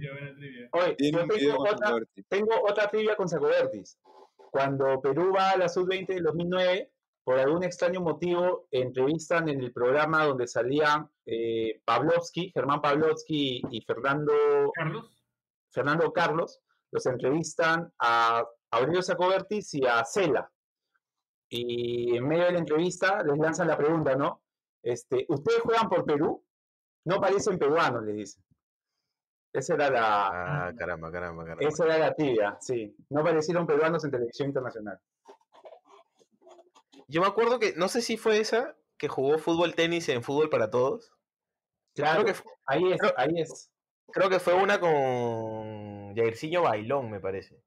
Oye, 0.72 0.94
Tiene 0.96 1.18
yo 1.18 1.22
un 1.24 1.28
video 1.28 1.38
tengo 1.52 1.59
con 1.64 1.74
otra, 1.74 1.87
Saco 1.87 1.94
Vertis. 1.98 2.24
tengo 2.28 2.50
otra 2.68 2.90
trivia 2.90 3.16
con 3.16 3.28
Sacobertis. 3.28 3.98
Cuando 4.50 5.00
Perú 5.00 5.32
va 5.36 5.50
a 5.50 5.56
la 5.56 5.68
Sub-20 5.68 6.06
del 6.08 6.24
2009, 6.24 6.90
por 7.24 7.38
algún 7.38 7.62
extraño 7.62 8.00
motivo, 8.00 8.66
entrevistan 8.70 9.48
en 9.48 9.60
el 9.60 9.72
programa 9.72 10.24
donde 10.24 10.46
salían 10.46 11.08
eh, 11.26 11.80
Pavlovsky, 11.84 12.50
Germán 12.52 12.80
Pavlovsky 12.80 13.62
y 13.70 13.80
Fernando, 13.82 14.32
Carlos. 14.74 15.22
Fernando 15.70 16.12
Carlos, 16.12 16.60
los 16.90 17.06
entrevistan 17.06 17.92
a 17.98 18.44
Aurelio 18.72 19.02
Sacobertis 19.02 19.74
y 19.74 19.86
a 19.86 20.04
Cela. 20.04 20.50
Y 21.48 22.16
en 22.16 22.26
medio 22.26 22.44
de 22.44 22.52
la 22.52 22.58
entrevista 22.58 23.22
les 23.22 23.38
lanzan 23.38 23.68
la 23.68 23.76
pregunta, 23.76 24.16
¿no? 24.16 24.42
Este, 24.82 25.26
¿Ustedes 25.28 25.60
juegan 25.60 25.88
por 25.88 26.04
Perú? 26.04 26.44
No 27.04 27.20
parecen 27.20 27.58
peruanos, 27.58 28.02
les 28.04 28.16
dicen. 28.16 28.44
Esa 29.52 29.74
era 29.74 29.90
la, 29.90 30.28
Ah, 30.68 30.72
caramba, 30.76 31.10
caramba, 31.10 31.44
caramba. 31.44 31.68
esa 31.68 31.84
era 31.84 31.98
la 31.98 32.14
tibia, 32.14 32.56
sí. 32.60 32.94
No 33.08 33.24
parecieron 33.24 33.66
peruanos 33.66 34.04
en 34.04 34.10
televisión 34.12 34.48
internacional. 34.48 35.00
Yo 37.08 37.20
me 37.20 37.26
acuerdo 37.26 37.58
que, 37.58 37.74
no 37.76 37.88
sé 37.88 38.00
si 38.02 38.16
fue 38.16 38.38
esa, 38.38 38.76
que 38.96 39.08
jugó 39.08 39.38
fútbol 39.38 39.74
tenis 39.74 40.08
en 40.08 40.22
Fútbol 40.22 40.48
para 40.50 40.70
Todos. 40.70 41.12
Claro, 41.94 42.24
que, 42.24 42.34
ahí 42.66 42.92
es, 42.92 42.98
creo- 43.00 43.14
ahí 43.16 43.40
es. 43.40 43.70
creo 44.12 44.28
que 44.30 44.38
fue 44.38 44.54
una 44.54 44.78
con 44.78 46.14
Jairzinho 46.14 46.62
Bailón, 46.62 47.10
me 47.10 47.18
parece. 47.18 47.60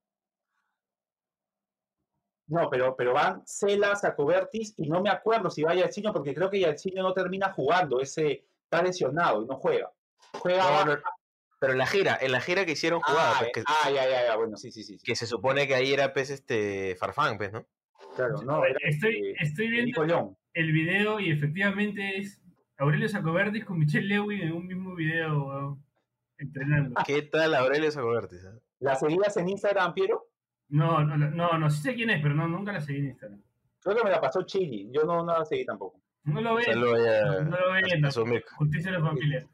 No, 2.46 2.68
pero, 2.70 2.94
pero 2.96 3.14
van 3.14 3.42
Cela, 3.46 3.96
Sacobertis 3.96 4.74
y 4.76 4.88
no 4.88 5.00
me 5.02 5.10
acuerdo 5.10 5.50
si 5.50 5.62
va 5.62 5.74
Yalcino 5.74 6.12
porque 6.12 6.34
creo 6.34 6.50
que 6.50 6.60
Yalcino 6.60 7.02
no 7.02 7.14
termina 7.14 7.52
jugando, 7.52 8.00
ese 8.00 8.46
está 8.64 8.82
lesionado 8.82 9.42
y 9.42 9.46
no 9.46 9.56
juega. 9.56 9.90
Juega. 10.40 10.84
No, 10.84 10.94
no, 10.96 11.02
pero 11.64 11.72
en 11.72 11.78
la 11.78 11.86
gira, 11.86 12.18
en 12.20 12.30
la 12.30 12.40
gira 12.40 12.66
que 12.66 12.72
hicieron 12.72 13.00
jugada, 13.00 13.32
ah, 13.32 13.36
pues, 13.38 13.52
que, 13.54 13.62
ah, 13.66 13.90
ya, 13.90 14.04
ya, 14.04 14.26
ya, 14.26 14.36
bueno, 14.36 14.56
sí, 14.58 14.70
sí, 14.70 14.82
sí. 14.82 14.98
sí. 14.98 15.04
que 15.04 15.16
se 15.16 15.26
supone 15.26 15.66
que 15.66 15.74
ahí 15.74 15.94
era 15.94 16.12
pues 16.12 16.28
este 16.28 16.94
Farfán, 16.96 17.38
pues, 17.38 17.52
¿no? 17.52 17.66
Claro, 18.16 18.42
no, 18.42 18.64
era 18.64 18.78
Estoy, 18.82 19.34
estoy 19.40 19.68
viendo 19.68 20.36
el 20.52 20.72
video 20.72 21.18
y 21.18 21.30
efectivamente 21.30 22.18
es 22.18 22.42
Aurelio 22.76 23.08
Sacoverdis 23.08 23.64
con 23.64 23.78
Michelle 23.78 24.06
Lewin 24.06 24.42
en 24.42 24.52
un 24.52 24.66
mismo 24.66 24.94
video, 24.94 25.46
weón, 25.46 25.84
entrenando. 26.36 27.00
¿Qué 27.06 27.22
tal 27.22 27.54
Aurelio 27.54 27.90
Sacobertis? 27.90 28.44
eh? 28.44 28.60
¿La 28.80 28.94
seguías 28.94 29.36
en 29.38 29.48
Instagram, 29.48 29.94
Piero? 29.94 30.28
No, 30.68 31.02
no, 31.02 31.16
no, 31.16 31.58
no, 31.58 31.70
sí 31.70 31.80
sé 31.80 31.94
quién 31.94 32.10
es, 32.10 32.20
pero 32.20 32.34
no, 32.34 32.46
nunca 32.46 32.72
la 32.72 32.80
seguí 32.80 32.98
en 32.98 33.06
Instagram. 33.06 33.42
Creo 33.80 33.96
que 33.96 34.04
me 34.04 34.10
la 34.10 34.20
pasó 34.20 34.42
Chili, 34.42 34.90
yo 34.92 35.04
no, 35.04 35.24
no 35.24 35.38
la 35.38 35.44
seguí 35.44 35.64
tampoco. 35.64 36.04
No 36.24 36.40
lo 36.40 36.56
a, 36.56 36.62
no 36.74 37.56
lo 38.16 38.26
mic. 38.26 38.44
justicia 38.56 38.90
a 38.90 38.98
la 38.98 39.00
familia. 39.00 39.46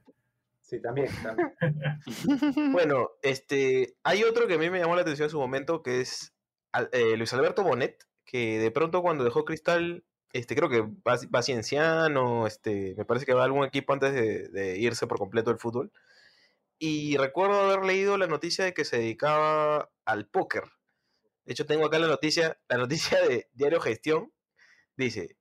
Sí, 0.71 0.81
también, 0.81 1.09
también. 1.21 1.53
Bueno, 2.73 3.11
este, 3.23 3.97
hay 4.05 4.23
otro 4.23 4.47
que 4.47 4.55
a 4.55 4.59
mí 4.59 4.71
me 4.71 4.79
llamó 4.79 4.95
la 4.95 5.03
atención 5.03 5.27
en 5.27 5.31
su 5.31 5.41
momento, 5.41 5.83
que 5.83 6.01
es 6.01 6.33
eh, 6.93 7.17
Luis 7.17 7.33
Alberto 7.33 7.65
Bonet, 7.65 8.07
que 8.25 8.61
de 8.61 8.71
pronto 8.71 9.03
cuando 9.03 9.25
dejó 9.25 9.45
Cristal, 9.45 10.05
este, 10.33 10.55
creo 10.55 10.69
que 10.69 10.83
va, 10.83 11.19
va 11.35 11.43
Cienciano, 11.43 12.47
este, 12.47 12.95
me 12.97 13.05
parece 13.05 13.27
que 13.27 13.35
va 13.35 13.43
a 13.43 13.47
algún 13.47 13.65
equipo 13.65 13.93
antes 13.93 14.15
de, 14.15 14.49
de 14.49 14.79
irse 14.79 15.09
por 15.09 15.19
completo 15.19 15.51
del 15.51 15.59
fútbol. 15.59 15.91
Y 16.79 17.17
recuerdo 17.17 17.61
haber 17.61 17.85
leído 17.85 18.17
la 18.17 18.29
noticia 18.29 18.65
de 18.65 18.73
que 18.73 18.85
se 18.85 18.99
dedicaba 18.99 19.91
al 20.05 20.29
póker. 20.29 20.65
De 21.47 21.53
hecho, 21.53 21.67
tengo 21.67 21.87
acá 21.87 21.99
la 21.99 22.07
noticia, 22.07 22.61
la 22.69 22.77
noticia 22.77 23.21
de 23.27 23.49
Diario 23.55 23.81
Gestión. 23.81 24.33
Dice, 24.97 25.37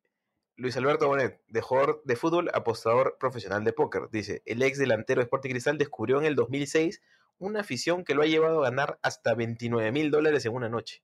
Luis 0.60 0.76
Alberto 0.78 1.08
Bonet, 1.08 1.42
de 1.48 1.62
jugador 1.62 2.02
de 2.06 2.16
fútbol, 2.16 2.50
apostador 2.54 3.18
profesional 3.20 3.64
de 3.64 3.74
póker. 3.74 4.10
Dice, 4.12 4.42
el 4.46 4.62
ex 4.62 4.78
delantero 4.78 5.20
de 5.22 5.24
Sporting 5.24 5.52
Cristal 5.52 5.78
descubrió 5.78 6.20
en 6.20 6.26
el 6.26 6.36
2006 6.36 7.02
una 7.38 7.62
afición 7.62 8.04
que 8.04 8.14
lo 8.14 8.22
ha 8.22 8.26
llevado 8.26 8.60
a 8.60 8.70
ganar 8.70 9.00
hasta 9.02 9.34
29 9.34 9.92
mil 9.94 10.12
dólares 10.12 10.46
en 10.46 10.54
una 10.54 10.68
noche. 10.70 11.02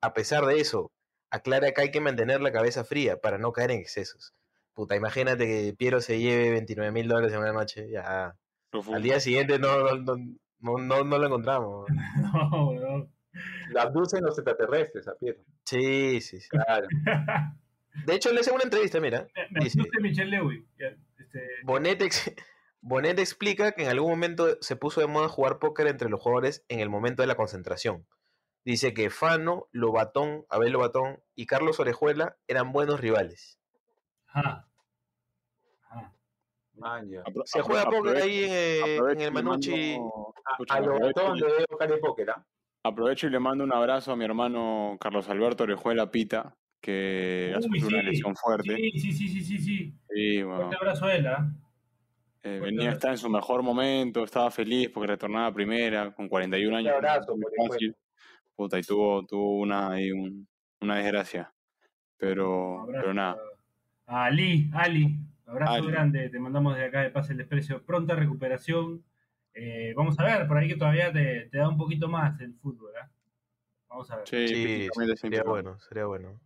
A 0.00 0.12
pesar 0.12 0.44
de 0.46 0.60
eso, 0.60 0.90
aclara 1.30 1.70
que 1.72 1.82
hay 1.82 1.90
que 1.92 2.00
mantener 2.00 2.40
la 2.40 2.50
cabeza 2.52 2.82
fría 2.84 3.20
para 3.20 3.38
no 3.38 3.52
caer 3.52 3.70
en 3.70 3.78
excesos. 3.80 4.34
Puta, 4.74 4.96
imagínate 4.96 5.46
que 5.46 5.74
Piero 5.76 6.00
se 6.00 6.18
lleve 6.18 6.50
29 6.50 6.90
mil 6.92 7.06
dólares 7.08 7.32
en 7.32 7.38
una 7.40 7.52
noche. 7.52 7.88
Ya. 7.90 8.36
Al 8.92 9.02
día 9.02 9.20
siguiente 9.20 9.58
no, 9.58 9.94
no, 9.96 10.16
no, 10.16 10.78
no- 10.78 11.04
no 11.04 11.18
lo 11.18 11.26
encontramos. 11.26 11.86
No, 12.16 12.70
weón. 12.70 13.12
Abducen 13.78 14.24
los 14.24 14.36
extraterrestres, 14.36 15.06
a 15.06 15.14
Piero. 15.14 15.38
Sí, 15.64 16.20
sí, 16.20 16.40
sí. 16.40 16.48
Claro. 16.48 16.88
De 18.06 18.14
hecho, 18.14 18.32
le 18.32 18.40
hice 18.40 18.52
una 18.52 18.62
entrevista, 18.64 19.00
mira. 19.00 19.26
Me 19.50 19.64
Dice- 19.64 19.80
asusta 19.80 20.00
Michelle 20.00 20.30
Lewin. 20.30 20.66
ya, 20.78 20.88
este, 21.18 21.40
Bonet, 21.64 22.00
ex- 22.02 22.32
Bonet 22.80 23.18
explica 23.18 23.72
que 23.72 23.82
en 23.82 23.88
algún 23.90 24.10
momento 24.10 24.56
se 24.62 24.76
puso 24.76 25.00
de 25.00 25.06
moda 25.06 25.28
jugar 25.28 25.58
póker 25.58 25.86
entre 25.86 26.08
los 26.08 26.20
jugadores 26.20 26.64
en 26.68 26.80
el 26.80 26.88
momento 26.88 27.22
de 27.22 27.26
la 27.28 27.34
concentración. 27.34 28.06
Dice 28.64 28.94
que 28.94 29.10
Fano, 29.10 29.68
Lobatón, 29.72 30.44
Abel 30.50 30.72
Lobatón 30.72 31.22
y 31.34 31.46
Carlos 31.46 31.80
Orejuela 31.80 32.36
eran 32.46 32.72
buenos 32.72 33.00
rivales. 33.00 33.58
Man. 36.74 37.10
Apro- 37.24 37.42
Se 37.44 37.58
apro- 37.60 37.64
juega 37.64 37.84
póker 37.90 38.16
ahí 38.16 38.44
en, 38.44 38.50
eh, 38.50 38.96
el 39.26 39.32
Manucci. 39.32 39.96
mando- 39.98 40.34
A, 40.46 40.50
escucha, 40.52 40.74
a 40.74 40.80
lo 40.80 40.94
aprovecho 40.94 41.20
botón 41.22 41.36
y- 41.36 41.40
le 41.40 41.46
veo 41.48 41.66
cara 41.78 41.94
de 41.94 41.98
póker, 42.00 42.30
¿ah? 42.30 42.46
Aprovecho 42.82 43.26
y 43.26 43.30
le 43.30 43.38
mando 43.38 43.64
un 43.64 43.72
abrazo 43.74 44.12
a 44.12 44.16
mi 44.16 44.24
hermano 44.24 44.96
Carlos 44.98 45.28
Alberto 45.28 45.64
Orejuela 45.64 46.10
Pita, 46.10 46.56
que 46.80 47.52
ha 47.56 47.60
sufrido 47.60 47.88
una 47.88 48.02
lesión 48.02 48.34
fuerte. 48.36 48.76
Sí, 48.76 48.90
sí, 49.00 49.12
sí, 49.12 49.28
sí, 49.28 49.40
sí, 49.42 49.58
sí. 49.58 49.94
Sí, 50.08 50.42
bueno, 50.42 50.56
Fuerte 50.62 50.76
abrazo 50.76 51.04
a 51.06 51.14
él, 51.14 51.26
¿ah? 51.26 51.52
eh, 52.42 52.58
fuerte 52.58 52.64
venía 52.76 52.90
estar 52.92 53.10
en 53.12 53.18
su 53.18 53.28
mejor 53.28 53.62
momento, 53.62 54.24
estaba 54.24 54.50
feliz 54.50 54.88
porque 54.92 55.08
retornaba 55.08 55.46
a 55.48 55.54
primera, 55.54 56.12
con 56.14 56.28
41 56.28 56.70
Un 56.72 56.78
años. 56.78 56.94
abrazo, 56.94 57.36
muy 57.36 57.68
fácil. 57.68 57.94
Puta, 58.56 58.78
y 58.78 58.82
tuvo, 58.82 59.24
tuvo 59.26 59.58
una, 59.60 59.90
ahí 59.92 60.10
un- 60.10 60.46
una 60.80 60.96
desgracia. 60.96 61.52
Pero, 62.16 62.80
Abrazo 62.82 63.00
pero 63.02 63.14
nada. 63.14 63.36
A 64.06 64.24
Ali, 64.24 64.68
Ali, 64.74 65.16
abrazo 65.46 65.72
Ali. 65.74 65.86
grande, 65.86 66.28
te 66.28 66.38
mandamos 66.40 66.76
de 66.76 66.84
acá 66.84 67.02
de 67.02 67.10
Pase 67.10 67.32
el 67.32 67.38
Desprecio, 67.38 67.82
pronta 67.84 68.14
recuperación. 68.14 69.02
Eh, 69.54 69.92
vamos 69.96 70.18
a 70.20 70.24
ver, 70.24 70.46
por 70.46 70.56
ahí 70.58 70.68
que 70.68 70.76
todavía 70.76 71.12
te, 71.12 71.48
te 71.50 71.58
da 71.58 71.68
un 71.68 71.76
poquito 71.76 72.08
más 72.08 72.40
el 72.40 72.54
fútbol, 72.54 72.92
¿ah? 73.00 73.10
Vamos 73.88 74.10
a 74.10 74.16
ver. 74.18 74.28
Sí, 74.28 74.88
sería 75.16 75.42
bueno, 75.42 75.78
sería 75.80 76.04
bueno. 76.06 76.40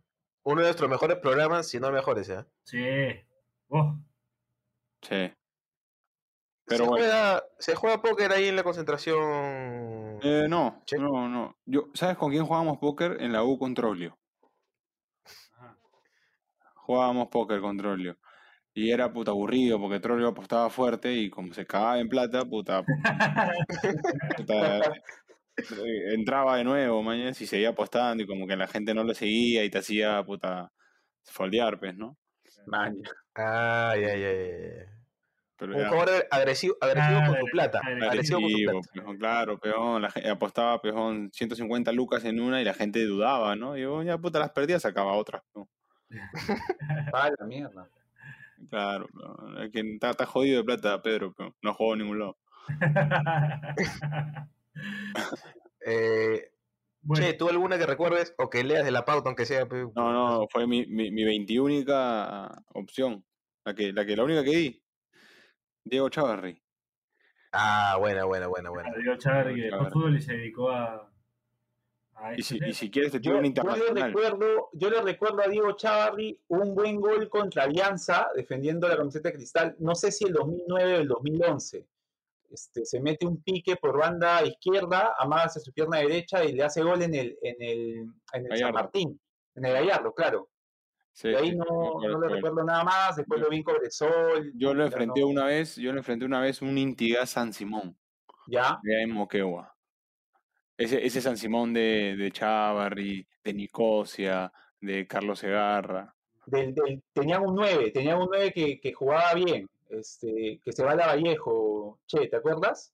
Uno 0.45 0.61
de 0.61 0.67
nuestros 0.67 0.89
mejores 0.89 1.17
programas, 1.17 1.67
si 1.67 1.79
no 1.79 1.91
mejores, 1.91 2.29
¿eh? 2.29 2.45
Sí. 2.63 2.79
Oh, 3.69 3.95
Sí. 5.01 5.31
Pero 6.67 6.85
se, 6.85 6.89
bueno. 6.89 7.05
juega, 7.05 7.43
se 7.59 7.75
juega 7.75 8.01
póker 8.01 8.31
ahí 8.31 8.47
en 8.47 8.55
la 8.55 8.63
concentración. 8.63 10.19
Eh, 10.23 10.45
no, 10.49 10.83
no, 10.99 11.29
no. 11.29 11.57
Yo, 11.65 11.89
¿Sabes 11.93 12.17
con 12.17 12.31
quién 12.31 12.45
jugábamos 12.45 12.77
póker? 12.79 13.17
En 13.21 13.33
la 13.33 13.43
U 13.43 13.57
con 13.59 13.73
Troglio. 13.75 14.17
ajá. 15.51 15.77
Jugábamos 16.75 17.27
póker 17.29 17.61
con 17.61 17.77
Troglio. 17.77 18.17
Y 18.73 18.91
era 18.91 19.11
puta 19.13 19.31
aburrido 19.31 19.79
porque 19.79 19.99
Trollio 19.99 20.27
apostaba 20.29 20.69
fuerte 20.69 21.13
y 21.13 21.29
como 21.29 21.53
se 21.53 21.65
cagaba 21.65 21.99
en 21.99 22.09
plata, 22.09 22.43
puta, 22.45 22.83
puta, 24.37 24.81
entraba 26.13 26.57
de 26.57 26.63
nuevo, 26.63 27.01
mañana, 27.03 27.29
y 27.31 27.33
seguía 27.33 27.69
apostando 27.69 28.23
y 28.23 28.27
como 28.27 28.47
que 28.47 28.55
la 28.55 28.67
gente 28.67 28.93
no 28.93 29.03
lo 29.03 29.13
seguía 29.13 29.63
y 29.63 29.69
te 29.69 29.77
hacía, 29.79 30.23
puta, 30.23 30.71
foldear, 31.23 31.79
pues, 31.79 31.95
¿no? 31.95 32.17
Man. 32.67 32.95
Ay, 33.35 34.03
ay, 34.05 34.23
ay. 34.23 34.85
Pero 35.57 35.77
Un 35.77 35.85
jugador 35.85 36.27
agresivo, 36.31 36.75
agresivo 36.81 37.21
con 37.23 37.35
Claro, 37.35 37.39
su 37.39 37.45
plata. 37.51 37.79
agresivo. 37.79 38.09
Agresivo 38.11 38.41
con 38.41 38.49
su 38.51 38.57
agresivo, 38.57 38.81
plata. 38.81 38.91
peón, 38.93 39.17
claro, 39.17 39.59
peón, 39.59 40.01
la 40.01 40.11
gente 40.11 40.29
apostaba, 40.29 40.81
peón, 40.81 41.29
150 41.31 41.91
lucas 41.93 42.25
en 42.25 42.39
una 42.41 42.61
y 42.61 42.65
la 42.65 42.73
gente 42.73 43.05
dudaba, 43.05 43.55
¿no? 43.55 43.77
Y 43.77 43.81
yo, 43.81 44.03
ya, 44.03 44.17
puta, 44.17 44.39
las 44.39 44.51
perdía, 44.51 44.79
sacaba 44.79 45.13
otras, 45.13 45.43
la 47.13 47.45
mierda. 47.47 47.87
Claro, 48.69 49.07
peón. 49.07 49.57
Está, 49.73 50.11
está 50.11 50.25
jodido 50.25 50.57
de 50.59 50.63
plata, 50.65 51.01
Pedro, 51.01 51.33
peón. 51.33 51.55
No 51.61 51.73
jugó 51.73 51.93
a 51.93 51.97
ningún 51.97 52.19
lado. 52.19 52.37
Eh, 55.87 56.51
bueno, 57.03 57.23
Che, 57.23 57.33
¿tú 57.33 57.47
alguna 57.47 57.77
que 57.77 57.85
recuerdes 57.85 58.33
o 58.39 58.49
que 58.49 58.63
leas 58.63 58.83
de 58.83 58.89
la 58.89 59.05
pauta, 59.05 59.29
aunque 59.29 59.45
sea? 59.45 59.65
No, 59.95 60.11
no, 60.11 60.47
fue 60.49 60.65
mi, 60.65 60.87
mi, 60.87 61.11
mi 61.11 61.23
21 61.23 61.85
opción. 62.73 63.23
La 63.63 63.75
que, 63.75 63.93
la 63.93 64.03
que, 64.03 64.15
la 64.15 64.23
única 64.23 64.43
que 64.43 64.49
di. 64.49 64.83
Diego 65.83 66.09
Chavarri. 66.09 66.59
Ah, 67.51 67.97
buena, 67.99 68.25
buena, 68.25 68.47
buena, 68.47 68.69
buena. 68.71 68.91
Diego 68.97 69.15
Chávez, 69.17 69.55
que 69.55 69.61
dejó 69.61 69.85
fútbol 69.91 70.17
y 70.17 70.21
se 70.21 70.33
dedicó 70.33 70.71
a, 70.71 71.09
a 72.15 72.33
Y 72.35 72.41
si, 72.41 72.59
y 72.65 72.73
si 72.73 72.89
quieres 72.89 73.11
te 73.11 73.19
tiro 73.19 73.35
Yo, 73.35 73.39
un 73.39 73.45
yo 73.45 73.63
le 73.63 73.69
internacional. 73.69 74.13
recuerdo, 74.13 74.69
yo 74.73 74.89
le 74.89 75.01
recuerdo 75.01 75.41
a 75.41 75.47
Diego 75.47 75.71
Chavarri 75.73 76.41
un 76.47 76.75
buen 76.75 76.99
gol 76.99 77.29
contra 77.29 77.63
Alianza 77.63 78.27
defendiendo 78.35 78.87
la 78.87 78.97
camiseta 78.97 79.29
de 79.29 79.35
cristal. 79.35 79.75
No 79.79 79.95
sé 79.95 80.11
si 80.11 80.25
el 80.25 80.33
2009 80.33 80.93
o 80.95 80.97
el 80.97 81.07
2011. 81.07 81.87
Este, 82.55 82.85
se 82.85 83.01
mete 83.01 83.25
un 83.25 83.43
pique 83.43 83.75
por 83.75 83.97
banda 83.97 84.41
izquierda, 84.45 85.13
amaga 85.19 85.43
hacia 85.43 85.61
su 85.61 85.73
pierna 85.73 85.97
derecha 85.97 86.45
y 86.45 86.53
le 86.53 86.63
hace 86.63 86.81
gol 86.81 87.01
en 87.01 87.13
el, 87.13 87.37
en 87.41 87.55
el, 87.59 88.05
en 88.31 88.49
el 88.49 88.57
San. 88.57 88.71
Martín, 88.73 89.19
en 89.55 89.65
el 89.65 89.73
Gallardo, 89.73 90.13
claro. 90.13 90.49
Sí, 91.11 91.27
de 91.29 91.37
ahí 91.37 91.49
sí, 91.49 91.57
no, 91.57 91.65
no 92.01 92.21
le 92.21 92.29
recuerdo 92.35 92.63
nada 92.63 92.85
más. 92.85 93.17
Después 93.17 93.39
Yo- 93.39 93.43
lo 93.43 93.49
vi 93.49 93.57
en 93.57 93.63
Cobresol. 93.63 94.51
Yo 94.55 94.73
lo 94.73 94.83
ya 94.83 94.87
enfrenté 94.87 95.19
no- 95.19 95.27
una 95.27 95.45
vez, 95.45 95.75
yo 95.75 95.91
lo 95.91 95.97
enfrenté 95.99 96.23
una 96.25 96.39
vez 96.39 96.61
un 96.61 96.77
Intigas 96.77 97.29
San 97.31 97.51
Simón, 97.51 97.97
Ya, 98.47 98.69
allá 98.69 99.01
en 99.01 99.11
Moquegua. 99.11 99.75
Ese, 100.77 101.05
ese 101.05 101.19
San 101.21 101.35
Simón 101.37 101.73
de, 101.73 102.15
de 102.17 102.31
Chávarri, 102.31 103.27
de 103.43 103.53
Nicosia, 103.53 104.51
de 104.79 105.05
Carlos 105.07 105.39
Segarra. 105.39 106.15
del, 106.45 106.73
del- 106.73 107.03
tenían 107.11 107.43
un 107.43 107.53
9, 107.55 107.91
tenían 107.91 108.17
un 108.21 108.27
9 108.31 108.51
que, 108.53 108.79
que 108.79 108.93
jugaba 108.93 109.33
bien, 109.33 109.67
este, 109.99 110.59
que 110.63 110.71
se 110.71 110.83
va 110.83 110.91
a 110.91 110.95
la 110.95 111.07
Vallejo. 111.07 111.99
Che, 112.07 112.27
¿te 112.27 112.35
acuerdas? 112.37 112.93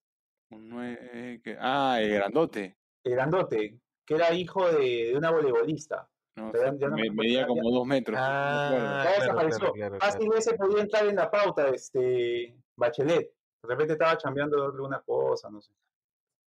Que- 0.50 1.58
ah, 1.60 1.98
el 2.02 2.14
grandote. 2.14 2.78
El 3.04 3.14
grandote, 3.14 3.80
que 4.06 4.16
era 4.16 4.34
hijo 4.34 4.68
de, 4.72 5.08
de 5.12 5.16
una 5.18 5.32
voleibolista. 5.32 6.08
No, 6.36 6.52
no 6.52 6.90
me 6.96 7.04
me- 7.04 7.10
medía 7.12 7.46
como 7.46 7.70
dos 7.72 7.86
metros. 7.86 8.18
no 8.18 8.24
me 8.24 8.28
acuerdo. 8.30 8.88
Ah, 8.88 9.02
claro, 9.04 9.20
desapareció. 9.22 9.60
claro, 9.60 9.74
claro, 9.74 9.98
Fácil 10.00 10.20
claro. 10.28 10.38
ese 10.40 10.54
podía 10.56 10.82
entrar 10.82 11.08
en 11.08 11.16
la 11.16 11.30
pauta, 11.32 11.70
este, 11.70 12.56
Bachelet. 12.76 13.34
De 13.64 13.70
repente 13.70 13.94
estaba 13.94 14.18
chambeando 14.18 14.64
alguna 14.66 15.02
cosa, 15.02 15.50
no 15.50 15.62
sé. 15.62 15.72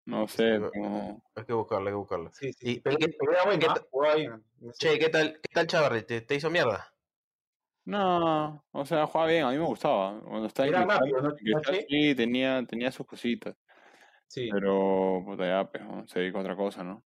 No 0.04 0.26
sé, 0.26 0.58
no. 0.58 1.22
Hay 1.34 1.44
que 1.44 1.52
buscarlo, 1.52 1.86
hay 1.86 1.92
que 1.92 1.96
buscarlo. 1.96 2.30
Sí, 2.32 2.52
sí, 2.52 2.70
¿Y- 2.70 2.74
sí, 2.74 2.80
pero, 2.80 2.96
y 2.96 2.98
qué- 3.04 3.16
pero 3.18 3.32
era 3.32 3.44
bueno, 3.44 3.60
qué 3.60 3.66
¿ah? 3.68 4.40
no. 4.60 4.72
Che, 4.72 4.98
¿qué 4.98 5.08
tal, 5.08 5.34
qué 5.40 5.48
tal 5.54 5.66
Chavarri? 5.66 6.02
¿Te, 6.02 6.20
te 6.22 6.34
hizo 6.36 6.50
mierda? 6.50 6.91
No, 7.84 8.64
o 8.70 8.84
sea, 8.86 9.06
jugaba 9.06 9.28
bien, 9.30 9.44
a 9.44 9.50
mí 9.50 9.58
me 9.58 9.64
gustaba. 9.64 10.20
Cuando 10.20 10.46
estaba 10.46 10.68
en 10.68 10.74
Era 10.74 10.84
Cristal- 10.84 10.98
rápido, 11.00 11.20
¿no? 11.22 11.28
en 11.30 11.36
Cristal, 11.36 12.16
tenía, 12.16 12.64
tenía 12.66 12.92
sus 12.92 13.06
cositas. 13.06 13.56
Sí. 14.28 14.48
Pero, 14.52 15.22
puta, 15.24 15.44
ya, 15.46 15.70
pues, 15.70 15.84
¿no? 15.84 16.06
se 16.06 16.20
dedicó 16.20 16.38
a 16.38 16.42
otra 16.42 16.56
cosa, 16.56 16.84
¿no? 16.84 17.02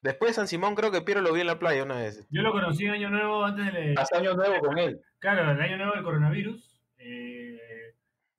Después 0.00 0.30
de 0.30 0.34
San 0.34 0.46
Simón 0.46 0.74
creo 0.76 0.92
que 0.92 1.00
Piero 1.00 1.20
lo 1.22 1.32
vi 1.32 1.40
en 1.40 1.48
la 1.48 1.58
playa 1.58 1.82
una 1.82 1.96
vez. 1.96 2.24
Yo 2.30 2.42
lo 2.42 2.52
conocí 2.52 2.84
en 2.84 2.92
Año 2.92 3.10
Nuevo 3.10 3.44
antes 3.44 3.72
de... 3.72 3.94
Hasta 3.96 4.18
año 4.18 4.34
nuevo 4.34 4.60
con 4.60 4.78
él. 4.78 5.00
Claro, 5.18 5.50
el 5.50 5.60
Año 5.60 5.76
Nuevo 5.76 5.94
del 5.94 6.04
coronavirus. 6.04 6.80
eh, 6.98 7.58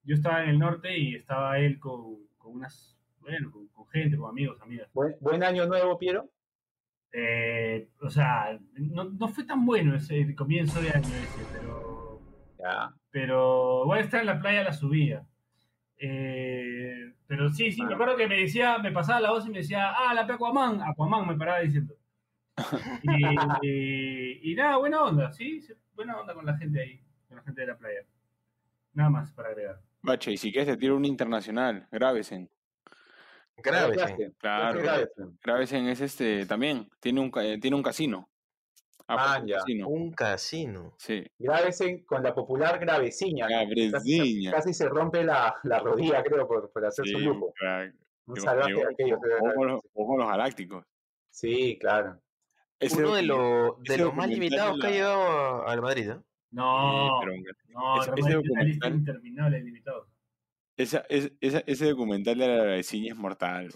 yo 0.04 0.16
estaba 0.16 0.44
en 0.44 0.50
el 0.52 0.60
norte 0.60 0.98
y 0.98 1.16
estaba 1.16 1.60
él 1.60 1.78
con, 1.80 2.16
con 2.38 2.54
unas... 2.54 2.98
Bueno, 3.20 3.52
con, 3.52 3.68
con 3.68 3.86
gente, 3.90 4.16
con 4.18 4.30
amigos, 4.30 4.62
amigas. 4.62 4.88
Buen, 4.94 5.16
buen 5.20 5.44
año 5.44 5.66
nuevo, 5.66 5.98
Piero. 6.00 6.30
Eh, 7.12 7.90
o 8.02 8.10
sea, 8.10 8.60
no, 8.74 9.06
no 9.06 9.28
fue 9.28 9.44
tan 9.44 9.66
bueno 9.66 9.96
ese 9.96 10.36
comienzo 10.36 10.82
de 10.82 10.90
año 10.90 11.08
ese, 11.08 11.46
pero... 11.52 12.22
Ya. 12.58 12.94
Pero 13.12 13.84
igual 13.84 14.00
estar 14.02 14.20
en 14.20 14.28
la 14.28 14.40
playa 14.40 14.64
la 14.64 14.74
subía. 14.74 15.26
Eh, 15.98 17.14
pero 17.28 17.50
sí, 17.50 17.72
sí, 17.72 17.84
me 17.84 17.94
acuerdo 17.94 18.16
que 18.16 18.28
me 18.28 18.40
decía, 18.42 18.78
me 18.78 18.92
pasaba 18.92 19.20
la 19.22 19.32
voz 19.32 19.46
y 19.46 19.50
me 19.50 19.60
decía, 19.60 19.92
ah, 19.92 20.14
la 20.14 20.26
pe 20.26 20.34
Aquaman, 20.34 20.82
Aquaman 20.82 21.28
me 21.28 21.36
paraba 21.36 21.60
diciendo. 21.60 21.96
Y, 23.04 24.52
y 24.52 24.56
nada, 24.56 24.78
buena 24.78 25.04
onda, 25.04 25.32
sí, 25.32 25.62
buena 25.94 26.20
onda 26.20 26.34
con 26.34 26.46
la 26.46 26.58
gente 26.58 26.82
ahí, 26.82 27.02
con 27.28 27.38
la 27.38 27.44
gente 27.44 27.62
de 27.62 27.68
la 27.68 27.78
playa. 27.78 28.02
Nada 28.94 29.10
más 29.10 29.32
para 29.32 29.50
agregar. 29.50 29.82
Bache, 30.02 30.32
y 30.32 30.38
si 30.38 30.52
quieres 30.52 30.68
te 30.68 30.78
tiro 30.78 30.96
un 30.96 31.06
internacional, 31.06 31.88
Gravesen. 31.92 32.50
Gravesen. 33.64 34.36
Claro, 34.40 34.82
Gravesen. 34.82 35.40
Gravesen 35.44 35.88
es 35.88 36.02
este, 36.02 36.46
también, 36.46 36.90
tiene 37.00 37.20
un, 37.22 37.32
eh, 37.42 37.58
tiene 37.60 37.76
un 37.76 37.84
casino. 37.84 38.30
Ah, 39.08 39.38
pues, 39.38 39.42
un 39.42 39.48
ya. 39.48 39.56
casino. 39.58 39.88
Un 39.88 40.12
casino. 40.12 40.96
Sí, 41.00 41.26
Gravesen 41.40 42.04
con 42.06 42.22
la 42.22 42.34
popular 42.36 42.78
graveciña. 42.80 43.48
¿no? 43.50 43.56
Casi, 43.68 43.90
Gravesiña. 43.90 44.52
casi 44.52 44.74
se 44.74 44.88
rompe 44.88 45.24
la, 45.24 45.56
la 45.64 45.80
rodilla, 45.80 46.22
creo, 46.24 46.48
por, 46.48 46.72
por 46.72 46.86
hacer 46.86 47.06
Sí, 47.06 47.14
su 47.14 47.20
lujo. 47.20 47.54
crack. 47.58 47.94
Un 48.28 48.36
Llegó- 48.36 48.46
salvaje 48.46 48.74
de 48.76 48.84
aquellos. 48.84 49.20
con 49.56 50.18
los, 50.20 50.28
galácticos. 50.28 50.86
Sí, 51.32 51.78
claro. 51.80 52.20
Ese 52.80 53.04
Uno 53.04 53.16
de, 53.16 53.22
de 53.94 53.98
los 53.98 54.14
más 54.16 54.28
limitados 54.30 54.76
de 54.76 54.82
que 54.82 54.88
ha 54.88 54.92
llegado 54.92 55.68
al 55.68 55.82
Madrid, 55.82 56.10
¿no? 56.10 56.24
No, 56.52 57.20
pero 57.20 57.34
no, 57.34 58.00
ese- 58.02 58.12
no, 58.12 58.18
ese 58.20 58.30
es 58.30 58.36
una 58.52 58.64
lista 58.64 58.88
documental- 58.90 58.94
interminable 59.00 59.58
de 59.58 59.64
limitados. 59.64 60.08
Esa, 60.80 61.06
es- 61.10 61.32
esa- 61.42 61.64
ese 61.68 61.90
documental 61.90 62.38
de 62.38 62.48
la 62.48 62.56
Gravesiña 62.64 63.14
es 63.14 63.18
mortal. 63.20 63.70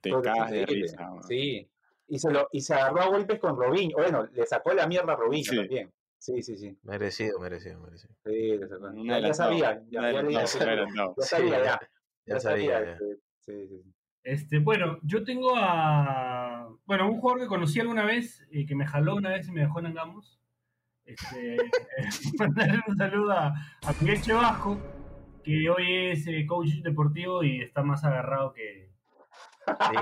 Te 0.00 0.10
Porque 0.10 0.28
cagas 0.28 0.50
de 0.50 0.66
risa. 0.66 1.10
weón. 1.10 1.22
Sí. 1.24 1.68
Y 2.08 2.18
se, 2.18 2.30
lo, 2.30 2.48
y 2.52 2.60
se 2.60 2.74
agarró 2.74 3.00
a 3.00 3.06
golpes 3.08 3.38
con 3.40 3.56
Robinho. 3.56 3.96
Bueno, 3.96 4.28
le 4.32 4.46
sacó 4.46 4.72
la 4.74 4.86
mierda 4.86 5.14
a 5.14 5.16
Robinho 5.16 5.44
Sí. 5.50 5.56
también. 5.56 5.92
Sí, 6.18 6.42
sí, 6.42 6.56
sí. 6.56 6.78
Merecido, 6.82 7.38
merecido, 7.40 7.80
merecido. 7.80 8.14
Sí, 8.24 8.56
le 8.58 8.68
sacó. 8.68 8.92
Ya, 8.94 9.34
sabía. 9.34 9.82
Ya, 9.90 10.12
ya 10.12 10.22
ya 10.28 10.46
sabía, 10.46 11.64
ya. 11.64 11.80
Ya 12.26 12.40
sabía, 12.40 12.80
ya. 12.84 12.92
este, 12.92 13.16
Sí, 13.40 13.66
sí, 13.68 13.82
sí. 13.82 13.92
Este, 14.24 14.58
bueno, 14.58 14.98
yo 15.02 15.22
tengo 15.24 15.52
a. 15.56 16.68
Bueno, 16.84 17.08
un 17.10 17.20
jugador 17.20 17.42
que 17.42 17.48
conocí 17.48 17.78
alguna 17.80 18.04
vez, 18.04 18.44
y 18.50 18.66
que 18.66 18.74
me 18.74 18.86
jaló 18.86 19.14
una 19.14 19.30
vez 19.30 19.46
y 19.48 19.52
me 19.52 19.60
dejó 19.62 19.78
en 19.80 19.86
Angamos. 19.86 20.40
Este, 21.04 21.56
mandarle 22.38 22.80
un 22.88 22.96
saludo 22.96 23.32
a, 23.32 23.48
a 23.48 23.94
Miguel 24.00 24.20
Chevasco, 24.22 24.78
que 25.46 25.70
hoy 25.70 26.10
es 26.10 26.26
eh, 26.26 26.44
coach 26.46 26.68
deportivo 26.82 27.42
y 27.44 27.62
está 27.62 27.82
más 27.82 28.04
agarrado 28.04 28.52
que. 28.52 28.90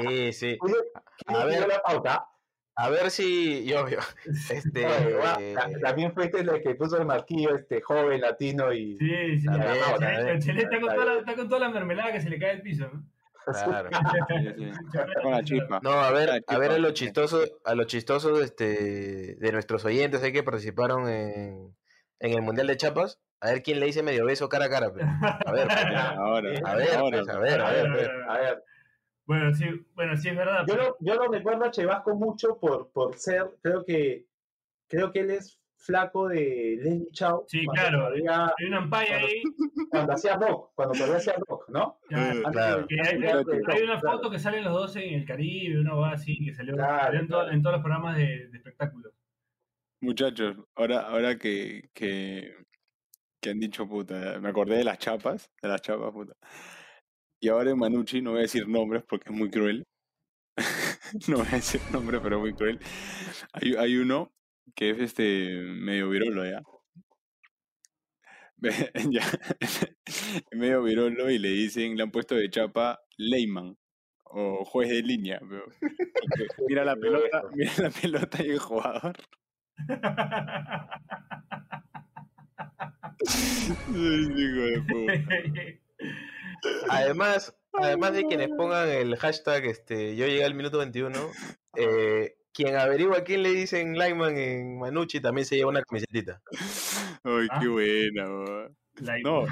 Sí, 0.09 0.33
sí. 0.33 0.59
Oye, 0.61 0.75
¿quién 1.25 1.37
A 1.41 1.45
ver. 1.45 1.69
la 1.69 1.83
pauta? 1.83 2.27
A 2.77 2.91
ver 2.91 3.11
si. 3.11 3.65
Yo, 3.65 3.89
yo. 3.89 3.99
Este. 4.51 4.87
También 5.83 6.13
fuiste 6.13 6.41
el 6.41 6.61
que 6.63 6.75
puso 6.75 6.97
el 6.99 7.07
marquillo, 7.07 7.55
este 7.55 7.81
joven 7.81 8.21
latino 8.21 8.73
y. 8.73 8.97
Sí, 8.99 9.39
sí, 9.41 9.47
la- 9.47 9.57
la- 9.59 9.65
la- 9.99 10.33
está, 10.33 10.51
con 10.53 10.59
Está 10.59 10.79
toda 10.81 11.05
la, 11.05 11.05
bien. 11.13 11.19
está 11.19 11.35
con 11.37 11.49
toda 11.49 11.61
la 11.61 11.69
mermelada 11.71 12.13
que 12.13 12.21
se 12.21 12.31
le 12.31 12.39
cae 12.39 12.51
al 12.53 12.63
piso, 12.63 12.91
¿no? 12.93 13.05
Claro. 13.45 13.91
Sí, 14.29 14.49
sí. 14.57 14.65
Está 14.87 15.07
con 15.23 15.31
la 15.33 15.45
chispa. 15.45 15.81
No, 15.83 15.91
a 15.93 16.11
ver, 16.11 16.29
La 16.31 16.35
a 16.47 16.59
ver 16.59 16.71
a 16.71 16.75
chispa. 16.75 16.89
lo 16.89 16.91
chistoso, 16.95 17.43
a 17.65 17.75
lo 17.75 17.85
chistoso 17.85 18.41
este, 18.43 19.37
de 19.37 19.53
nuestros 19.53 19.85
oyentes 19.85 20.23
ahí 20.23 20.33
que 20.33 20.43
participaron 20.43 21.09
en, 21.09 21.75
en 22.21 22.33
el 22.33 22.43
Mundial 22.43 22.67
de 22.67 22.77
Chapas, 22.79 23.21
a 23.45 23.53
ver 23.53 23.63
quién 23.63 23.79
le 23.81 23.87
dice 23.87 24.03
medio 24.03 24.25
beso 24.25 24.49
cara 24.49 24.65
a 24.67 24.71
cara. 24.71 24.93
pe. 24.93 25.03
A 25.03 25.53
ver. 25.53 25.69
Ahora, 26.19 26.51
a 26.65 26.75
ver, 26.77 26.95
ahora. 26.97 27.19
pues, 27.23 27.29
a 27.29 27.39
ver, 27.39 27.61
a 27.61 27.71
ver. 27.71 28.11
A 28.29 28.39
ver, 28.39 28.63
Bueno, 29.27 29.55
sí, 29.55 29.65
bueno, 29.95 30.17
sí 30.17 30.29
es 30.31 30.37
verdad. 30.37 30.65
yo 30.67 30.75
pero- 30.75 30.85
lo, 30.85 30.97
yo 31.01 31.15
lo 31.15 31.31
recuerdo 31.33 31.65
a 31.65 31.71
Chevasco 31.71 32.15
mucho 32.15 32.59
por, 32.59 32.91
por 32.93 33.15
ser, 33.17 33.51
creo 33.63 33.85
que, 33.85 34.27
creo 34.89 35.13
que 35.13 35.21
él 35.21 35.31
es 35.31 35.61
flaco 35.77 36.29
de 36.29 36.79
Lenny 36.81 37.09
Chao. 37.13 37.45
Sí, 37.47 37.67
claro. 37.67 38.09
Hay 38.09 38.67
una 38.67 38.79
ampalla 38.79 39.19
ahí. 39.19 39.43
cuando 39.91 40.15
hacía 40.15 40.37
rock, 40.37 40.73
cuando 40.75 40.95
todavía 40.95 41.17
hacía 41.17 41.35
rock, 41.47 41.69
¿no? 41.69 41.99
Claro. 42.09 42.87
que 42.87 42.97
hay, 43.07 43.17
una 43.17 44.01
claro. 44.01 44.01
foto 44.01 44.31
que 44.31 44.39
salen 44.39 44.65
los 44.65 44.73
dos 44.73 44.97
en 44.97 45.13
el 45.15 45.27
Caribe, 45.27 45.81
una 45.81 45.93
va 45.95 46.13
así, 46.13 46.43
que 46.43 46.55
salió, 46.55 46.75
Claro, 46.75 47.05
salió 47.05 47.21
en, 47.21 47.29
to- 47.29 47.35
claro. 47.37 47.51
en 47.53 47.63
todos 47.63 47.75
los 47.77 47.83
programas 47.83 48.17
de, 48.17 48.49
de 48.49 48.57
espectáculos. 48.57 49.13
Muchachos, 50.01 50.57
ahora, 50.75 51.01
ahora 51.01 51.39
que, 51.39 51.91
que, 51.95 52.55
que 53.45 53.51
han 53.51 53.61
dicho 53.61 53.87
puta, 53.87 54.41
me 54.41 54.49
acordé 54.49 54.79
de 54.79 54.85
las 54.85 54.99
chapas, 54.99 55.51
de 55.63 55.69
las 55.69 55.83
chapas, 55.83 56.11
puta. 56.13 56.33
Y 57.43 57.49
ahora 57.49 57.73
en 57.73 57.79
Manucci, 57.79 58.23
no 58.23 58.31
voy 58.31 58.39
a 58.39 58.43
decir 58.43 58.67
nombres 58.67 59.05
porque 59.07 59.31
es 59.31 59.37
muy 59.37 59.51
cruel. 59.51 59.85
no 61.29 61.37
voy 61.39 61.47
a 61.49 61.57
decir 61.57 61.81
nombres, 61.93 62.21
pero 62.23 62.41
muy 62.41 62.55
cruel. 62.55 62.79
Hay, 63.53 63.75
hay 63.77 63.97
uno 63.99 64.33
que 64.75 64.91
es 64.91 64.99
este 64.99 65.61
medio 65.61 66.09
virolo 66.09 66.45
ya. 66.45 66.63
Ya. 69.11 69.23
Es 70.07 70.59
medio 70.59 70.83
virolo 70.83 71.31
y 71.31 71.39
le 71.39 71.51
dicen, 71.51 71.97
le 71.97 72.03
han 72.03 72.11
puesto 72.11 72.35
de 72.35 72.49
chapa 72.49 72.99
Leyman 73.19 73.77
o 74.25 74.65
juez 74.65 74.89
de 74.89 75.03
línea. 75.03 75.39
pero- 75.47 75.67
mira 76.67 76.85
la 76.85 76.97
pelota, 76.97 77.43
mira 77.55 77.73
la 77.77 77.91
pelota 77.91 78.43
y 78.43 78.51
el 78.51 78.59
jugador. 78.59 79.17
Ay, 79.87 79.91
hijo 79.91 80.23
de 82.79 82.83
puta. 82.87 83.04
Además, 86.89 87.55
además 87.73 88.13
de 88.15 88.25
quienes 88.27 88.49
pongan 88.57 88.89
el 88.89 89.17
hashtag 89.17 89.67
este, 89.67 90.17
yo 90.17 90.27
llegué 90.27 90.45
al 90.45 90.55
minuto 90.55 90.79
21, 90.79 91.19
eh, 91.77 92.37
quien 92.53 92.77
averigua 92.77 93.23
quién 93.25 93.43
le 93.43 93.53
dicen 93.53 93.99
Lyman 93.99 94.37
en 94.39 94.79
Manucci 94.79 95.21
también 95.21 95.45
se 95.45 95.57
lleva 95.57 95.71
una 95.71 95.83
camisetita. 95.83 96.41
Ay, 97.25 97.49
qué 97.49 97.67
Ah. 97.67 97.69
buena, 97.69 98.25
No, 99.23 99.45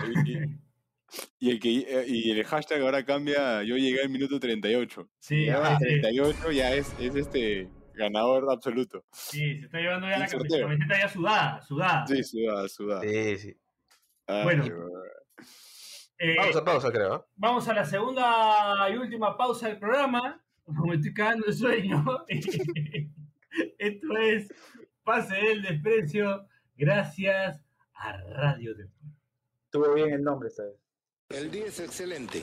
y, 1.41 1.51
el 1.51 1.61
que, 1.61 2.05
y 2.09 2.31
el 2.31 2.45
hashtag 2.45 2.81
ahora 2.81 3.05
cambia, 3.05 3.63
yo 3.65 3.77
llegué 3.77 4.01
al 4.03 4.09
minuto 4.09 4.39
38. 4.41 5.09
Sí, 5.19 5.47
Ya 5.47 5.77
sí, 5.79 5.85
sí, 5.85 6.01
38 6.01 6.53
ya 6.53 6.75
es, 6.75 6.95
es 7.01 7.15
este 7.17 7.69
ganador 7.95 8.51
absoluto. 8.51 9.05
sí, 9.13 9.59
se 9.59 9.67
está 9.67 9.79
llevando 9.79 10.09
ya 10.09 10.19
la 10.19 10.29
sorteo. 10.29 10.69
camiseta 10.69 10.99
ya 10.99 11.09
sudada, 11.09 11.63
sudada. 11.63 12.07
Sí, 12.07 12.23
sudada, 12.25 12.69
sudada. 12.69 13.01
Sí, 13.03 13.39
sí. 13.39 13.57
Ay, 14.27 14.45
Bueno. 14.45 14.65
weón. 14.65 14.91
Eh, 16.19 16.37
Pausa, 16.37 16.65
pausa, 16.65 16.93
creo. 16.93 17.27
Vamos 17.35 17.67
a 17.69 17.75
la 17.75 17.85
segunda 17.85 18.89
y 18.91 18.97
última 18.97 19.37
pausa 19.37 19.69
del 19.69 19.79
programa. 19.79 20.41
me 20.67 20.95
estoy 20.95 21.13
cagando 21.13 21.47
de 21.47 21.53
sueño. 21.53 22.05
Esto 23.79 24.17
es 24.19 24.49
Pase 25.03 25.35
del 25.35 25.63
Desprecio, 25.63 26.47
gracias 26.77 27.61
a 27.95 28.13
Radio 28.17 28.75
Depor. 28.75 29.11
Estuvo 29.65 29.95
bien 29.95 30.13
el 30.13 30.23
nombre 30.23 30.49
esta 30.49 30.63
vez. 30.65 30.77
El 31.31 31.51
día 31.51 31.67
es 31.67 31.81
excelente. 31.81 32.43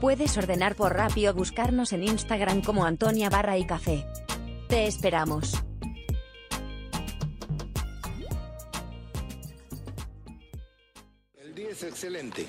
Puedes 0.00 0.36
ordenar 0.36 0.74
por 0.76 0.94
Rappi 0.94 1.26
o 1.26 1.34
buscarnos 1.34 1.92
en 1.92 2.04
Instagram 2.04 2.62
como 2.62 2.84
Antonia 2.84 3.30
Barra 3.30 3.56
y 3.56 3.66
Café. 3.66 4.04
Te 4.68 4.86
esperamos. 4.86 5.62
El 11.36 11.54
día 11.54 11.70
es 11.70 11.82
excelente. 11.82 12.46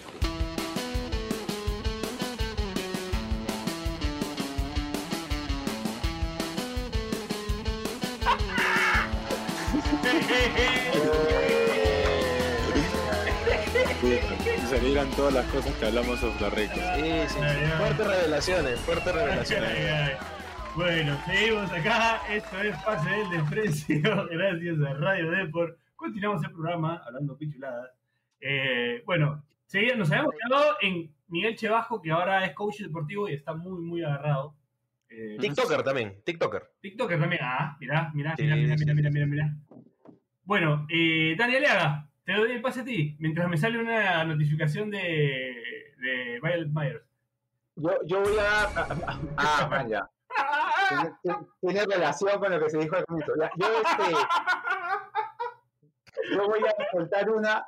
Salieran 14.75 15.09
todas 15.11 15.33
las 15.33 15.45
cosas 15.45 15.73
que 15.75 15.85
hablamos 15.85 16.21
off 16.21 16.37
the 16.37 16.49
record. 16.49 16.95
Sí, 16.95 17.33
sí. 17.33 17.39
Fuertes 17.77 18.07
revelaciones, 18.07 18.79
fuertes 18.81 19.07
Ay, 19.07 19.13
revelaciones. 19.13 19.69
ay. 19.71 20.11
Bueno, 20.75 21.17
seguimos 21.25 21.71
acá. 21.71 22.21
Esto 22.29 22.61
es 22.61 22.75
Pase 22.83 23.09
del 23.09 23.29
Desprecio. 23.29 24.27
Gracias 24.29 24.77
a 24.81 24.93
Radio 24.95 25.31
Depor. 25.31 25.79
Continuamos 25.95 26.43
el 26.43 26.51
programa 26.51 27.01
hablando 27.05 27.37
pichuladas. 27.37 27.89
Eh, 28.41 29.01
bueno, 29.05 29.45
nos 29.97 30.11
habíamos 30.11 30.33
quedado 30.45 30.75
en 30.81 31.15
Miguel 31.29 31.55
Chebajo, 31.55 32.01
que 32.01 32.11
ahora 32.11 32.43
es 32.43 32.53
coach 32.53 32.81
deportivo 32.81 33.29
y 33.29 33.33
está 33.33 33.53
muy, 33.53 33.79
muy 33.79 34.03
agarrado. 34.03 34.55
Eh, 35.07 35.37
TikToker 35.39 35.83
también, 35.83 36.21
TikToker. 36.25 36.63
TikToker 36.81 37.17
también. 37.17 37.41
Ah, 37.45 37.77
mirá, 37.79 38.11
mirá, 38.13 38.35
Sí, 38.35 38.43
mirá, 38.43 38.55
mirá, 38.57 38.77
sí, 38.77 38.83
mirá, 38.83 38.93
sí, 38.93 38.93
mirá, 38.95 39.09
sí. 39.09 39.13
mirá, 39.13 39.25
mirá. 39.25 39.55
Bueno, 40.43 40.85
eh, 40.89 41.33
Dani 41.37 41.55
Aliaga, 41.55 42.09
te 42.25 42.33
doy 42.33 42.51
el 42.51 42.61
pase 42.61 42.81
a 42.81 42.83
ti, 42.83 43.15
mientras 43.19 43.47
me 43.47 43.57
sale 43.57 43.79
una 43.79 44.23
notificación 44.23 44.89
de, 44.89 45.53
de 45.97 46.39
Violet 46.41 46.69
Myers. 46.69 47.05
Yo, 47.75 47.91
yo 48.05 48.21
voy 48.21 48.37
a. 48.39 48.69
Ah, 49.37 49.67
man, 49.69 49.89
ya. 49.89 50.09
Tiene, 51.61 51.85
relación 51.85 52.39
con 52.39 52.51
lo 52.51 52.59
que 52.59 52.69
se 52.69 52.77
dijo 52.79 52.95
al 52.95 53.05
comienzo. 53.05 53.33
Yo, 53.57 53.67
este, 53.83 54.11
yo 56.35 56.47
voy 56.47 56.61
a 56.61 56.91
contar 56.91 57.29
una, 57.29 57.67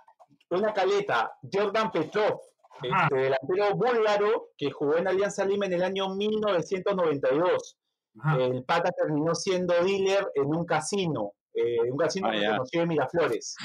una 0.50 0.74
caleta. 0.74 1.32
Jordan 1.52 1.92
Petrov, 1.92 2.40
este, 2.82 3.16
delantero 3.16 3.76
búlgaro 3.76 4.50
que 4.58 4.72
jugó 4.72 4.98
en 4.98 5.08
Alianza 5.08 5.46
Lima 5.46 5.66
en 5.66 5.74
el 5.74 5.84
año 5.84 6.10
1992. 6.10 7.78
Ajá. 8.20 8.38
El 8.38 8.64
pata 8.64 8.92
terminó 8.92 9.36
siendo 9.36 9.74
dealer 9.84 10.32
en 10.36 10.46
un 10.46 10.66
casino. 10.66 11.34
Eh, 11.58 11.92
un 11.92 11.98
casino 11.98 12.28
Ah, 12.28 12.32
que 12.32 12.42
ya. 12.42 12.50
conoció 12.52 12.82
en 12.84 12.88
Miraflores. 12.90 13.56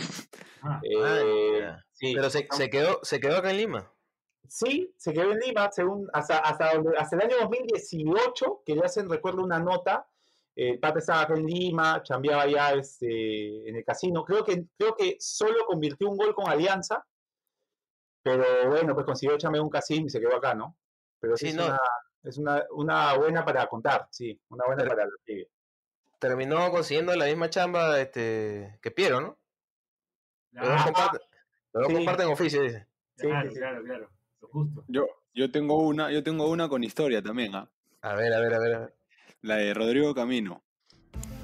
ajá. 0.63 0.81
Eh, 0.85 1.59
ya. 1.61 1.85
sí. 1.93 2.13
Pero 2.15 2.31
se, 2.31 2.47
se 2.51 2.71
quedó, 2.71 3.01
se 3.03 3.21
quedó 3.21 3.37
acá 3.39 3.51
en 3.51 3.57
Lima. 3.59 3.93
Sí, 4.49 4.93
se 4.99 5.13
quedó 5.13 5.33
en 5.33 5.39
Lima, 5.39 5.71
según 5.73 6.09
hasta, 6.13 6.39
hasta, 6.39 6.73
el 6.73 7.23
año 7.23 7.37
2018, 7.41 8.63
que 8.67 8.75
le 8.75 8.83
hacen, 8.85 9.09
recuerdo, 9.09 9.43
una 9.43 9.59
nota. 9.59 10.07
eh, 10.57 10.71
El 10.71 10.79
Pata 10.81 10.99
estaba 10.99 11.23
acá 11.23 11.35
en 11.35 11.47
Lima, 11.47 12.03
chambeaba 12.03 12.47
ya 12.47 12.73
este, 12.75 13.69
en 13.69 13.77
el 13.77 13.85
casino. 13.85 14.25
Creo 14.25 14.45
que, 14.45 14.65
creo 14.77 14.95
que 14.95 15.17
solo 15.21 15.65
convirtió 15.67 16.09
un 16.11 16.17
gol 16.19 16.35
con 16.35 16.49
Alianza, 16.51 17.07
pero 18.23 18.45
bueno, 18.71 18.95
pues 18.95 19.07
consiguió 19.07 19.37
chambear 19.39 19.63
un 19.65 19.71
casino 19.71 20.07
y 20.07 20.11
se 20.11 20.21
quedó 20.21 20.37
acá, 20.37 20.55
¿no? 20.55 20.77
Pero 21.19 21.37
sí, 21.37 21.47
Sí, 21.47 21.51
es, 21.53 21.57
no. 21.57 21.67
una, 21.67 21.79
es 22.25 22.39
una, 22.39 22.63
una 22.73 23.15
buena 23.17 23.45
para 23.45 23.67
contar, 23.69 24.07
sí, 24.11 24.39
una 24.51 24.65
buena 24.67 24.85
para 24.85 25.05
los 25.07 25.21
pibes. 25.25 25.49
Terminó 26.23 26.71
consiguiendo 26.71 27.17
la 27.17 27.25
misma 27.27 27.51
chamba 27.51 28.01
este, 28.01 28.79
que 28.81 28.93
Piero, 28.93 29.21
¿no? 29.21 29.39
Los 30.53 30.69
dos 30.69 30.77
Ah, 30.81 30.85
comparten, 30.85 31.21
los 31.73 31.83
dos 31.83 31.89
sí. 31.91 31.95
comparten 31.97 32.27
oficio, 32.29 32.63
dice. 32.63 32.87
Sí, 33.17 33.27
claro, 33.27 33.49
sí, 33.49 33.55
sí. 33.55 33.61
claro, 33.61 33.83
claro. 33.83 34.11
Lo 34.41 34.49
justo. 34.49 34.85
Yo, 34.87 35.07
yo 35.35 35.51
tengo 35.51 35.79
una, 35.79 36.13
yo 36.13 36.23
tengo 36.23 36.49
una 36.49 36.69
con 36.69 36.85
historia 36.85 37.21
también, 37.21 37.57
¿ah? 37.57 37.69
A 38.03 38.15
ver, 38.15 38.33
a 38.33 38.39
ver, 38.39 38.55
a 38.55 38.59
ver. 38.61 38.75
a 38.75 38.79
ver. 38.79 38.95
La 39.41 39.57
de 39.57 39.75
Rodrigo 39.75 40.15
Camino. 40.15 40.63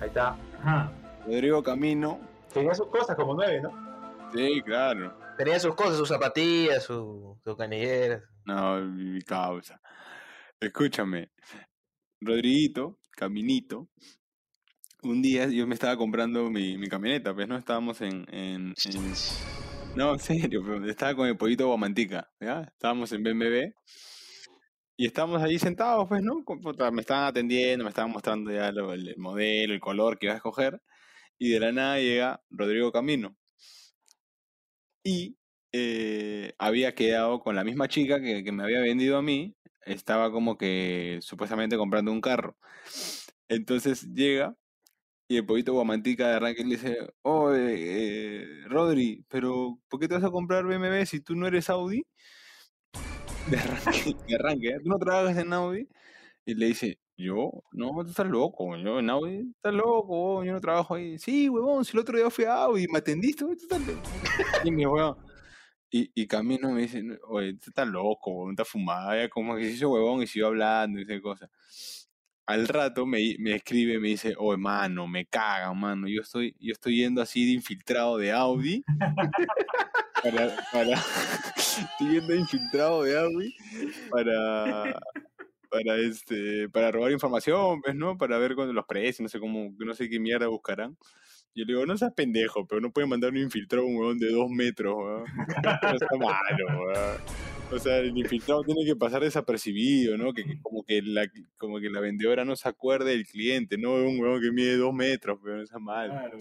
Ahí 0.01 0.07
está. 0.07 0.37
Ajá. 0.61 0.93
Rodrigo 1.26 1.61
Camino. 1.61 2.20
Tenía 2.55 2.72
sus 2.72 2.87
cosas 2.87 3.16
como 3.16 3.35
nueve, 3.35 3.61
¿no? 3.61 4.31
Sí, 4.33 4.62
claro. 4.62 5.18
Tenía 5.37 5.59
sus 5.59 5.74
cosas, 5.74 5.97
sus 5.97 6.09
zapatillas, 6.09 6.85
su- 6.85 7.37
sus 7.43 7.57
canilleras. 7.57 8.22
No, 8.45 8.81
mi 8.81 9.20
causa. 9.22 9.81
Escúchame. 10.61 11.33
Rodriguito, 12.20 12.99
Caminito. 13.11 13.89
Un 15.03 15.22
día 15.22 15.46
yo 15.49 15.66
me 15.66 15.74
estaba 15.74 15.96
comprando 15.96 16.51
mi, 16.51 16.76
mi 16.76 16.88
camioneta, 16.88 17.34
pues 17.34 17.46
no 17.49 17.57
estábamos 17.57 18.01
en, 18.01 18.26
en, 18.34 18.74
en- 18.84 19.14
No, 19.96 20.12
en 20.14 20.18
serio, 20.18 20.62
pero 20.64 20.88
estaba 20.90 21.14
con 21.14 21.28
el 21.28 21.36
pollito 21.36 21.66
guamantica, 21.68 22.28
¿ya? 22.40 22.62
Estábamos 22.62 23.12
en 23.12 23.22
BMW 23.22 23.72
y 24.96 25.07
estábamos 25.07 25.42
ahí 25.42 25.59
sentados, 25.59 26.09
pues, 26.09 26.22
¿no? 26.22 26.44
Me 26.92 27.01
estaban 27.03 27.26
atendiendo, 27.26 27.84
me 27.84 27.90
estaban 27.90 28.11
mostrando 28.11 28.51
ya 28.53 28.72
lo- 28.72 28.92
el 28.92 29.14
modelo, 29.18 29.74
el 29.74 29.80
color 29.80 30.18
que 30.18 30.26
iba 30.26 30.34
a 30.34 30.36
escoger 30.38 30.80
y 31.38 31.51
de 31.51 31.61
la 31.61 31.72
nada 31.72 31.99
llega 32.01 32.42
Rodrigo 32.51 32.92
Camino. 32.92 33.36
Y 35.05 35.36
eh, 35.72 36.53
había 36.59 36.94
quedado 36.94 37.40
con 37.40 37.57
la 37.57 37.64
misma 37.64 37.88
chica 37.88 38.20
que, 38.20 38.44
que 38.44 38.53
me 38.53 38.62
había 38.64 38.80
vendido 38.80 39.16
a 39.18 39.22
mí, 39.22 39.55
estaba 39.84 40.30
como 40.32 40.59
que 40.59 41.18
supuestamente 41.22 41.76
comprando 41.76 42.12
un 42.12 42.20
carro. 42.20 42.57
Entonces 43.49 44.05
llega 44.14 44.57
y 45.29 45.37
el 45.37 45.45
pollito 45.47 45.74
guamantica 45.74 46.29
de 46.29 46.37
arranque 46.37 46.64
le 46.64 46.76
dice, 46.76 46.99
oh, 47.22 47.51
Rodri, 48.68 49.24
pero 49.29 49.79
¿por 49.89 50.01
qué 50.01 50.09
te 50.09 50.14
vas 50.14 50.24
a 50.24 50.31
comprar 50.31 50.64
BMW 50.64 51.05
si 51.05 51.20
tú 51.20 51.37
no 51.37 51.47
eres 51.47 51.68
Audi? 51.68 52.07
De 53.51 53.59
arranque, 53.59 54.14
de 54.26 54.35
arranque, 54.35 54.68
¿eh? 54.68 54.79
¿tú 54.83 54.91
no 54.91 54.99
trabajas 54.99 55.37
en 55.39 55.53
Audi? 55.55 55.89
Y 56.45 56.55
le 56.55 56.66
dice, 56.66 56.99
yo, 57.16 57.51
no, 57.72 57.93
tú 58.05 58.11
estás 58.11 58.26
loco, 58.26 58.76
yo 58.76 58.99
en 58.99 59.09
Audi, 59.11 59.53
estás 59.57 59.72
loco, 59.72 60.45
yo 60.45 60.53
no 60.53 60.61
trabajo 60.61 60.95
ahí. 60.95 61.18
Sí, 61.18 61.49
huevón, 61.49 61.85
si 61.85 61.97
el 61.97 62.01
otro 62.01 62.18
día 62.18 62.31
fui 62.31 62.45
a 62.45 62.64
Audi, 62.64 62.87
me 62.89 62.99
atendiste, 62.99 63.45
tú 63.45 63.53
estás 63.53 63.81
loco. 63.87 64.01
Y 64.64 64.70
mi 64.70 64.85
huevón, 64.85 65.16
y, 65.91 66.11
y 66.14 66.26
Camino 66.26 66.70
me 66.72 66.83
dice, 66.83 67.03
oye, 67.29 67.55
tú 67.55 67.70
estás 67.70 67.89
loco, 67.89 68.31
huevón, 68.31 68.51
estás 68.53 68.68
fumada, 68.68 69.29
como 69.31 69.57
que 69.57 69.64
se 69.64 69.72
hizo 69.72 69.91
huevón 69.91 70.22
y 70.22 70.26
siguió 70.26 70.49
hablando 70.49 71.01
y 71.01 71.03
esa 71.05 71.20
cosa. 71.20 71.51
Al 72.49 72.66
rato 72.66 73.05
me, 73.05 73.36
me 73.38 73.57
escribe, 73.57 73.99
me 73.99 74.09
dice, 74.09 74.34
oye, 74.38 74.57
mano, 74.57 75.07
me 75.07 75.26
cagan, 75.26 75.78
mano, 75.78 76.09
yo 76.09 76.22
estoy, 76.22 76.57
yo 76.59 76.72
estoy 76.72 76.96
yendo 76.96 77.20
así 77.20 77.44
de 77.44 77.53
infiltrado 77.53 78.16
de 78.16 78.32
Audi. 78.32 78.82
para, 80.22 80.57
para, 80.72 80.94
estoy 81.55 82.09
yendo 82.14 82.28
de 82.28 82.38
infiltrado 82.38 83.03
de 83.03 83.18
Audi 83.18 83.55
para, 84.11 84.99
para 85.70 85.96
este, 85.96 86.70
para 86.70 86.90
robar 86.90 87.12
información, 87.12 87.82
pues, 87.82 87.94
¿no? 87.94 88.16
Para 88.16 88.38
ver 88.38 88.55
con 88.55 88.74
los 88.74 88.86
precios, 88.86 89.20
no 89.20 89.28
sé 89.28 89.38
cómo, 89.38 89.74
no 89.78 89.92
sé 89.92 90.09
qué 90.09 90.18
mierda 90.18 90.46
buscarán. 90.46 90.96
Yo 91.59 91.64
le 91.64 91.72
digo, 91.72 91.86
no 91.86 91.96
seas 91.98 92.12
pendejo, 92.14 92.66
pero 92.66 92.80
no 92.80 92.92
puede 92.92 93.06
mandar 93.09 93.30
un 93.32 93.38
infiltrado 93.38 93.84
a 93.84 93.88
un 93.88 93.96
huevón 93.96 94.18
de 94.18 94.30
dos 94.30 94.48
metros, 94.50 94.94
weón. 94.96 95.24
No 95.82 95.90
está 95.92 96.16
malo, 96.18 96.84
weón. 96.86 97.16
O 97.70 97.78
sea, 97.78 97.98
el 97.98 98.16
infiltrado 98.16 98.62
tiene 98.62 98.84
que 98.86 98.96
pasar 98.96 99.22
desapercibido, 99.22 100.16
¿no? 100.16 100.32
Que, 100.32 100.44
que 100.44 100.59
como 100.62 100.84
que 100.84 101.02
la 101.02 101.26
como 101.59 101.80
que 101.80 101.90
la 101.90 102.00
vendedora 102.00 102.44
no 102.44 102.56
se 102.56 102.68
acuerde 102.68 103.11
del 103.11 103.26
cliente, 103.26 103.76
no 103.76 103.92
un 103.94 104.18
huevón 104.20 104.40
que 104.40 104.52
mide 104.52 104.76
dos 104.78 104.94
metros, 104.94 105.38
pero 105.42 105.56
no 105.56 105.62
está 105.62 105.78
mal. 105.78 106.09
Claro. 106.11 106.38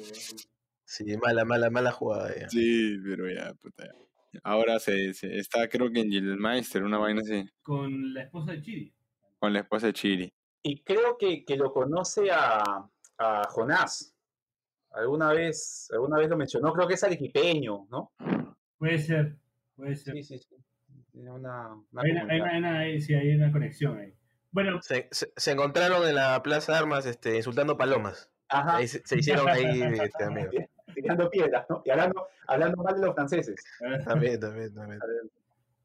Sí, 0.85 1.03
mala, 1.21 1.43
mala, 1.43 1.69
mala 1.69 1.91
jugada. 1.91 2.33
ya. 2.39 2.47
Sí, 2.49 2.97
pero 3.03 3.29
ya, 3.29 3.53
puta. 3.55 3.85
ya. 3.85 4.39
Ahora 4.43 4.79
se, 4.79 5.13
se- 5.13 5.37
está 5.37 5.67
creo 5.67 5.91
que 5.91 5.99
en 5.99 6.11
Gilmeister, 6.11 6.83
una 6.83 6.97
vaina 6.97 7.21
así, 7.21 7.43
Con 7.61 8.13
la 8.13 8.21
esposa 8.23 8.51
de 8.53 8.61
Chiri. 8.61 8.93
con 9.39 9.51
la 9.51 9.59
esposa 9.59 9.87
de 9.87 9.93
Chiri. 9.93 10.33
Y 10.63 10.81
creo 10.83 11.17
que, 11.17 11.43
que 11.43 11.57
lo 11.57 11.73
conoce 11.73 12.29
a, 12.31 12.89
a 13.17 13.43
Jonás. 13.49 14.13
Alguna 14.91 15.31
vez, 15.33 15.89
alguna 15.93 16.17
vez 16.17 16.29
lo 16.29 16.37
mencionó, 16.37 16.73
creo 16.73 16.87
que 16.87 16.95
es 16.95 17.03
arequipeño, 17.03 17.87
¿no? 17.89 18.11
Puede 18.77 18.97
ser. 18.99 19.35
Puede 19.75 19.95
ser. 19.95 20.13
Sí, 20.15 20.23
sí, 20.23 20.39
sí. 20.39 20.55
Tiene 21.11 21.31
una, 21.31 21.69
una 21.91 22.01
Hay 22.01 22.11
una, 22.11 22.21
hay 22.21 22.39
una- 22.41 22.49
hay 22.51 22.57
una- 22.59 22.79
hay- 22.79 23.01
sí, 23.01 23.13
hay 23.13 23.35
una 23.35 23.51
conexión 23.51 23.99
ahí. 23.99 24.13
Bueno, 24.51 24.81
Se, 24.81 25.07
se- 25.11 25.31
se 25.35 25.51
encontraron 25.51 26.07
en 26.07 26.15
la 26.15 26.41
Plaza 26.41 26.71
de 26.73 26.77
Armas 26.79 27.05
este, 27.05 27.35
insultando 27.37 27.77
palomas. 27.77 28.29
Ajá. 28.49 28.77
Ahí 28.77 28.87
se, 28.87 29.01
se 29.05 29.17
hicieron 29.19 29.47
ahí 29.49 29.63
este, 30.11 30.23
amigos. 30.23 30.53
Tirando 30.95 31.29
piedras, 31.29 31.65
¿no? 31.69 31.81
Y 31.85 31.89
hablando, 31.91 32.27
hablando 32.47 32.81
mal 32.81 32.95
de 32.99 33.05
los 33.05 33.13
franceses. 33.15 33.55
También, 34.05 34.39
también, 34.39 34.73
también. 34.73 34.99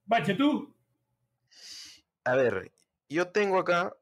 Bache, 0.07 0.34
tú. 0.34 0.74
A 2.24 2.34
ver, 2.36 2.72
yo 3.09 3.28
tengo 3.28 3.59
acá 3.59 3.94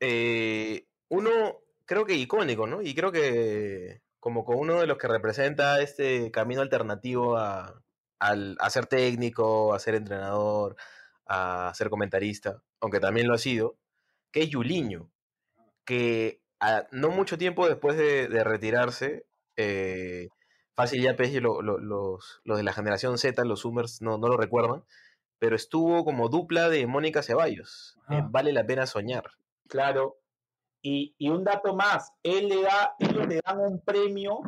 eh, 0.00 0.86
uno, 1.08 1.60
creo 1.86 2.04
que 2.04 2.14
icónico, 2.14 2.66
¿no? 2.66 2.82
Y 2.82 2.94
creo 2.94 3.10
que 3.10 4.00
como 4.24 4.46
con 4.46 4.56
uno 4.56 4.80
de 4.80 4.86
los 4.86 4.96
que 4.96 5.06
representa 5.06 5.82
este 5.82 6.30
camino 6.30 6.62
alternativo 6.62 7.36
a, 7.36 7.82
al- 8.18 8.56
a 8.58 8.70
ser 8.70 8.86
técnico, 8.86 9.74
a 9.74 9.78
ser 9.78 9.96
entrenador, 9.96 10.76
a 11.26 11.70
ser 11.74 11.90
comentarista, 11.90 12.62
aunque 12.80 13.00
también 13.00 13.28
lo 13.28 13.34
ha 13.34 13.38
sido, 13.38 13.76
que 14.32 14.40
es 14.44 14.48
Yuliño, 14.48 15.10
que 15.84 16.40
a- 16.58 16.86
no 16.90 17.10
mucho 17.10 17.36
tiempo 17.36 17.68
después 17.68 17.98
de, 17.98 18.28
de 18.28 18.44
retirarse, 18.44 19.26
eh, 19.58 20.28
fácil 20.74 21.02
ya 21.02 21.14
pues, 21.16 21.30
lo- 21.34 21.60
lo- 21.60 21.76
los, 21.78 22.40
los 22.44 22.56
de 22.56 22.62
la 22.62 22.72
generación 22.72 23.18
Z, 23.18 23.44
los 23.44 23.60
Zoomers, 23.60 24.00
no, 24.00 24.16
no 24.16 24.28
lo 24.28 24.38
recuerdan, 24.38 24.84
pero 25.38 25.54
estuvo 25.54 26.02
como 26.02 26.30
dupla 26.30 26.70
de 26.70 26.86
Mónica 26.86 27.22
Ceballos. 27.22 27.98
Vale 28.30 28.52
la 28.54 28.64
pena 28.64 28.86
soñar. 28.86 29.32
Claro. 29.68 30.16
Y, 30.86 31.14
y 31.16 31.30
un 31.30 31.44
dato 31.44 31.74
más, 31.74 32.12
él 32.22 32.48
le 32.48 32.60
da, 32.60 32.94
ellos 32.98 33.26
le 33.26 33.40
dan 33.42 33.58
un 33.58 33.80
premio 33.80 34.42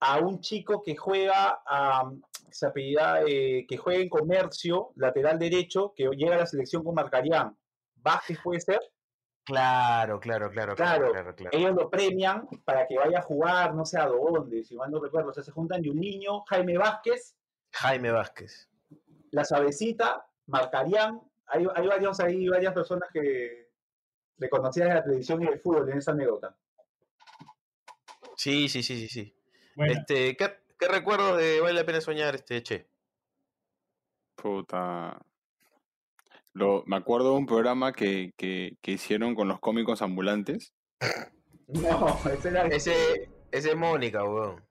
a 0.00 0.18
un 0.18 0.40
chico 0.40 0.82
que 0.82 0.96
juega 0.96 1.60
a 1.64 2.10
se 2.50 2.66
apellida, 2.66 3.22
eh, 3.26 3.64
que 3.68 3.76
juega 3.76 4.00
en 4.00 4.08
comercio, 4.08 4.90
lateral 4.96 5.38
derecho, 5.38 5.92
que 5.94 6.08
llega 6.16 6.34
a 6.34 6.38
la 6.38 6.46
selección 6.46 6.82
con 6.82 6.94
Marcarián. 6.94 7.56
Vázquez 7.96 8.38
puede 8.42 8.60
ser. 8.60 8.80
Claro, 9.44 10.18
claro, 10.18 10.50
claro, 10.50 10.74
Claro, 10.74 11.12
claro, 11.12 11.34
claro. 11.36 11.56
ellos 11.56 11.74
lo 11.74 11.88
premian 11.88 12.48
para 12.64 12.86
que 12.86 12.98
vaya 12.98 13.20
a 13.20 13.22
jugar, 13.22 13.74
no 13.74 13.84
sé 13.84 13.98
a 14.00 14.06
dónde, 14.06 14.64
si 14.64 14.74
mal 14.74 14.90
no 14.90 15.00
recuerdo. 15.00 15.30
O 15.30 15.32
sea, 15.32 15.44
se 15.44 15.52
juntan 15.52 15.82
Yuliño, 15.82 16.40
Jaime 16.48 16.76
Vázquez, 16.76 17.36
Jaime 17.72 18.10
Vázquez. 18.10 18.68
La 19.30 19.44
Suavecita, 19.44 20.26
Marcarián. 20.46 21.20
Hay, 21.46 21.66
hay 21.74 21.86
varios 21.86 22.20
ahí, 22.20 22.48
varias 22.48 22.74
personas 22.74 23.08
que 23.12 23.67
reconocidas 24.38 24.88
de 24.88 24.94
la 24.94 25.02
televisión 25.04 25.42
y 25.42 25.46
del 25.46 25.60
fútbol 25.60 25.88
en 25.90 25.98
esa 25.98 26.12
anécdota. 26.12 26.56
Sí, 28.36 28.68
sí, 28.68 28.82
sí, 28.82 28.96
sí, 29.00 29.08
sí. 29.08 29.34
Bueno, 29.74 29.92
Este, 29.92 30.36
¿qué, 30.36 30.58
qué 30.78 30.88
recuerdo 30.88 31.36
de 31.36 31.60
Vale 31.60 31.74
la 31.74 31.84
pena 31.84 32.00
soñar, 32.00 32.34
este, 32.34 32.62
che? 32.62 32.88
Puta. 34.36 35.20
Lo, 36.52 36.82
me 36.86 36.96
acuerdo 36.96 37.32
de 37.32 37.36
un 37.38 37.46
programa 37.46 37.92
que, 37.92 38.32
que, 38.36 38.76
que 38.80 38.92
hicieron 38.92 39.34
con 39.34 39.48
los 39.48 39.60
cómicos 39.60 40.02
ambulantes. 40.02 40.72
No, 41.68 42.18
ese 42.32 42.48
era 42.48 42.66
Ese, 42.66 43.30
ese 43.50 43.70
es 43.72 43.76
Mónica, 43.76 44.24
weón. 44.24 44.64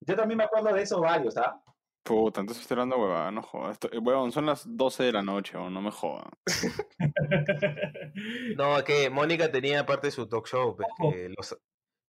Yo 0.00 0.16
también 0.16 0.38
me 0.38 0.44
acuerdo 0.44 0.72
de 0.72 0.80
esos 0.80 0.98
varios, 0.98 1.36
¿ah? 1.36 1.62
Puta, 2.08 2.40
entonces 2.40 2.62
estoy 2.62 2.76
hablando 2.76 2.98
huevada, 2.98 3.30
no 3.30 3.42
jodas. 3.42 3.72
Esto- 3.72 3.92
eh, 3.92 3.98
Huevón, 3.98 4.32
son 4.32 4.46
las 4.46 4.64
12 4.66 5.04
de 5.04 5.12
la 5.12 5.22
noche, 5.22 5.56
weón, 5.56 5.74
no 5.74 5.82
me 5.82 5.90
jodan. 5.90 6.30
No, 8.56 8.76
es 8.78 8.82
que 8.84 9.10
Mónica 9.10 9.50
tenía 9.52 9.80
aparte 9.80 10.08
de 10.08 10.10
su 10.10 10.26
talk 10.26 10.46
show, 10.48 10.74
pues, 10.76 10.88
que 11.12 11.28
los, 11.36 11.56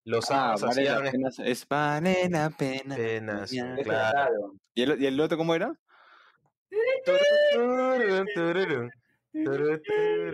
los 0.06 0.24
Ah, 0.32 0.56
sábados 0.56 0.62
vale 0.62 0.84
la 0.84 0.96
hacían 0.98 1.12
pena, 1.12 1.30
es 1.46 1.68
vale 1.68 2.30
la 2.30 2.50
pena. 2.52 2.96
escenas, 2.96 3.52
claro. 3.52 3.84
claro. 3.84 4.54
¿Y 4.76 4.82
el, 4.84 5.02
¿Y 5.02 5.06
el 5.08 5.20
otro 5.20 5.38
cómo 5.38 5.54
era? 5.56 5.74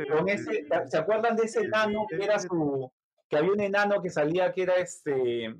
Con 0.09 0.30
ese, 0.30 0.66
¿Se 0.88 0.97
acuerdan 0.97 1.36
de 1.36 1.43
ese 1.45 1.61
enano 1.61 2.05
que 2.09 2.24
era 2.24 2.39
su. 2.39 2.91
que 3.30 3.38
había 3.38 3.51
un 3.51 3.61
enano 3.61 4.01
que 4.01 4.09
salía 4.09 4.51
que 4.51 4.64
era 4.64 4.76
este. 4.76 5.55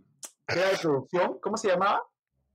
que 0.47 0.60
era 0.60 0.70
de 0.70 0.78
producción? 0.82 1.39
¿Cómo 1.41 1.58
se 1.58 1.70
llamaba? 1.70 2.04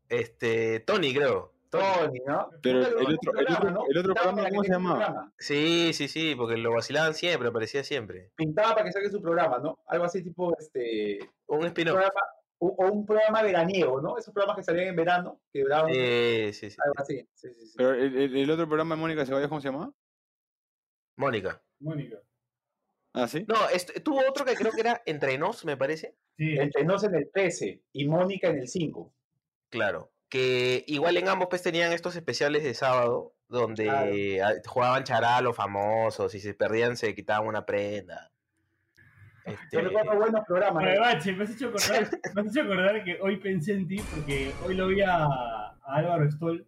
Este, 0.08 0.80
Tony, 0.80 1.14
creo. 1.14 1.52
Tony, 1.70 2.20
¿no? 2.26 2.48
Pero 2.62 2.78
el 2.80 2.86
otro- 2.86 3.08
el 3.10 3.18
programa, 3.18 3.58
otro- 3.58 3.70
¿no? 3.70 3.84
el 3.90 3.98
otro 3.98 4.14
programa, 4.14 4.48
¿cómo 4.48 4.64
se 4.64 4.70
llamaba? 4.72 4.96
programa. 5.04 5.32
Sí, 5.38 5.92
sí, 5.92 6.08
sí, 6.08 6.34
porque 6.34 6.56
lo 6.56 6.72
vacilaban 6.72 7.12
siempre, 7.14 7.48
aparecía 7.48 7.84
siempre. 7.84 8.30
Pintaba 8.36 8.72
para 8.74 8.86
que 8.86 8.92
saque 8.92 9.10
su 9.10 9.20
programa, 9.20 9.58
¿no? 9.58 9.78
Algo 9.86 10.04
así 10.06 10.22
tipo 10.22 10.56
este. 10.58 11.18
Un 11.46 11.58
un 11.60 11.66
spin-off. 11.66 11.92
programa, 11.96 12.20
o 12.60 12.68
o 12.68 12.90
un 12.90 13.04
programa 13.04 13.42
veraniego, 13.42 14.00
¿no? 14.00 14.16
Esos 14.16 14.32
programas 14.32 14.56
que 14.56 14.62
salían 14.64 14.88
en 14.88 14.96
verano, 14.96 15.42
que 15.52 15.60
duraban 15.60 15.92
Sí, 15.92 16.52
sí, 16.54 16.70
sí. 16.70 16.76
algo 16.82 16.94
así. 16.96 17.28
Sí, 17.34 17.48
sí, 17.52 17.66
sí. 17.66 17.74
Pero 17.76 17.92
el, 17.92 18.16
el- 18.16 18.36
el 18.36 18.50
otro 18.50 18.66
programa 18.66 18.94
de 18.94 19.00
Mónica 19.02 19.26
Ceballos, 19.26 19.48
¿cómo 19.50 19.60
se 19.60 19.68
llamaba? 19.68 19.92
Mónica. 21.16 21.62
Mónica. 21.80 22.16
Ah, 23.12 23.26
sí. 23.28 23.44
No, 23.48 23.56
este, 23.72 24.00
tuvo 24.00 24.20
otro 24.28 24.44
que 24.44 24.54
creo 24.54 24.72
que 24.72 24.80
era 24.80 25.02
Entre 25.06 25.36
Nos, 25.38 25.64
me 25.64 25.76
parece. 25.76 26.14
Sí, 26.36 26.56
Entre 26.56 26.84
nos 26.84 27.02
en 27.04 27.14
el 27.16 27.30
13 27.32 27.82
y 27.92 28.06
Mónica 28.06 28.48
en 28.48 28.58
el 28.58 28.68
5. 28.68 29.12
Claro. 29.70 30.10
Que 30.28 30.84
igual 30.86 31.16
en 31.16 31.28
ambos 31.28 31.48
pues 31.50 31.62
tenían 31.62 31.92
estos 31.92 32.14
especiales 32.16 32.62
de 32.64 32.74
sábado 32.74 33.34
donde 33.48 34.42
ah, 34.42 34.52
jugaban 34.66 35.04
charal 35.04 35.44
los 35.44 35.56
famosos 35.56 36.34
y 36.34 36.40
si 36.40 36.48
se 36.48 36.54
perdían 36.54 36.96
se 36.96 37.14
quitaban 37.14 37.46
una 37.48 37.64
prenda. 37.64 38.30
Yo 39.46 39.52
Este, 39.54 39.80
recuerdo 39.80 40.16
buenos 40.16 40.44
programas. 40.46 40.84
¿no? 40.84 41.00
Bache, 41.00 41.32
me 41.32 41.44
has, 41.44 41.50
hecho 41.50 41.68
acordar, 41.68 42.08
me 42.34 42.40
has 42.42 42.46
hecho 42.48 42.62
acordar 42.62 43.04
que 43.04 43.18
hoy 43.22 43.38
pensé 43.38 43.72
en 43.72 43.88
ti 43.88 43.96
porque 44.14 44.52
hoy 44.66 44.74
lo 44.74 44.88
vi 44.88 45.00
a, 45.00 45.24
a 45.24 45.78
Álvaro 45.86 46.30
Stoll 46.30 46.66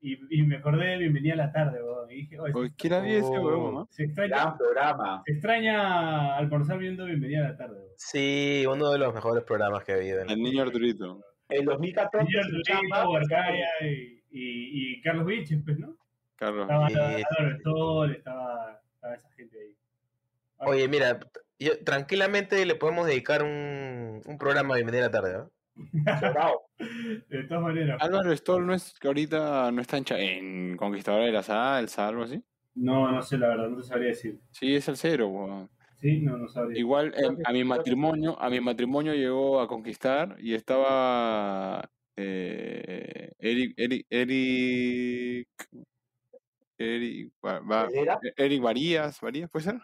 y, 0.00 0.18
y 0.40 0.42
me 0.42 0.56
acordé 0.56 0.86
de 0.86 0.98
Bienvenida 0.98 1.34
a 1.34 1.36
la 1.36 1.52
tarde, 1.52 1.82
weón. 1.82 2.10
Y 2.10 2.14
dije, 2.16 2.40
oye, 2.40 2.52
Oye, 2.54 2.72
¿Quién 2.76 2.92
había 2.94 3.18
ese 3.18 3.28
Oh. 3.28 3.42
huevón? 3.42 3.76
ah? 3.78 3.86
se 3.90 4.02
extraña, 4.04 4.36
Gran 4.36 4.58
programa. 4.58 5.22
se 5.24 5.32
extraña 5.32 6.36
almorzar 6.36 6.78
viendo 6.78 7.04
Bienvenida 7.04 7.46
a 7.46 7.50
la 7.50 7.56
tarde, 7.56 7.76
weón. 7.78 7.92
sí, 7.96 8.64
uno 8.68 8.90
de 8.90 8.98
los 8.98 9.14
mejores 9.14 9.44
programas 9.44 9.84
que 9.84 9.92
ha 9.92 9.94
habido. 9.96 10.20
El 10.22 10.42
niño 10.42 10.62
Arturito. 10.64 11.22
En 11.48 11.64
2014. 11.64 12.26
Señor 12.30 12.44
su 12.44 12.50
Lurito, 12.50 12.72
chamba, 12.72 13.08
Huarcaya 13.08 13.68
y, 13.82 14.22
y, 14.30 14.92
y 14.96 15.00
Carlos 15.02 15.26
Viches, 15.26 15.60
pues, 15.64 15.78
¿no? 15.78 15.96
Carlos. 16.36 16.68
Estaba 16.68 17.56
Stoll, 17.60 18.12
estaba, 18.14 18.80
estaba 18.94 19.14
esa 19.14 19.30
gente 19.32 19.58
ahí. 19.58 19.74
Oye, 20.58 20.88
mira, 20.88 21.20
yo- 21.58 21.78
tranquilamente 21.84 22.64
le 22.66 22.74
podemos 22.74 23.06
dedicar 23.06 23.42
un, 23.42 24.22
un 24.24 24.38
programa 24.38 24.74
de 24.74 24.80
Bienvenida 24.82 25.06
a 25.06 25.08
la 25.08 25.12
tarde, 25.12 25.36
¿no? 25.38 25.50
De 27.28 27.44
todas 27.44 27.62
maneras. 27.62 28.02
Álvaro 28.02 28.34
Stoll 28.36 28.66
no 28.66 28.74
es 28.74 28.98
que 28.98 29.08
ahorita 29.08 29.70
no 29.72 29.80
está 29.82 29.98
en, 29.98 30.04
en 30.18 30.76
Conquistadora 30.76 31.24
de 31.26 31.32
la 31.32 31.42
Salsa, 31.42 32.08
algo 32.08 32.22
así. 32.24 32.42
No, 32.74 33.10
no 33.10 33.22
sé 33.22 33.38
la 33.38 33.48
verdad, 33.48 33.68
no 33.68 33.76
te 33.78 33.82
sabría 33.84 34.08
decir. 34.08 34.40
Sí, 34.50 34.74
es 34.74 34.88
el 34.88 34.96
cero, 34.96 35.28
weón. 35.28 35.70
Sí, 36.06 36.20
no, 36.20 36.36
no 36.36 36.48
sabría. 36.48 36.78
Igual 36.78 37.10
Creo 37.12 37.30
em, 37.30 37.38
a 37.44 37.52
mi 37.52 37.64
matrimonio, 37.64 38.40
a 38.40 38.48
mi 38.48 38.60
matrimonio 38.60 39.12
llegó 39.12 39.60
a 39.60 39.66
conquistar 39.66 40.36
y 40.38 40.54
estaba 40.54 41.90
eh, 42.16 43.32
Eric, 43.40 43.74
Eric, 43.76 44.06
Eric, 44.08 45.48
Eric, 46.78 47.32
va- 47.44 47.58
va- 47.60 47.88
¿Era? 47.92 48.20
Eric 48.36 48.62
Varías, 48.62 49.20
Varías, 49.20 49.50
¿puede 49.50 49.64
ser? 49.64 49.80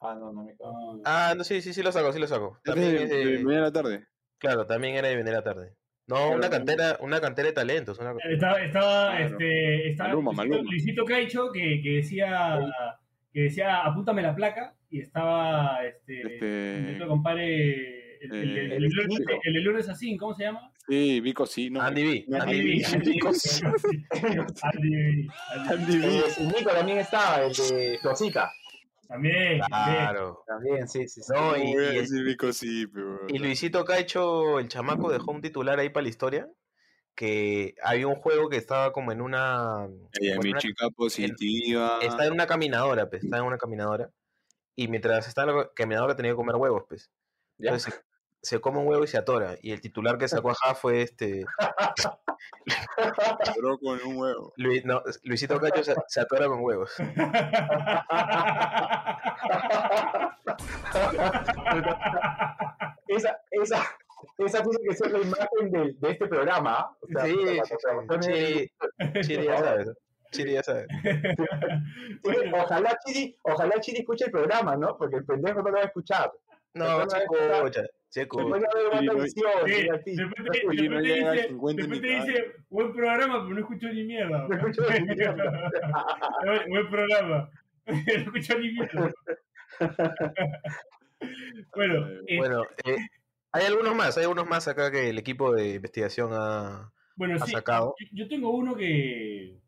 Ah, 0.00 0.14
no, 0.18 0.32
no 0.32 0.44
me 0.44 0.56
cago. 0.56 0.72
No, 0.72 0.94
no. 0.94 1.02
Ah, 1.04 1.34
no, 1.36 1.44
sí, 1.44 1.60
sí, 1.60 1.74
sí 1.74 1.82
lo 1.82 1.92
saco, 1.92 2.10
sí 2.12 2.18
lo 2.20 2.26
saco. 2.26 2.58
También 2.64 2.96
es 2.96 3.10
de- 3.10 3.44
de 3.44 3.60
la 3.60 3.70
tarde. 3.72 4.06
claro, 4.38 4.64
también 4.64 4.94
era 4.94 5.08
de 5.08 5.14
Bienvenida 5.16 5.38
a 5.38 5.44
la 5.44 5.54
tarde. 5.54 5.74
No, 6.06 6.30
una 6.30 6.48
cantera, 6.48 6.96
una 7.00 7.20
cantera 7.20 7.48
de 7.48 7.54
talentos. 7.54 7.98
Una... 7.98 8.14
Estaba, 8.30 8.62
estaba, 8.62 9.10
Claro. 9.16 9.24
este, 9.26 9.90
estaba 9.90 10.08
Maluma, 10.10 10.30
Luisito, 10.30 10.48
Maluma. 10.54 10.70
Luisito 10.70 11.04
Caicho 11.04 11.52
que, 11.52 11.80
que 11.82 11.90
decía 11.96 12.60
que 13.32 13.40
decía 13.40 13.80
apúntame 13.84 14.22
la 14.22 14.34
placa 14.34 14.75
y 14.90 15.00
estaba 15.00 15.84
este, 15.84 16.22
Este, 16.34 16.80
nuestro 16.82 17.08
compadre 17.08 18.16
el, 18.24 18.32
el, 18.32 18.58
el, 18.58 18.58
el, 18.58 18.72
eh, 18.72 18.76
el 18.76 18.82
lunes- 18.84 19.20
el- 19.44 19.56
el 19.56 19.62
lunes 19.64 19.88
así, 19.88 20.16
¿cómo 20.16 20.34
se 20.34 20.44
llama? 20.44 20.72
Sí, 20.88 21.20
Vico 21.20 21.46
sí, 21.46 21.68
no. 21.70 21.80
Andy 21.82 22.04
B. 22.04 22.36
Andy 22.40 22.62
B. 22.78 22.84
Andy 22.86 22.98
B, 23.08 23.12
Vico 23.12 23.32
sí. 23.34 23.64
Andy 24.62 24.90
B, 24.90 25.28
El 25.68 25.86
de 25.86 26.44
Nico 26.56 26.70
también 26.70 26.98
estaba, 26.98 27.42
el 27.44 27.52
de 27.52 27.98
Flosica. 28.00 28.50
También, 29.08 29.60
también. 29.60 29.68
Claro. 29.68 30.42
También, 30.46 30.88
sí, 30.88 31.06
sí. 31.08 31.22
sí. 31.22 31.32
No, 31.32 31.56
y, 31.56 31.60
¿Cómo 31.60 31.74
voy 31.74 31.84
a 31.84 31.92
y- 31.92 31.98
decir 31.98 32.24
Vico 32.24 32.52
sí, 32.52 32.86
pero... 32.88 33.20
y 33.28 33.38
Luisito 33.38 33.84
Caicho, 33.84 34.58
el 34.58 34.68
chamaco, 34.68 35.12
dejó 35.12 35.30
un 35.32 35.42
titular 35.42 35.78
ahí 35.78 35.90
para 35.90 36.02
la 36.04 36.08
historia. 36.08 36.48
Que 37.14 37.74
había 37.82 38.08
un 38.08 38.16
juego 38.16 38.50
que 38.50 38.58
estaba 38.58 38.92
como 38.92 39.10
en 39.10 39.22
una. 39.22 39.86
Ella, 40.20 40.34
como 40.34 40.42
en 40.42 40.44
mi 40.44 40.50
una- 40.50 40.58
chica 40.60 40.90
positiva. 40.90 41.98
está 42.02 42.26
en 42.26 42.32
una 42.34 42.46
caminadora, 42.46 43.08
pues, 43.08 43.24
está 43.24 43.38
en 43.38 43.44
una 43.44 43.56
caminadora. 43.56 44.10
Y 44.76 44.88
mientras 44.88 45.26
está 45.26 45.42
en 45.44 45.56
la 45.56 45.70
caminadora 45.74 46.14
tenía 46.14 46.32
que 46.32 46.36
comer 46.36 46.56
huevos, 46.56 46.84
pues. 46.88 47.10
¿Ya? 47.58 47.70
Entonces 47.70 47.94
se, 48.42 48.56
se 48.56 48.60
come 48.60 48.78
un 48.78 48.86
huevo 48.86 49.02
y 49.04 49.08
se 49.08 49.16
atora. 49.18 49.56
Y 49.62 49.72
el 49.72 49.80
titular 49.80 50.18
que 50.18 50.28
sacó 50.28 50.50
ajá 50.50 50.74
fue 50.74 51.02
este. 51.02 51.44
Duró 53.56 53.78
con 53.78 53.98
un 54.06 54.16
huevo. 54.18 54.52
Luis- 54.56 54.84
no, 54.84 55.02
Luisito 55.22 55.58
Cacho 55.58 55.82
se, 55.82 55.94
se 56.08 56.20
atora 56.20 56.46
con 56.46 56.60
huevos. 56.62 56.92
esa, 63.08 63.38
esa, 63.50 63.82
esa 64.38 64.62
tiene 64.62 64.78
que 64.88 64.94
ser 64.96 65.10
la 65.12 65.18
imagen 65.20 65.70
de, 65.70 65.94
de 65.98 66.10
este 66.12 66.26
programa. 66.26 66.78
¿ah? 66.80 66.96
O 67.00 67.06
sea, 67.08 67.24
Sí, 67.24 67.36
sí, 68.22 68.70
sí, 69.14 69.24
sí, 69.24 69.42
ya 69.44 69.58
sabes. 69.58 69.88
Chiri 70.36 70.52
ya 70.54 70.62
sabe. 70.62 70.86
Sí, 72.24 72.32
ojalá 72.52 72.98
Chiri, 73.06 73.36
ojalá 73.42 73.80
Chiri 73.80 73.98
escuche 74.00 74.24
el 74.26 74.30
programa, 74.30 74.76
¿no? 74.76 74.96
Porque 74.96 75.16
el 75.16 75.24
pendejo 75.24 75.62
no 75.62 75.70
lo 75.70 75.76
va 75.76 75.82
a 75.82 75.86
escuchar. 75.86 76.30
No, 76.74 76.98
Después 77.00 77.22
chico, 77.22 77.34
va 77.36 77.40
a 77.40 77.56
escuchar- 77.58 77.84
escucha, 77.84 77.90
chico. 78.10 78.36
después 78.38 78.62
no- 78.62 79.02
no 79.02 79.12
al 79.12 79.24
dice, 79.24 79.40
50 79.40 79.64
de 79.64 79.78
ni 81.88 81.94
repente 81.94 82.08
cagando. 82.08 82.26
dice, 82.26 82.44
buen 82.68 82.92
programa, 82.92 83.34
pero 83.42 83.54
no 83.54 83.60
escuchó 83.60 83.88
ni 83.88 84.04
mierda. 84.04 84.46
No 84.48 84.54
escuchó 84.56 84.82
ni 84.90 85.00
mierda. 85.14 85.70
buen, 86.68 86.90
programa. 86.90 87.50
no 87.86 88.12
escuchó 88.12 88.58
ni 88.58 88.72
mierda. 88.72 89.12
bueno, 91.74 92.06
eh, 92.26 92.38
Bueno, 92.38 92.62
eh, 92.84 92.96
hay 93.52 93.66
algunos 93.66 93.94
más, 93.94 94.16
hay 94.16 94.24
algunos 94.24 94.46
más 94.48 94.68
acá 94.68 94.90
que 94.90 95.10
el 95.10 95.18
equipo 95.18 95.52
de 95.52 95.74
investigación 95.74 96.30
ha, 96.32 96.92
bueno, 97.16 97.36
ha 97.36 97.46
sí, 97.46 97.52
sacado. 97.52 97.94
yo 98.12 98.28
tengo 98.28 98.50
uno 98.50 98.74
que, 98.76 99.58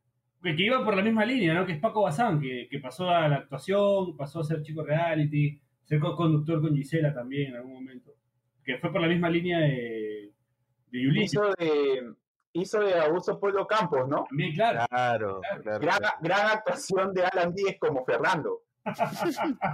que, 0.42 0.56
que 0.56 0.62
iba 0.62 0.84
por 0.84 0.96
la 0.96 1.02
misma 1.02 1.24
línea, 1.24 1.54
¿no? 1.54 1.66
Que 1.66 1.72
es 1.72 1.80
Paco 1.80 2.02
Bazán, 2.02 2.40
que, 2.40 2.68
que 2.70 2.78
pasó 2.78 3.10
a 3.10 3.28
la 3.28 3.36
actuación, 3.36 4.16
pasó 4.16 4.40
a 4.40 4.44
ser 4.44 4.62
chico 4.62 4.82
reality, 4.82 5.60
ser 5.84 6.00
co-conductor 6.00 6.60
con 6.60 6.74
Gisela 6.74 7.14
también 7.14 7.50
en 7.50 7.56
algún 7.56 7.74
momento. 7.74 8.14
Que 8.64 8.78
fue 8.78 8.92
por 8.92 9.00
la 9.00 9.08
misma 9.08 9.30
línea 9.30 9.60
de, 9.60 10.32
de 10.90 11.02
Yulín. 11.02 11.22
Hizo 11.22 11.54
de, 11.58 12.12
hizo 12.52 12.80
de 12.80 12.98
Augusto 12.98 13.40
Pueblo 13.40 13.66
Campos, 13.66 14.08
¿no? 14.08 14.24
También, 14.28 14.54
claro. 14.54 14.86
Claro, 14.88 15.40
claro. 15.62 15.80
Gran, 15.80 15.98
claro. 15.98 16.16
gran 16.20 16.46
actuación 16.46 17.14
de 17.14 17.24
Alan 17.24 17.54
Díez 17.54 17.78
como 17.78 18.04
Fernando. 18.04 18.62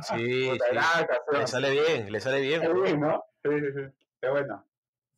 Sí. 0.02 0.50
Le 1.32 1.46
sale 1.46 1.70
bien, 1.70 2.10
le 2.10 2.20
sale 2.20 2.40
bien. 2.40 2.62
Está 2.62 2.74
bien, 2.74 3.00
¿no? 3.00 3.24
Sí, 3.42 3.50
sí, 3.60 3.66
sí. 3.74 4.28
Buena. 4.28 4.64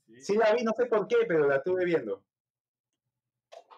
Sí. 0.06 0.20
Sí 0.20 0.36
la 0.36 0.52
vi, 0.52 0.62
no 0.64 0.72
sé 0.72 0.86
por 0.86 1.06
qué, 1.06 1.16
pero 1.26 1.46
la 1.46 1.56
estuve 1.56 1.84
viendo. 1.84 2.22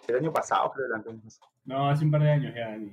El 0.07 0.17
año 0.17 0.33
pasado, 0.33 0.71
creo. 0.73 0.87
el 0.87 0.95
año 0.95 1.21
pasado. 1.23 1.48
No, 1.69 1.91
hace 1.91 2.05
un 2.05 2.11
par 2.11 2.23
de 2.23 2.31
años 2.31 2.55
ya, 2.55 2.71
Dani. 2.71 2.93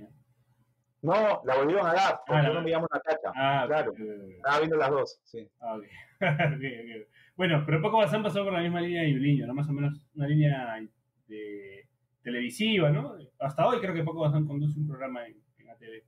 No, 1.02 1.42
la 1.46 1.56
volvieron 1.58 1.86
a 1.88 1.94
dar, 1.94 2.20
porque 2.28 2.42
la- 2.42 2.48
yo 2.50 2.54
no 2.56 2.62
me 2.62 2.70
llamo 2.72 2.88
Natacha. 2.92 3.32
Ah, 3.36 3.64
claro. 3.68 3.92
ok, 3.92 4.00
ok, 4.00 4.10
ok. 4.24 4.30
Estaba 4.32 4.58
viendo 4.60 4.78
las 4.78 4.90
dos, 4.92 5.20
sí. 5.24 5.48
Ah, 5.62 5.76
ok. 5.76 5.84
Ok, 6.56 6.64
ok. 6.64 7.08
Bueno, 7.38 7.64
pero 7.66 7.82
Paco 7.82 7.98
Bazán 7.98 8.24
pasó 8.24 8.44
por 8.44 8.54
la 8.54 8.62
misma 8.62 8.82
línea 8.82 9.02
de 9.04 9.12
Yuliño, 9.12 9.46
¿no? 9.48 9.54
Más 9.54 9.68
o 9.70 9.74
menos 9.74 9.94
una 10.16 10.28
línea 10.28 10.80
de 11.28 11.88
televisiva, 12.24 12.90
¿no? 12.90 13.16
Hasta 13.40 13.68
hoy 13.68 13.80
creo 13.80 13.94
que 13.94 14.04
Paco 14.04 14.20
Bazán 14.22 14.46
conduce 14.48 14.80
un 14.80 14.88
programa 14.88 15.26
en, 15.28 15.38
en 15.60 15.70
ATV. 15.70 16.04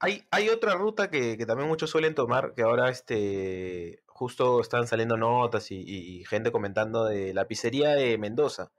Hay, 0.00 0.22
hay 0.30 0.48
otra 0.48 0.74
ruta 0.74 1.10
que, 1.10 1.36
que 1.36 1.46
también 1.46 1.68
muchos 1.68 1.90
suelen 1.90 2.14
tomar, 2.14 2.54
que 2.54 2.62
ahora 2.62 2.88
este 2.88 4.00
justo 4.06 4.60
están 4.60 4.86
saliendo 4.86 5.16
notas 5.16 5.70
y, 5.70 5.76
y- 5.80 6.20
y 6.20 6.24
gente 6.24 6.52
comentando 6.52 7.04
de 7.04 7.32
la 7.34 7.46
pizzería 7.46 7.90
de 7.90 8.16
Mendoza. 8.18 8.70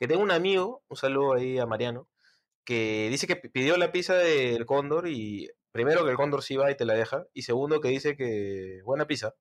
Que 0.00 0.06
tengo 0.08 0.22
un 0.22 0.30
amigo, 0.30 0.82
un 0.88 0.96
saludo 0.96 1.34
ahí 1.34 1.58
a 1.58 1.66
Mariano, 1.66 2.08
que 2.66 3.08
dice 3.10 3.26
que 3.26 3.36
pi- 3.36 3.48
pidió 3.48 3.78
la 3.78 3.92
pizza 3.92 4.14
del 4.14 4.66
Cóndor 4.66 5.08
y 5.08 5.48
primero 5.72 6.04
que 6.04 6.10
el 6.10 6.16
Cóndor 6.16 6.42
sí 6.42 6.56
va 6.56 6.70
y 6.70 6.76
te 6.76 6.84
la 6.84 6.92
deja, 6.94 7.24
y 7.32 7.42
segundo 7.42 7.80
que 7.80 7.88
dice 7.88 8.16
que 8.16 8.80
buena 8.84 9.06
pizza, 9.06 9.34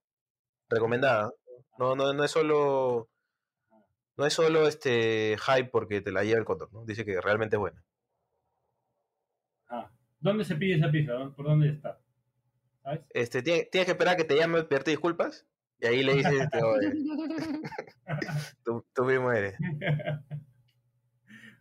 recomendada. 0.69 1.31
No, 1.77 1.95
no, 1.95 2.13
no 2.13 2.23
es 2.23 2.31
solo 2.31 3.09
no 4.17 4.25
es 4.25 4.33
solo 4.33 4.65
este 4.67 5.35
hype 5.37 5.69
porque 5.69 5.99
te 6.01 6.11
la 6.13 6.23
lleva 6.23 6.39
el 6.39 6.45
Cóndor, 6.45 6.71
¿no? 6.71 6.85
Dice 6.85 7.03
que 7.03 7.19
realmente 7.19 7.57
es 7.57 7.59
buena. 7.59 7.83
Ah, 9.67 9.91
¿dónde 10.21 10.45
se 10.45 10.55
pide 10.55 10.75
esa 10.77 10.89
pizza? 10.91 11.13
¿Dó- 11.13 11.33
¿Por 11.35 11.45
dónde 11.45 11.69
está? 11.69 11.99
¿Sabes? 12.83 13.01
Este, 13.09 13.41
tiene- 13.41 13.63
tienes 13.65 13.85
que 13.87 13.91
esperar 13.93 14.13
a 14.13 14.17
que 14.17 14.23
te 14.23 14.35
llame, 14.37 14.63
pedirte 14.63 14.91
disculpas, 14.91 15.45
y 15.79 15.87
ahí 15.87 16.03
le 16.03 16.13
dices, 16.13 16.31
este, 16.51 16.63
"Oye, 16.63 16.93
tú, 18.63 18.85
tú 18.93 19.03
mismo 19.05 19.31
eres. 19.31 19.57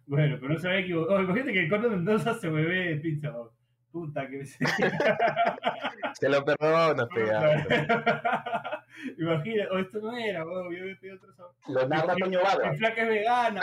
bueno, 0.07 0.37
pero 0.41 0.53
no 0.53 0.59
se 0.59 0.69
había 0.69 0.81
equivocado. 0.81 1.19
Oh, 1.19 1.23
imagínate 1.23 1.53
que 1.53 1.61
el 1.61 1.71
Córdoba 1.71 1.97
Mendoza 1.97 2.35
se 2.35 2.51
mueve 2.51 2.95
de 2.95 2.97
pizza. 2.97 3.37
oh. 3.37 3.53
Puta 3.95 4.29
que 4.29 4.45
se... 4.45 4.59
Se 6.15 6.29
lo 6.29 6.45
perdonas, 6.45 7.07
pegado. 7.15 7.63
Imagina, 9.19 9.67
o 9.71 9.79
esto 9.79 10.01
no 10.01 10.17
era, 10.17 10.45
oh, 10.45 10.73
yo 10.73 10.83
había 10.83 10.97
pedido 10.99 11.17
otro 11.17 11.33
sabor. 11.33 11.55
Lo 11.69 11.89
narra 11.89 12.17
Toño 12.17 12.41
Vargas. 12.43 12.73
Mi 12.73 12.79
flaca 12.79 13.03
es 13.03 13.09
vegana, 13.09 13.63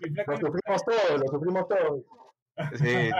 mi 0.00 0.10
flaca 0.10 0.32
Lo 0.32 0.34
es 0.34 0.40
sufrimos 0.40 0.84
todos, 0.84 1.20
lo 1.20 1.26
sufrimos 1.28 1.68
todos. 1.68 2.02
Sí, 2.74 3.10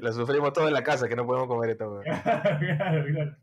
lo 0.00 0.12
sufrimos 0.12 0.52
todo 0.54 0.68
en 0.68 0.72
la 0.72 0.82
casa, 0.82 1.08
que 1.08 1.16
no 1.16 1.26
podemos 1.26 1.46
comer 1.46 1.70
esto. 1.70 1.90
weón. 1.90 2.04
claro, 2.04 3.04
claro. 3.04 3.36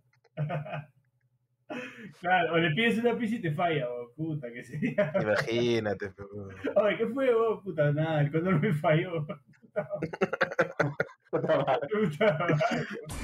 Claro, 2.20 2.54
o 2.54 2.58
le 2.58 2.72
pides 2.72 2.98
una 2.98 3.16
pizza 3.16 3.36
y 3.36 3.42
te 3.42 3.52
falla, 3.52 3.88
oh, 3.90 4.03
puta, 4.16 4.52
que 4.52 4.64
sería. 4.64 5.12
Imagínate. 5.22 6.10
pe, 6.12 6.24
weón. 6.24 6.56
Ay, 6.76 6.98
¿qué 6.98 7.08
fue, 7.08 7.34
oh, 7.34 7.62
puta? 7.62 7.92
Nada, 7.92 8.22
el 8.22 8.32
condor 8.32 8.60
me 8.62 8.74
falló. 8.74 9.26
Puta 11.32 11.58
madre. 11.66 11.88
Puta 11.92 12.38
madre. 12.38 12.56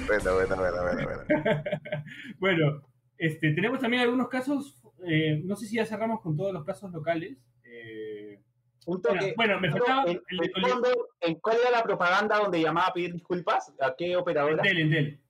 Bueno, 0.06 0.34
bueno, 0.34 0.56
bueno, 0.56 0.82
bueno, 0.82 1.04
bueno. 1.04 1.24
Bueno, 2.38 2.82
este, 3.18 3.52
tenemos 3.52 3.78
también 3.78 4.02
algunos 4.02 4.28
casos, 4.28 4.82
eh, 5.06 5.40
no 5.44 5.54
sé 5.56 5.66
si 5.66 5.76
ya 5.76 5.84
cerramos 5.86 6.20
con 6.20 6.36
todos 6.36 6.52
los 6.52 6.64
casos 6.64 6.90
locales. 6.90 7.38
eh, 7.64 8.40
Un 8.86 9.00
bueno, 9.00 9.20
toque. 9.20 9.34
bueno, 9.36 9.60
me 9.60 9.70
faltaba 9.70 10.02
En, 10.04 10.10
el, 10.10 10.22
el- 10.40 10.52
¿en 11.20 11.34
¿Cuál 11.40 11.56
era 11.60 11.70
la 11.70 11.82
propaganda 11.84 12.38
donde 12.38 12.60
llamaba 12.60 12.88
a 12.88 12.92
pedir 12.92 13.12
disculpas? 13.12 13.72
¿A 13.80 13.94
qué 13.96 14.16
operadora? 14.16 14.56
Entel, 14.62 14.80
Entel. 14.80 15.20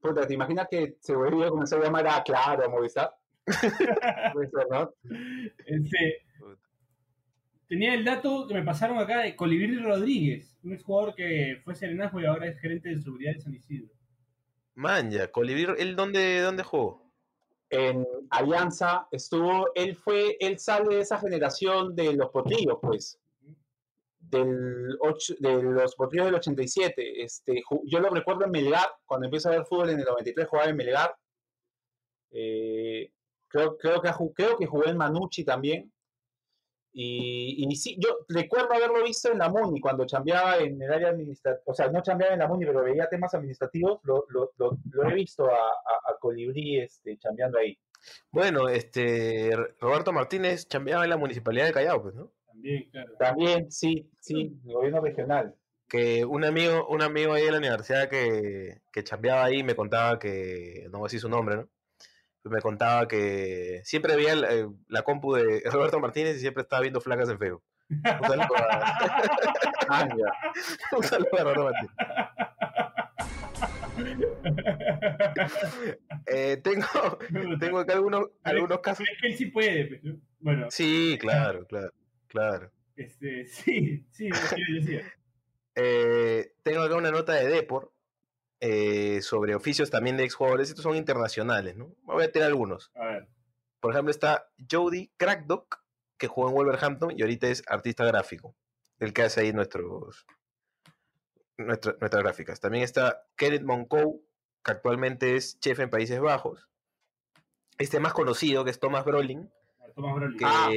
Puta, 0.00 0.26
¿te 0.26 0.34
imaginas 0.34 0.66
que 0.70 0.96
se 1.00 1.14
volvió 1.14 1.44
a 1.46 1.50
comenzar 1.50 1.78
a 1.80 1.84
llamar 1.84 2.06
a 2.08 2.22
Claro, 2.22 2.64
a 2.64 2.68
Movistar? 2.68 3.10
Este, 5.66 6.22
tenía 7.68 7.94
el 7.94 8.04
dato 8.04 8.46
que 8.46 8.54
me 8.54 8.62
pasaron 8.64 8.98
acá 8.98 9.20
de 9.20 9.36
Colibrí 9.36 9.78
Rodríguez, 9.78 10.58
un 10.62 10.72
exjugador 10.72 11.14
que 11.14 11.60
fue 11.64 11.74
serenazgo 11.74 12.20
y 12.20 12.26
ahora 12.26 12.46
es 12.48 12.58
gerente 12.60 12.88
de 12.88 13.00
seguridad 13.00 13.34
de 13.34 13.40
San 13.40 13.54
Isidro. 13.54 13.88
Manja, 14.74 15.28
Colibrí, 15.30 15.66
¿él 15.78 15.96
dónde, 15.96 16.40
dónde 16.40 16.62
jugó? 16.62 17.10
En 17.68 18.04
Alianza 18.30 19.06
estuvo, 19.12 19.68
él 19.74 19.94
fue, 19.94 20.36
él 20.40 20.58
sale 20.58 20.96
de 20.96 21.00
esa 21.02 21.18
generación 21.18 21.94
de 21.94 22.14
los 22.14 22.30
potrillos, 22.30 22.78
pues. 22.82 23.16
Del 24.18 24.96
ocho- 25.00 25.34
de 25.38 25.62
los 25.62 25.94
potrillos 25.96 26.26
del 26.26 26.34
87. 26.36 27.22
Este, 27.22 27.62
yo 27.84 28.00
lo 28.00 28.10
recuerdo 28.10 28.44
en 28.44 28.50
Melgar, 28.50 28.86
cuando 29.04 29.26
empiezo 29.26 29.48
a 29.48 29.52
ver 29.52 29.64
fútbol 29.64 29.90
en 29.90 29.98
el 30.00 30.04
93 30.04 30.48
jugaba 30.48 30.68
en 30.70 30.76
Melgar. 30.76 31.14
Eh, 32.32 33.12
creo, 33.50 33.76
creo, 33.76 34.00
que, 34.00 34.10
creo 34.34 34.56
que 34.56 34.66
jugó 34.66 34.86
en 34.86 34.96
Manucci 34.96 35.44
también. 35.44 35.92
Y, 36.92 37.66
y 37.68 37.76
sí, 37.76 37.96
yo 38.00 38.18
recuerdo 38.28 38.74
haberlo 38.74 39.04
visto 39.04 39.30
en 39.30 39.38
la 39.38 39.48
MUNI 39.48 39.80
cuando 39.80 40.06
chambeaba 40.06 40.58
en 40.58 40.82
el 40.82 40.92
área 40.92 41.10
administrativa, 41.10 41.62
o 41.66 41.72
sea, 41.72 41.88
no 41.88 42.02
chambeaba 42.02 42.32
en 42.34 42.40
la 42.40 42.48
MUNI, 42.48 42.66
pero 42.66 42.82
veía 42.82 43.08
temas 43.08 43.32
administrativos, 43.34 44.00
lo, 44.02 44.24
lo- 44.28 44.50
lo- 44.58 44.76
lo 44.90 45.08
he 45.08 45.14
visto 45.14 45.44
a, 45.46 45.54
a, 45.54 46.12
a 46.12 46.18
Colibrí 46.18 46.80
este, 46.80 47.16
chambeando 47.16 47.58
ahí. 47.58 47.78
Bueno, 48.32 48.68
este, 48.68 49.54
Roberto 49.78 50.12
Martínez 50.12 50.66
chambeaba 50.66 51.04
en 51.04 51.10
la 51.10 51.16
municipalidad 51.16 51.66
de 51.66 51.72
Callao, 51.72 52.02
pues, 52.02 52.14
¿no? 52.16 52.32
También, 52.46 52.90
claro. 52.90 53.12
También, 53.18 53.70
sí, 53.70 54.10
sí, 54.20 54.58
el 54.66 54.72
gobierno 54.72 55.00
regional. 55.00 55.54
Que 55.88 56.24
un 56.24 56.44
amigo, 56.44 56.88
un 56.88 57.02
amigo 57.02 57.34
ahí 57.34 57.44
de 57.44 57.52
la 57.52 57.58
universidad 57.58 58.08
que, 58.08 58.80
que 58.92 59.04
chambeaba 59.04 59.44
ahí 59.44 59.62
me 59.62 59.76
contaba 59.76 60.18
que, 60.18 60.86
no 60.90 60.98
voy 60.98 61.06
a 61.06 61.08
decir 61.08 61.20
su 61.20 61.28
nombre, 61.28 61.56
¿no? 61.56 61.68
Me 62.44 62.60
contaba 62.60 63.06
que 63.06 63.80
siempre 63.84 64.16
veía 64.16 64.34
la, 64.34 64.52
eh, 64.54 64.66
la 64.88 65.02
compu 65.02 65.34
de 65.34 65.62
Roberto 65.70 66.00
Martínez 66.00 66.36
y 66.36 66.40
siempre 66.40 66.62
estaba 66.62 66.80
viendo 66.82 67.00
flacas 67.00 67.28
en 67.28 67.38
Facebook. 67.38 67.62
Un 67.90 68.02
saludo 68.02 68.56
a, 68.56 68.98
Ah, 69.88 70.08
un 70.96 71.02
saludo 71.02 71.28
a 71.38 71.42
Roberto 71.54 71.64
Martínez. 71.64 71.90
Eh, 76.26 76.56
tengo, 76.62 76.86
tengo 77.58 77.78
acá 77.80 77.94
algunos, 77.94 78.28
algunos 78.42 78.80
casos. 78.80 79.06
Es 79.10 79.20
que 79.20 79.26
él 79.28 79.36
sí 79.36 79.46
puede, 79.46 80.00
¿no? 80.02 80.20
Bueno, 80.40 80.66
Sí, 80.70 81.18
claro, 81.20 81.66
claro, 81.66 81.92
claro. 82.28 82.70
este, 82.96 83.46
sí, 83.46 84.06
sí, 84.10 84.28
es 84.28 84.54
que 84.54 84.60
yo 84.68 84.74
decía. 84.80 85.02
Eh, 85.76 86.52
tengo 86.64 86.82
acá 86.82 86.96
una 86.96 87.12
nota 87.12 87.32
de 87.32 87.46
Depor 87.46 87.92
eh, 88.60 89.20
sobre 89.22 89.54
oficios 89.54 89.90
también 89.90 90.16
de 90.16 90.24
exjugadores. 90.24 90.68
Estos 90.68 90.82
son 90.82 90.96
internacionales, 90.96 91.76
¿no? 91.76 91.94
Voy 92.02 92.24
a 92.24 92.30
tirar 92.32 92.48
algunos. 92.48 92.90
A 92.94 93.06
ver. 93.06 93.28
Por 93.80 93.92
ejemplo, 93.92 94.10
está 94.10 94.48
Jody 94.70 95.10
Crackdock, 95.16 95.82
que 96.18 96.26
jugó 96.26 96.48
en 96.48 96.54
Wolverhampton 96.54 97.12
y 97.16 97.22
ahorita 97.22 97.48
es 97.48 97.62
artista 97.66 98.04
gráfico. 98.04 98.54
El 98.98 99.12
que 99.14 99.22
hace 99.22 99.40
ahí 99.40 99.52
nuestros, 99.54 100.26
nuestra- 101.56 101.96
nuestras 102.00 102.22
gráficas. 102.22 102.60
También 102.60 102.84
está 102.84 103.22
Kenneth 103.36 103.62
Moncow, 103.62 104.22
que 104.62 104.72
actualmente 104.72 105.36
es 105.36 105.58
chef 105.60 105.78
en 105.80 105.88
Países 105.90 106.20
Bajos. 106.20 106.68
Este 107.78 107.98
más 108.00 108.12
conocido, 108.12 108.64
que 108.64 108.70
es 108.70 108.78
Thomas 108.78 109.04
Brolin, 109.06 109.50
que 110.38 110.44
Ah. 110.44 110.70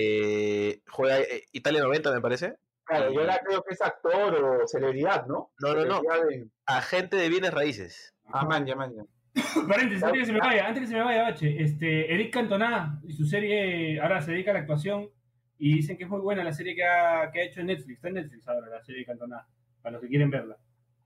juega 0.90 1.20
eh, 1.20 1.46
Italia 1.52 1.82
90, 1.84 2.12
me 2.14 2.22
parece. 2.22 2.58
Claro, 2.86 3.12
yo 3.12 3.22
ahora 3.22 3.40
creo 3.46 3.64
que 3.64 3.74
es 3.74 3.82
actor 3.82 4.36
o 4.36 4.68
celebridad, 4.68 5.26
¿no? 5.28 5.52
No, 5.60 5.74
no, 5.74 5.86
no. 5.86 6.02
De- 6.02 6.48
Agente 6.66 7.18
de 7.18 7.30
bienes 7.30 7.54
raíces. 7.54 8.14
Ah, 8.26 8.46
man, 8.46 8.66
ya, 8.66 8.76
man, 8.76 8.92
ya. 8.96 9.04
Paréntesis, 9.68 10.04
antes 10.04 10.20
que 10.22 10.26
se 10.28 10.34
me 10.34 10.40
vaya, 10.40 10.68
antes 10.68 10.82
que 10.82 10.88
se 10.88 10.96
me 10.96 11.02
vaya, 11.04 11.24
Bache, 11.24 11.62
este, 11.62 12.14
Eric 12.14 12.34
Cantona 12.34 13.00
y 13.04 13.14
su 13.14 13.26
serie 13.26 14.00
ahora 14.00 14.22
se 14.22 14.32
dedica 14.32 14.52
a 14.52 14.56
la 14.56 14.60
actuación. 14.62 15.10
Y 15.58 15.76
dicen 15.76 15.98
que 15.98 16.04
es 16.04 16.10
muy 16.10 16.20
buena 16.20 16.44
la 16.44 16.52
serie 16.52 16.76
que 16.76 16.84
ha, 16.84 17.32
que 17.32 17.40
ha 17.40 17.44
hecho 17.46 17.62
en 17.62 17.68
Netflix. 17.68 17.96
Está 17.96 18.10
en 18.10 18.16
Netflix 18.16 18.48
ahora, 18.48 18.68
la 18.68 18.84
serie 18.84 19.02
de 19.02 19.06
Cantona. 19.06 19.48
Para 19.82 19.94
los 19.94 20.02
que 20.02 20.10
quieren 20.10 20.30
verla. 20.30 20.58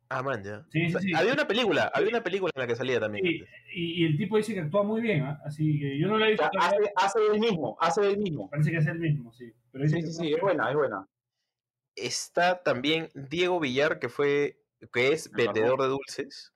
Ah, 0.09 0.23
man, 0.23 0.41
ya. 0.43 0.63
Sí, 0.69 0.79
sí, 0.79 0.85
O 0.87 0.89
sea, 0.89 1.01
sí. 1.01 1.13
Había 1.13 1.33
una 1.33 1.47
película, 1.47 1.91
había 1.93 2.09
una 2.09 2.23
película 2.23 2.51
en 2.55 2.61
la 2.61 2.67
que 2.67 2.75
salía 2.75 2.99
también. 2.99 3.25
Sí, 3.25 3.43
y, 3.75 4.03
y 4.03 4.05
el 4.05 4.17
tipo 4.17 4.37
dice 4.37 4.53
que 4.53 4.61
actúa 4.61 4.83
muy 4.83 5.01
bien, 5.01 5.23
¿ah? 5.23 5.39
así 5.45 5.79
que 5.79 5.99
yo 5.99 6.07
no 6.07 6.17
la 6.17 6.25
he 6.25 6.29
O 6.29 6.31
visto 6.31 6.49
sea, 6.51 6.69
hace, 6.69 6.77
hace 6.95 7.19
el 7.33 7.39
mismo, 7.39 7.77
hace 7.79 8.07
el 8.07 8.17
mismo. 8.17 8.49
Parece 8.49 8.71
que 8.71 8.77
es 8.77 8.87
el 8.87 8.99
mismo, 8.99 9.33
sí. 9.33 9.51
Pero 9.71 9.87
Sí, 9.87 10.01
sí, 10.01 10.13
sí, 10.13 10.33
es 10.33 10.41
buena, 10.41 10.69
es 10.69 10.75
buena. 10.75 11.05
Está 11.97 12.63
también 12.63 13.09
Diego 13.13 13.59
Villar, 13.59 13.99
que 13.99 14.09
fue, 14.09 14.59
que 14.93 15.11
es 15.13 15.27
El 15.27 15.33
vendedor 15.33 15.81
de 15.81 15.87
dulces. 15.87 16.53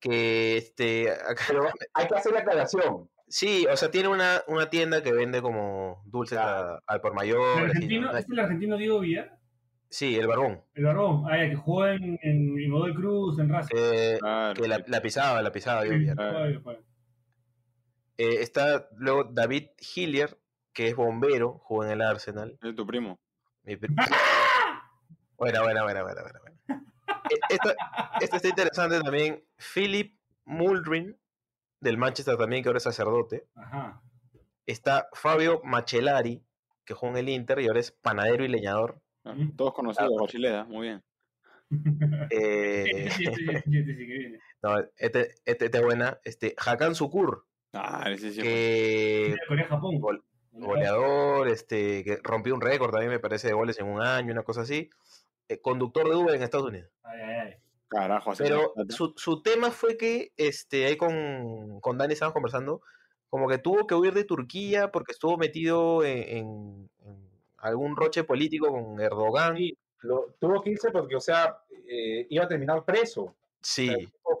Que 0.00 0.56
este 0.58 1.10
acá- 1.28 1.44
Pero 1.48 1.68
hay 1.94 2.06
que 2.08 2.14
hacer 2.14 2.32
la 2.32 2.40
aclaración. 2.40 3.08
sí, 3.28 3.66
o 3.70 3.76
sea, 3.76 3.90
tiene 3.90 4.08
una, 4.08 4.42
una 4.48 4.68
tienda 4.68 5.02
que 5.02 5.12
vende 5.12 5.40
como 5.40 6.02
dulces 6.06 6.38
al 6.38 7.00
por 7.00 7.12
¿El 7.12 7.14
mayor. 7.16 7.58
argentino, 7.58 8.08
¿Este 8.08 8.18
es 8.20 8.28
el 8.30 8.40
argentino 8.40 8.76
Diego 8.76 9.00
Villar? 9.00 9.38
Sí, 9.88 10.16
el 10.16 10.26
barbón. 10.26 10.60
El 10.74 10.84
barbón. 10.84 11.24
Ah, 11.30 11.36
ya, 11.38 11.48
que 11.50 11.56
jugó 11.56 11.86
en, 11.86 12.18
en, 12.22 12.58
en 12.58 12.70
Godoy 12.70 12.94
Cruz, 12.94 13.38
en 13.38 13.48
Racing. 13.48 13.74
Que, 13.76 14.16
Claro, 14.20 14.60
que 14.60 14.68
la, 14.68 14.84
la 14.88 15.00
pisaba, 15.00 15.40
la 15.40 15.52
pisaba 15.52 15.82
Diego 15.84 15.98
Villar. 15.98 16.16
Eh, 18.18 18.42
está 18.42 18.88
luego 18.96 19.24
David 19.24 19.68
Hillier, 19.94 20.38
que 20.72 20.88
es 20.88 20.96
bombero, 20.96 21.58
jugó 21.64 21.84
en 21.84 21.90
el 21.92 22.02
Arsenal. 22.02 22.58
es 22.62 22.74
tu 22.74 22.86
primo. 22.86 23.18
Mi 23.62 23.76
pri- 23.76 23.94
Buena, 25.36 25.62
buena, 25.62 25.82
buena, 25.82 26.02
buena, 26.02 26.22
buena. 26.22 26.40
buena. 26.40 26.54
Eh, 27.30 27.38
Esta, 27.50 27.74
esta 28.20 28.36
está 28.36 28.48
interesante 28.48 29.00
también. 29.00 29.44
Philip 29.74 30.16
Muldrin, 30.44 31.16
del 31.80 31.98
Manchester 31.98 32.36
también, 32.36 32.62
que 32.62 32.68
ahora 32.68 32.78
es 32.78 32.82
sacerdote. 32.84 33.46
Ajá. 33.54 34.00
Está 34.66 35.08
Fabio 35.12 35.60
Macellari, 35.64 36.42
que 36.84 36.94
jugó 36.94 37.12
en 37.12 37.18
el 37.18 37.28
Inter 37.28 37.60
y 37.60 37.66
ahora 37.66 37.80
es 37.80 37.92
panadero 37.92 38.44
y 38.44 38.48
leñador. 38.48 39.00
Ah, 39.24 39.34
Todos 39.56 39.74
conocidos, 39.74 40.12
Rochileda, 40.18 40.64
muy 40.64 40.88
bien. 40.88 41.02
Eh, 42.30 43.08
no, 44.62 44.78
este, 44.96 45.34
este, 45.44 45.64
este 45.66 45.80
buena. 45.82 46.18
Este, 46.24 46.54
Hakan 46.64 46.94
Sukur, 46.94 47.46
Ah, 47.72 48.04
ese 48.10 48.32
sí. 48.32 48.40
que 48.40 49.34
Corea-Japón. 49.48 49.98
gol- 49.98 50.24
goleador, 50.60 51.48
este, 51.48 52.04
que 52.04 52.18
rompió 52.22 52.54
un 52.54 52.60
récord 52.60 52.90
también, 52.90 53.10
me 53.12 53.18
parece, 53.20 53.48
de 53.48 53.54
goles 53.54 53.78
en 53.78 53.86
un 53.86 54.02
año, 54.02 54.32
una 54.32 54.42
cosa 54.42 54.62
así. 54.62 54.90
Eh, 55.48 55.60
conductor 55.60 56.08
de 56.08 56.16
Uber 56.16 56.34
en 56.34 56.42
Estados 56.42 56.68
Unidos. 56.68 56.90
Ay, 57.02 57.20
ay, 57.20 57.38
ay. 57.48 57.54
Carajo, 57.88 58.32
así 58.32 58.42
Pero 58.42 58.72
su, 58.88 59.12
su 59.16 59.42
tema 59.42 59.70
fue 59.70 59.96
que 59.96 60.32
este, 60.36 60.86
ahí 60.86 60.96
con, 60.96 61.80
con 61.80 61.96
Dani 61.98 62.14
estábamos 62.14 62.34
conversando, 62.34 62.80
como 63.28 63.46
que 63.48 63.58
tuvo 63.58 63.86
que 63.86 63.94
huir 63.94 64.14
de 64.14 64.24
Turquía 64.24 64.90
porque 64.90 65.12
estuvo 65.12 65.36
metido 65.36 66.02
en, 66.02 66.18
en- 66.38 66.90
en 67.04 67.30
algún 67.58 67.94
roche 67.96 68.24
político 68.24 68.68
con 68.68 69.00
Erdogan. 69.00 69.56
Sí, 69.56 69.76
lo, 70.00 70.34
tuvo 70.40 70.60
que 70.62 70.70
irse 70.70 70.90
porque, 70.90 71.14
o 71.14 71.20
sea, 71.20 71.58
eh, 71.88 72.26
iba 72.30 72.44
a 72.44 72.48
terminar 72.48 72.84
preso. 72.84 73.34
Sí, 73.60 73.90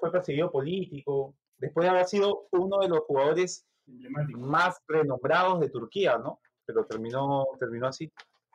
Fue 0.00 0.10
perseguido 0.10 0.50
político. 0.50 1.34
Después 1.58 1.84
de 1.84 1.90
haber 1.90 2.06
sido 2.06 2.46
uno 2.50 2.78
de 2.80 2.88
los 2.88 3.00
jugadores. 3.00 3.64
Más 3.86 4.78
renombrados 4.88 5.60
de 5.60 5.68
Turquía, 5.70 6.18
¿no? 6.18 6.40
Pero 6.66 6.84
terminó, 6.86 7.44
terminó 7.58 7.86
así. 7.88 8.10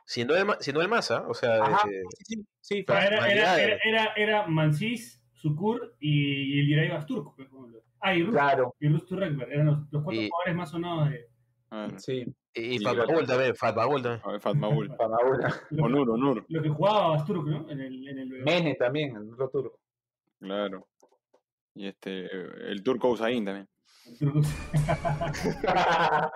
si 0.06 0.26
no 0.26 0.36
el, 0.36 0.46
Ma- 0.46 0.58
si 0.60 0.74
no 0.74 0.82
el 0.82 0.88
Massa, 0.88 1.28
o 1.28 1.34
sea, 1.34 1.64
Ajá, 1.64 1.88
eh, 1.90 2.02
sí, 2.26 2.36
sí, 2.36 2.46
sí, 2.60 2.86
Ah, 2.88 3.06
Era, 3.06 3.28
era, 3.32 3.62
era, 3.62 3.78
era, 3.84 4.14
era 4.16 4.48
Mansis, 4.48 5.22
Sukur 5.34 5.96
y, 6.00 6.56
y 6.56 6.60
el 6.62 6.66
Giray 6.68 6.90
Basturk. 6.90 7.40
ejemplo. 7.40 7.82
Ah, 8.02 8.16
y 8.16 8.24
Rus, 8.24 8.32
claro, 8.34 8.76
y 8.80 8.88
Rus 8.88 9.06
Turrekber. 9.06 9.52
Eran 9.52 9.66
los, 9.68 9.78
los 9.92 10.04
cuatro 10.04 10.22
Y- 10.22 10.30
jugadores 10.30 10.56
más 10.56 10.70
sonados 10.72 11.10
de. 11.10 11.28
Ah, 11.72 11.88
sí. 11.98 12.26
y, 12.56 12.80
Sí, 12.80 12.84
Fatmagul 12.84 13.28
también, 13.28 13.56
Fatmagul 13.56 14.02
también. 14.02 14.22
a 14.26 14.32
ver, 14.32 14.42
Fatmagul. 14.42 14.96
Panaura. 14.96 15.54
Lo, 15.70 15.84
Onur, 15.84 16.10
Onur. 16.10 16.46
lo 16.48 16.62
que 16.64 16.70
jugaba 16.70 17.10
Basturk, 17.10 17.46
¿no? 17.46 17.70
En 17.70 17.80
el. 17.80 18.08
En 18.08 18.18
el 18.20 18.30
Mene 18.44 18.74
también, 18.76 19.16
el 19.16 19.32
otro 19.34 19.50
turco. 19.50 19.80
Claro. 20.40 20.88
Y 21.76 21.86
este, 21.88 22.26
el 22.72 22.82
turco 22.84 23.10
Usain 23.10 23.46
también. 23.46 23.68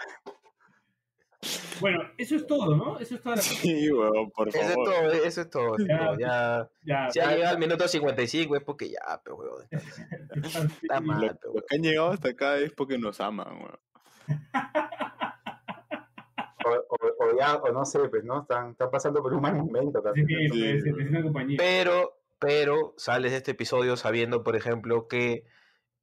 Bueno, 1.82 2.00
eso 2.18 2.38
es 2.38 2.48
todo, 2.48 2.78
¿no? 2.78 2.98
Eso 3.00 3.16
es 3.16 3.22
toda 3.22 3.36
la. 3.36 3.42
Sí, 3.42 3.92
weón, 3.92 4.32
por 4.32 4.48
Eso 4.48 4.60
es 4.62 4.68
favor. 4.70 4.86
todo, 4.86 5.12
eso 5.12 5.42
es 5.42 5.50
todo. 5.50 5.76
eso 5.76 5.84
es 5.84 5.88
Ya, 5.90 5.98
todo, 6.00 6.18
Ya, 6.18 6.70
Ya, 6.86 7.10
si 7.12 7.20
ha 7.20 7.32
llegado 7.36 7.52
al 7.56 7.60
minuto 7.60 7.86
55 7.88 8.56
es 8.56 8.64
porque 8.64 8.90
ya, 8.90 9.22
pero 9.22 9.36
weón, 9.38 9.68
está 10.82 11.02
mal, 11.02 11.20
Los, 11.22 11.36
pero, 11.42 11.54
los 11.56 11.64
que 11.68 11.76
han 11.76 11.82
llegado 11.82 12.12
hasta 12.12 12.30
acá 12.30 12.56
es 12.58 12.72
porque 12.72 12.98
nos 12.98 13.20
aman, 13.20 13.58
weón. 13.58 13.80
O, 16.66 16.70
o- 16.70 17.26
o 17.26 17.38
ya, 17.38 17.56
o 17.58 17.72
no 17.74 17.84
sé, 17.84 18.00
pues, 18.08 18.24
¿no? 18.24 18.44
Están, 18.44 18.72
están 18.72 18.90
pasando 18.90 19.22
por 19.22 19.34
un 19.34 19.42
mal 19.42 19.54
momento 19.56 20.02
Sí, 20.16 20.24
es, 20.66 20.86
es 20.86 21.10
una 21.10 21.24
compañía. 21.24 21.58
Pero, 21.60 22.22
pero 22.40 22.94
sales 22.96 23.32
de 23.32 23.38
este 23.40 23.52
episodio 23.52 23.98
sabiendo, 23.98 24.44
por 24.44 24.56
ejemplo, 24.56 25.10
que 25.10 25.44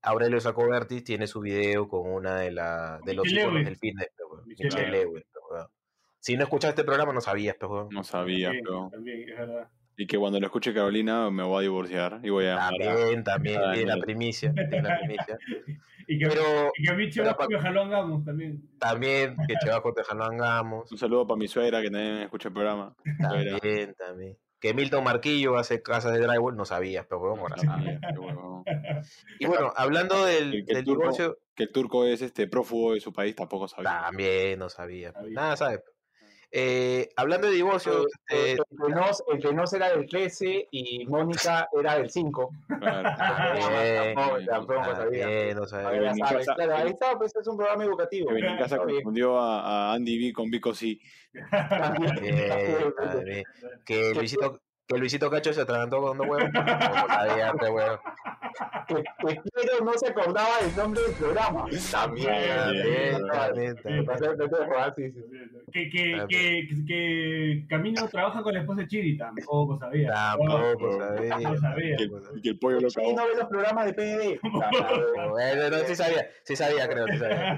Aurelio 0.02 0.40
Sacobertis 0.40 1.04
tiene 1.04 1.26
su 1.26 1.40
video 1.40 1.88
con 1.88 2.10
una 2.10 2.36
de, 2.36 2.50
la, 2.52 3.00
de 3.04 3.14
los 3.14 3.30
Lewis. 3.30 3.64
del 3.64 3.76
fitness, 3.76 4.08
weón. 4.30 4.46
Michelle 4.46 4.68
Michelle 4.70 4.90
Lewis. 4.90 5.24
Weón. 5.50 5.66
Si 6.18 6.36
no 6.36 6.42
escuchaste 6.44 6.80
este 6.80 6.84
programa, 6.84 7.12
no 7.12 7.20
sabías, 7.20 7.56
weón. 7.60 7.88
No 7.90 8.02
sabía, 8.04 8.46
También, 8.48 8.64
pero. 8.64 8.88
también, 8.90 9.28
es 9.28 9.36
verdad. 9.38 9.68
Y 9.96 10.06
que 10.06 10.16
cuando 10.16 10.40
lo 10.40 10.46
escuche 10.46 10.72
Carolina 10.72 11.28
me 11.30 11.42
voy 11.42 11.58
a 11.58 11.62
divorciar 11.62 12.20
y 12.22 12.30
voy 12.30 12.46
a 12.46 12.56
También, 12.56 13.22
también, 13.22 13.60
tiene 13.74 13.94
la 13.94 13.98
primicia, 14.00 14.54
tiene 14.54 14.82
la 14.82 14.98
primicia. 14.98 15.38
Y 16.12 16.18
que, 16.18 16.26
Pero 16.26 16.72
y 16.76 16.82
que 16.82 16.90
a 16.90 16.94
mí 16.96 17.08
pa- 17.38 17.46
me 17.48 17.60
jaló 17.60 17.82
hagamos 17.82 18.24
también. 18.24 18.60
también 18.80 19.36
que 19.46 19.54
Chevaco 19.62 19.92
te 19.94 20.02
hagamos. 20.08 20.90
Un 20.90 20.98
saludo 20.98 21.24
para 21.24 21.38
mi 21.38 21.46
suegra 21.46 21.80
que 21.80 21.88
también 21.88 22.16
escucha 22.22 22.48
el 22.48 22.54
programa. 22.54 22.96
También, 23.20 23.94
también. 23.94 24.36
Que 24.60 24.74
Milton 24.74 25.02
Marquillo 25.04 25.56
hace 25.56 25.82
casas 25.82 26.12
de 26.12 26.20
drywall, 26.20 26.54
no 26.56 26.64
sabías, 26.66 27.06
pero 27.08 27.20
weón, 27.22 27.38
ahora 27.40 27.56
No 27.56 27.62
sabes. 27.62 27.84
sabía, 27.84 28.00
qué 28.12 28.18
huevón. 28.18 28.64
Y 29.40 29.46
bueno, 29.46 29.72
hablando 29.74 30.24
del, 30.26 30.50
Que- 30.52 30.64
que 30.64 30.70
el 30.72 30.76
del 30.76 30.84
turco- 30.84 31.00
divorcio, 31.02 31.38
Que 31.54 31.62
el 31.64 31.72
turco 31.72 32.04
es 32.04 32.20
este 32.22 32.46
prófugo 32.46 32.92
de 32.94 33.00
su 33.00 33.12
país 33.12 33.34
tampoco 33.34 33.66
sabía. 33.68 34.02
también 34.02 34.58
no 34.58 34.68
sabía. 34.68 35.12
Sabía. 35.12 35.34
Nada, 35.34 35.56
¿sabes? 35.56 35.80
Eh, 36.52 37.08
hablando 37.16 37.46
de 37.46 37.54
divorcio, 37.54 38.06
Eh, 38.28 38.56
el, 38.58 38.86
que 38.86 38.92
nos, 38.92 39.22
el 39.32 39.40
que 39.40 39.52
nos 39.52 39.72
era 39.72 39.90
del 39.90 40.06
13 40.06 40.68
y 40.70 41.06
Mónica 41.06 41.68
era 41.78 41.96
del 41.98 42.10
5. 42.10 42.50
Claro. 42.80 43.08
También, 43.18 44.46
Tampoco, 44.46 44.84
sabía. 44.96 45.54
no 45.54 45.66
sabía. 45.66 46.12
Claro, 46.56 46.76
ahí 46.76 46.88
está, 46.90 47.16
pues 47.16 47.34
es 47.36 47.46
un 47.46 47.56
programa 47.56 47.84
educativo. 47.84 48.30
Que 48.30 48.40
en 48.40 48.58
casa 48.58 48.78
confundió 48.78 49.38
a, 49.38 49.90
a 49.90 49.94
Andy 49.94 50.26
B 50.26 50.32
con 50.32 50.50
Vico 50.50 50.74
sí. 50.74 51.00
Bien, 52.20 52.94
también. 52.96 53.44
Que 53.84 54.12
Luisito, 54.14 54.60
que 54.90 54.98
Luisito 54.98 55.30
Cacho 55.30 55.52
se 55.52 55.60
atragantó 55.60 56.00
con 56.02 56.18
dos 56.18 56.26
huevos. 56.26 56.50
Pe, 56.50 57.70
weón. 57.70 57.98
Que, 58.88 58.94
que 58.96 59.40
Piero 59.54 59.84
no 59.84 59.92
se 59.94 60.08
acordaba 60.08 60.48
del 60.60 60.76
nombre 60.76 61.00
del 61.02 61.12
programa. 61.14 61.64
También. 61.92 62.28
Que, 65.72 65.88
que, 65.90 66.26
que, 66.28 66.68
que 66.86 67.66
Camino 67.68 68.08
trabaja 68.08 68.42
con 68.42 68.52
la 68.54 68.60
esposa 68.60 68.80
de 68.82 68.88
Chiri, 68.88 69.16
tampoco 69.16 69.78
sabía. 69.78 70.10
Tampoco 70.12 70.98
sabía. 70.98 71.36
Que, 71.96 72.10
y 72.36 72.40
que 72.42 72.48
el 72.50 72.58
pollo 72.58 72.80
lo 72.80 72.90
Sí, 72.90 72.96
cagó. 73.00 73.12
no 73.16 73.26
ve 73.28 73.36
los 73.36 73.48
programas 73.48 73.86
de 73.86 73.94
PDD. 73.94 74.40
Bueno, 75.30 75.70
no, 75.70 75.78
sí 75.84 75.94
sabía, 75.94 76.28
sí 76.44 76.56
sabía, 76.56 76.88
creo, 76.88 77.06
sí 77.06 77.18
sabía. 77.18 77.56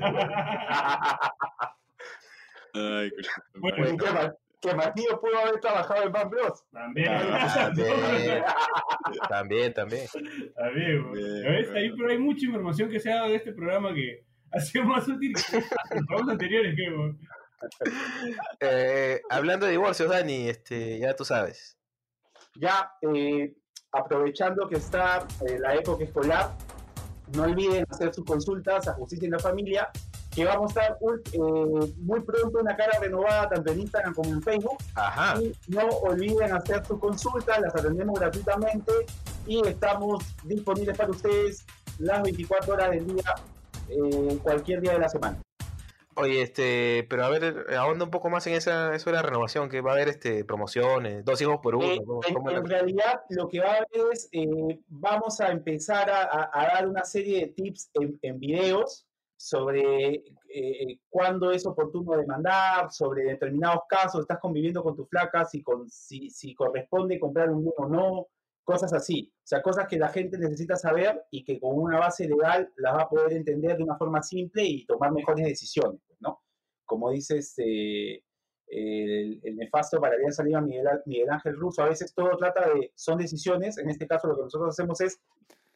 Ay, 2.74 3.10
coño. 3.10 3.28
Bueno, 3.54 3.88
¿Y 3.90 3.96
¿Qué, 3.96 4.10
Ma- 4.12 4.34
que 4.62 4.74
Matías 4.74 5.18
pudo 5.20 5.36
haber 5.38 5.60
trabajado 5.60 6.04
en 6.04 6.12
Pan 6.12 6.30
Bros. 6.30 6.64
También. 6.70 7.10
También, 7.10 8.44
también, 9.28 9.74
también. 9.74 10.06
También, 10.54 11.12
¿Ves? 11.12 11.70
Ahí, 11.74 11.92
pero 11.96 12.10
hay 12.10 12.18
mucha 12.18 12.46
información 12.46 12.88
que 12.88 13.00
se 13.00 13.10
ha 13.12 13.16
dado 13.16 13.28
de 13.30 13.36
este 13.36 13.52
programa 13.52 13.92
que 13.92 14.24
ha 14.52 14.60
sido 14.60 14.84
más 14.84 15.06
útil 15.08 15.32
que 15.34 15.56
los 15.56 16.06
programas 16.06 16.32
anteriores, 16.32 16.74
creo. 16.74 16.96
güey. 16.96 17.12
Eh, 18.58 19.20
hablando 19.30 19.66
de 19.66 19.72
divorcios, 19.72 20.10
Dani, 20.10 20.48
este, 20.48 20.98
ya 20.98 21.14
tú 21.14 21.24
sabes. 21.24 21.78
Ya, 22.56 22.90
eh, 23.02 23.54
aprovechando 23.92 24.68
que 24.68 24.78
está 24.78 25.28
eh, 25.46 25.60
la 25.60 25.76
época 25.76 26.02
escolar, 26.02 26.56
no 27.36 27.44
olviden 27.44 27.84
hacer 27.88 28.12
sus 28.12 28.24
consultas 28.24 28.88
a 28.88 28.94
Justicia 28.94 29.26
en 29.26 29.32
la 29.32 29.38
Familia, 29.38 29.88
que 30.34 30.44
vamos 30.44 30.74
a 30.76 30.80
estar 30.82 30.98
ul- 31.00 31.22
eh, 31.32 31.92
muy 31.98 32.20
pronto 32.20 32.58
una 32.60 32.74
cara 32.76 32.98
renovada 33.00 33.48
tanto 33.50 33.72
en 33.72 33.80
Instagram 33.80 34.14
como 34.14 34.30
en 34.30 34.42
Facebook. 34.42 34.78
Ajá. 34.94 35.40
Y 35.42 35.52
no 35.68 35.86
olviden 35.88 36.52
hacer 36.54 36.84
sus 36.86 36.98
consultas, 36.98 37.60
las 37.60 37.74
atendemos 37.74 38.18
gratuitamente 38.18 38.92
y 39.46 39.66
estamos 39.66 40.24
disponibles 40.44 40.96
para 40.96 41.10
ustedes 41.10 41.66
las 41.98 42.22
24 42.22 42.72
horas 42.74 42.90
del 42.90 43.06
día, 43.06 43.34
eh, 43.88 44.38
cualquier 44.42 44.80
día 44.80 44.92
de 44.92 44.98
la 45.00 45.08
semana. 45.08 45.38
Oye, 46.14 46.42
este, 46.42 47.06
pero 47.08 47.24
a 47.24 47.30
ver, 47.30 47.66
ahonda 47.74 48.04
un 48.04 48.10
poco 48.10 48.28
más 48.28 48.46
en 48.46 48.52
esa, 48.52 48.94
eso 48.94 49.08
de 49.08 49.16
la 49.16 49.22
renovación, 49.22 49.70
que 49.70 49.80
va 49.80 49.92
a 49.92 49.94
haber 49.94 50.08
este 50.08 50.44
promociones, 50.44 51.24
dos 51.24 51.40
hijos 51.40 51.60
por 51.62 51.74
uno. 51.74 51.86
Eh, 51.90 52.00
¿cómo- 52.06 52.20
en, 52.26 52.34
cómo 52.34 52.48
es 52.50 52.54
la 52.54 52.60
en 52.60 52.66
realidad, 52.66 53.20
lo 53.30 53.48
que 53.48 53.60
va 53.60 53.66
a 53.68 53.76
haber 53.76 53.88
es, 54.12 54.28
eh, 54.32 54.78
vamos 54.88 55.40
a 55.40 55.48
empezar 55.48 56.10
a, 56.10 56.22
a- 56.24 56.50
a 56.52 56.66
dar 56.74 56.86
una 56.88 57.04
serie 57.04 57.40
de 57.40 57.46
tips 57.52 57.90
en, 57.94 58.18
en 58.20 58.38
videos 58.38 59.06
sobre 59.42 60.22
eh, 60.54 61.00
cuándo 61.10 61.50
es 61.50 61.66
oportuno 61.66 62.16
demandar, 62.16 62.92
sobre 62.92 63.24
determinados 63.24 63.80
casos, 63.88 64.20
estás 64.20 64.38
conviviendo 64.38 64.84
con 64.84 64.94
tu 64.94 65.04
flaca, 65.04 65.44
si, 65.44 65.64
con, 65.64 65.90
si, 65.90 66.54
corresponde 66.54 67.18
comprar 67.18 67.50
un 67.50 67.62
bien 67.62 67.74
o 67.76 67.88
no, 67.88 68.26
cosas 68.62 68.92
así. 68.92 69.32
O 69.34 69.42
sea, 69.42 69.60
cosas 69.60 69.88
que 69.88 69.98
la 69.98 70.10
gente 70.10 70.38
necesita 70.38 70.76
saber 70.76 71.24
y 71.32 71.42
que 71.42 71.58
con 71.58 71.76
una 71.76 71.98
base 71.98 72.28
legal 72.28 72.72
las 72.76 72.94
va 72.94 73.02
a 73.02 73.08
poder 73.08 73.32
entender 73.32 73.76
de 73.76 73.82
una 73.82 73.96
forma 73.96 74.22
simple 74.22 74.62
y 74.62 74.86
tomar 74.86 75.10
mejores 75.10 75.44
decisiones, 75.44 76.00
pues, 76.06 76.20
¿no? 76.20 76.40
Como 76.84 77.10
dices, 77.10 77.52
eh, 77.58 78.22
el, 78.68 79.56
nefasto 79.56 80.00
para 80.00 80.14
bien 80.18 80.30
Lima 80.44 80.60
Miguel, 80.60 80.86
Miguel 81.04 81.30
Ángel 81.30 81.56
Russo, 81.56 81.82
a 81.82 81.88
veces 81.88 82.14
todo 82.14 82.36
trata 82.36 82.72
de, 82.72 82.92
son 82.94 83.18
decisiones, 83.18 83.76
en 83.76 83.90
este 83.90 84.06
caso 84.06 84.28
lo 84.28 84.36
que 84.36 84.42
nosotros 84.42 84.70
hacemos 84.70 85.00
es 85.00 85.20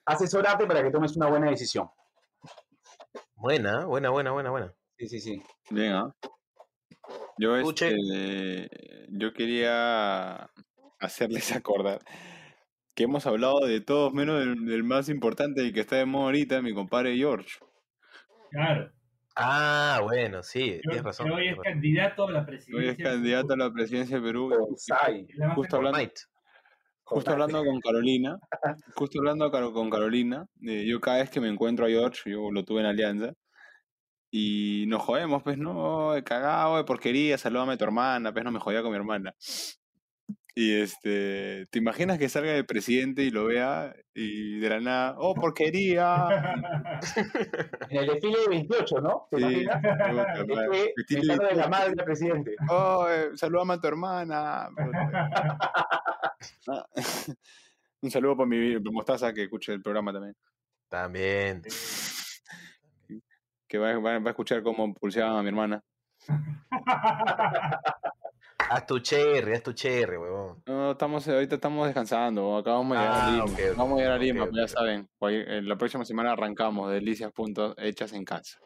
asesorarte 0.04 0.68
para 0.68 0.84
que 0.84 0.92
tomes 0.92 1.16
una 1.16 1.28
buena 1.28 1.50
decisión. 1.50 1.88
Buena, 3.37 3.84
buena, 3.84 4.11
buena, 4.11 4.32
buena, 4.32 4.51
buena. 4.51 4.74
Sí, 4.99 5.09
sí, 5.09 5.20
sí. 5.20 5.43
Bien, 5.70 5.93
¿ah? 5.93 6.12
Yo, 7.39 7.57
Escuche. 7.57 7.95
este, 7.95 8.68
yo 9.11 9.32
quería 9.32 10.51
hacerles 10.99 11.53
acordar 11.57 12.01
que 12.95 13.05
hemos 13.05 13.26
hablado 13.26 13.61
de 13.61 13.80
todos 13.82 14.14
menos 14.14 14.41
del, 14.41 14.64
del 14.64 14.82
más 14.82 15.11
importante, 15.11 15.61
el 15.61 15.74
que 15.74 15.80
está 15.80 15.97
de 15.97 16.07
moda 16.07 16.24
ahorita, 16.26 16.62
mi 16.62 16.72
compadre 16.72 17.14
George. 17.14 17.59
Claro. 18.51 18.91
Ah, 19.39 20.01
bueno, 20.03 20.43
sí, 20.43 20.80
tienes 20.82 21.05
razón. 21.05 21.30
hoy 21.30 21.49
es 21.49 21.57
candidato 21.62 22.26
a 22.26 22.32
la 22.32 22.41
Hoy 22.41 22.47
presidencia. 22.47 22.91
es 22.93 22.97
candidato 22.97 23.53
a 23.53 23.57
la 23.59 23.70
presidencia 23.70 24.16
de 24.16 24.22
Perú. 24.22 24.51
Justo 25.55 25.76
hablando. 25.76 25.99
Justo 27.07 27.30
hablando 27.30 27.64
con 27.64 27.80
Carolina, 27.80 28.38
justo 28.94 29.20
hablando 29.20 29.50
con 29.72 29.88
Carolina, 29.90 30.46
eh, 30.62 30.84
yo 30.86 31.00
cada 31.00 31.18
vez 31.18 31.30
que 31.30 31.40
me 31.40 31.48
encuentro 31.48 31.86
a 31.86 31.88
George, 31.88 32.30
yo 32.30 32.50
lo 32.50 32.64
tuve 32.64 32.80
en 32.80 32.86
Alianza, 32.86 33.32
y 34.30 34.84
nos 34.88 35.02
jodemos, 35.02 35.42
pues 35.42 35.57
no, 35.57 36.12
cagado, 36.24 36.76
de 36.76 36.84
porquería, 36.84 37.38
salúdame 37.38 37.74
a 37.74 37.76
tu 37.76 37.84
hermana, 37.84 38.32
pues 38.32 38.44
no 38.44 38.50
me 38.50 38.59
jodía 38.59 38.82
con 38.82 38.90
mi 38.90 38.96
hermana. 38.96 39.34
Y 40.59 40.80
este, 40.80 41.66
¿te 41.66 41.78
imaginas 41.78 42.18
que 42.18 42.30
salga 42.30 42.52
de 42.52 42.64
presidente 42.64 43.22
y 43.22 43.30
lo 43.30 43.44
vea 43.44 43.94
y 44.14 44.59
de 44.59 44.68
la 44.70 44.80
nada, 44.80 45.14
oh, 45.18 45.34
porquería? 45.34 46.28
En 47.90 47.98
el 47.98 48.07
desfile 48.07 48.38
de 48.40 48.48
28, 48.48 49.00
¿no? 49.02 49.28
¿Te 49.30 49.36
Sí, 49.36 49.44
imaginas? 49.64 50.26
pensando 51.14 51.46
de 51.46 51.54
la 51.57 51.68
madre 51.68 51.90
del 51.90 52.04
presidente. 52.07 52.57
Oh, 52.70 53.07
eh, 53.07 53.36
a 53.76 53.80
tu 53.80 53.86
hermana. 53.86 54.68
Ah, 56.68 56.86
Un 58.00 58.11
saludo 58.11 58.36
para 58.38 58.48
mi 58.48 58.76
para 58.76 58.92
Mostaza 58.92 59.34
que 59.34 59.42
escuche 59.42 59.74
el 59.74 59.82
programa 59.82 60.11
también. 60.12 60.34
También. 60.88 61.62
Que 63.68 63.76
va, 63.78 63.92
va- 63.98 64.18
va 64.20 64.26
a 64.26 64.30
escuchar 64.30 64.62
cómo 64.62 64.94
pulseaban 64.94 65.36
a 65.36 65.42
mi 65.42 65.48
hermana. 65.48 65.82
Haz 68.68 68.86
tu 68.86 68.98
cherry, 69.00 69.54
haz 69.54 69.62
tu 69.62 69.72
cherry, 69.72 70.16
huevón. 70.16 70.62
No, 70.66 70.92
estamos, 70.92 71.26
ahorita 71.28 71.54
estamos 71.56 71.86
descansando. 71.86 72.56
Acabamos 72.56 72.96
de 72.96 73.02
llegar 73.04 73.16
a 73.20 73.26
Ah, 73.26 73.30
Lima. 73.30 73.44
ok, 73.44 73.50
ok, 73.52 73.76
Vamos 73.76 73.92
a 73.92 73.96
llegar 74.02 74.12
a 74.12 74.18
Lima, 74.18 74.46
pues 74.46 74.56
ya 74.60 74.68
saben. 74.68 75.08
eh, 75.30 75.60
La 75.62 75.76
próxima 75.76 76.04
semana 76.04 76.32
arrancamos 76.32 76.90
delicias 76.90 77.32
puntos 77.32 77.74
hechas 77.78 78.12
en 78.12 78.24
casa. 78.24 78.58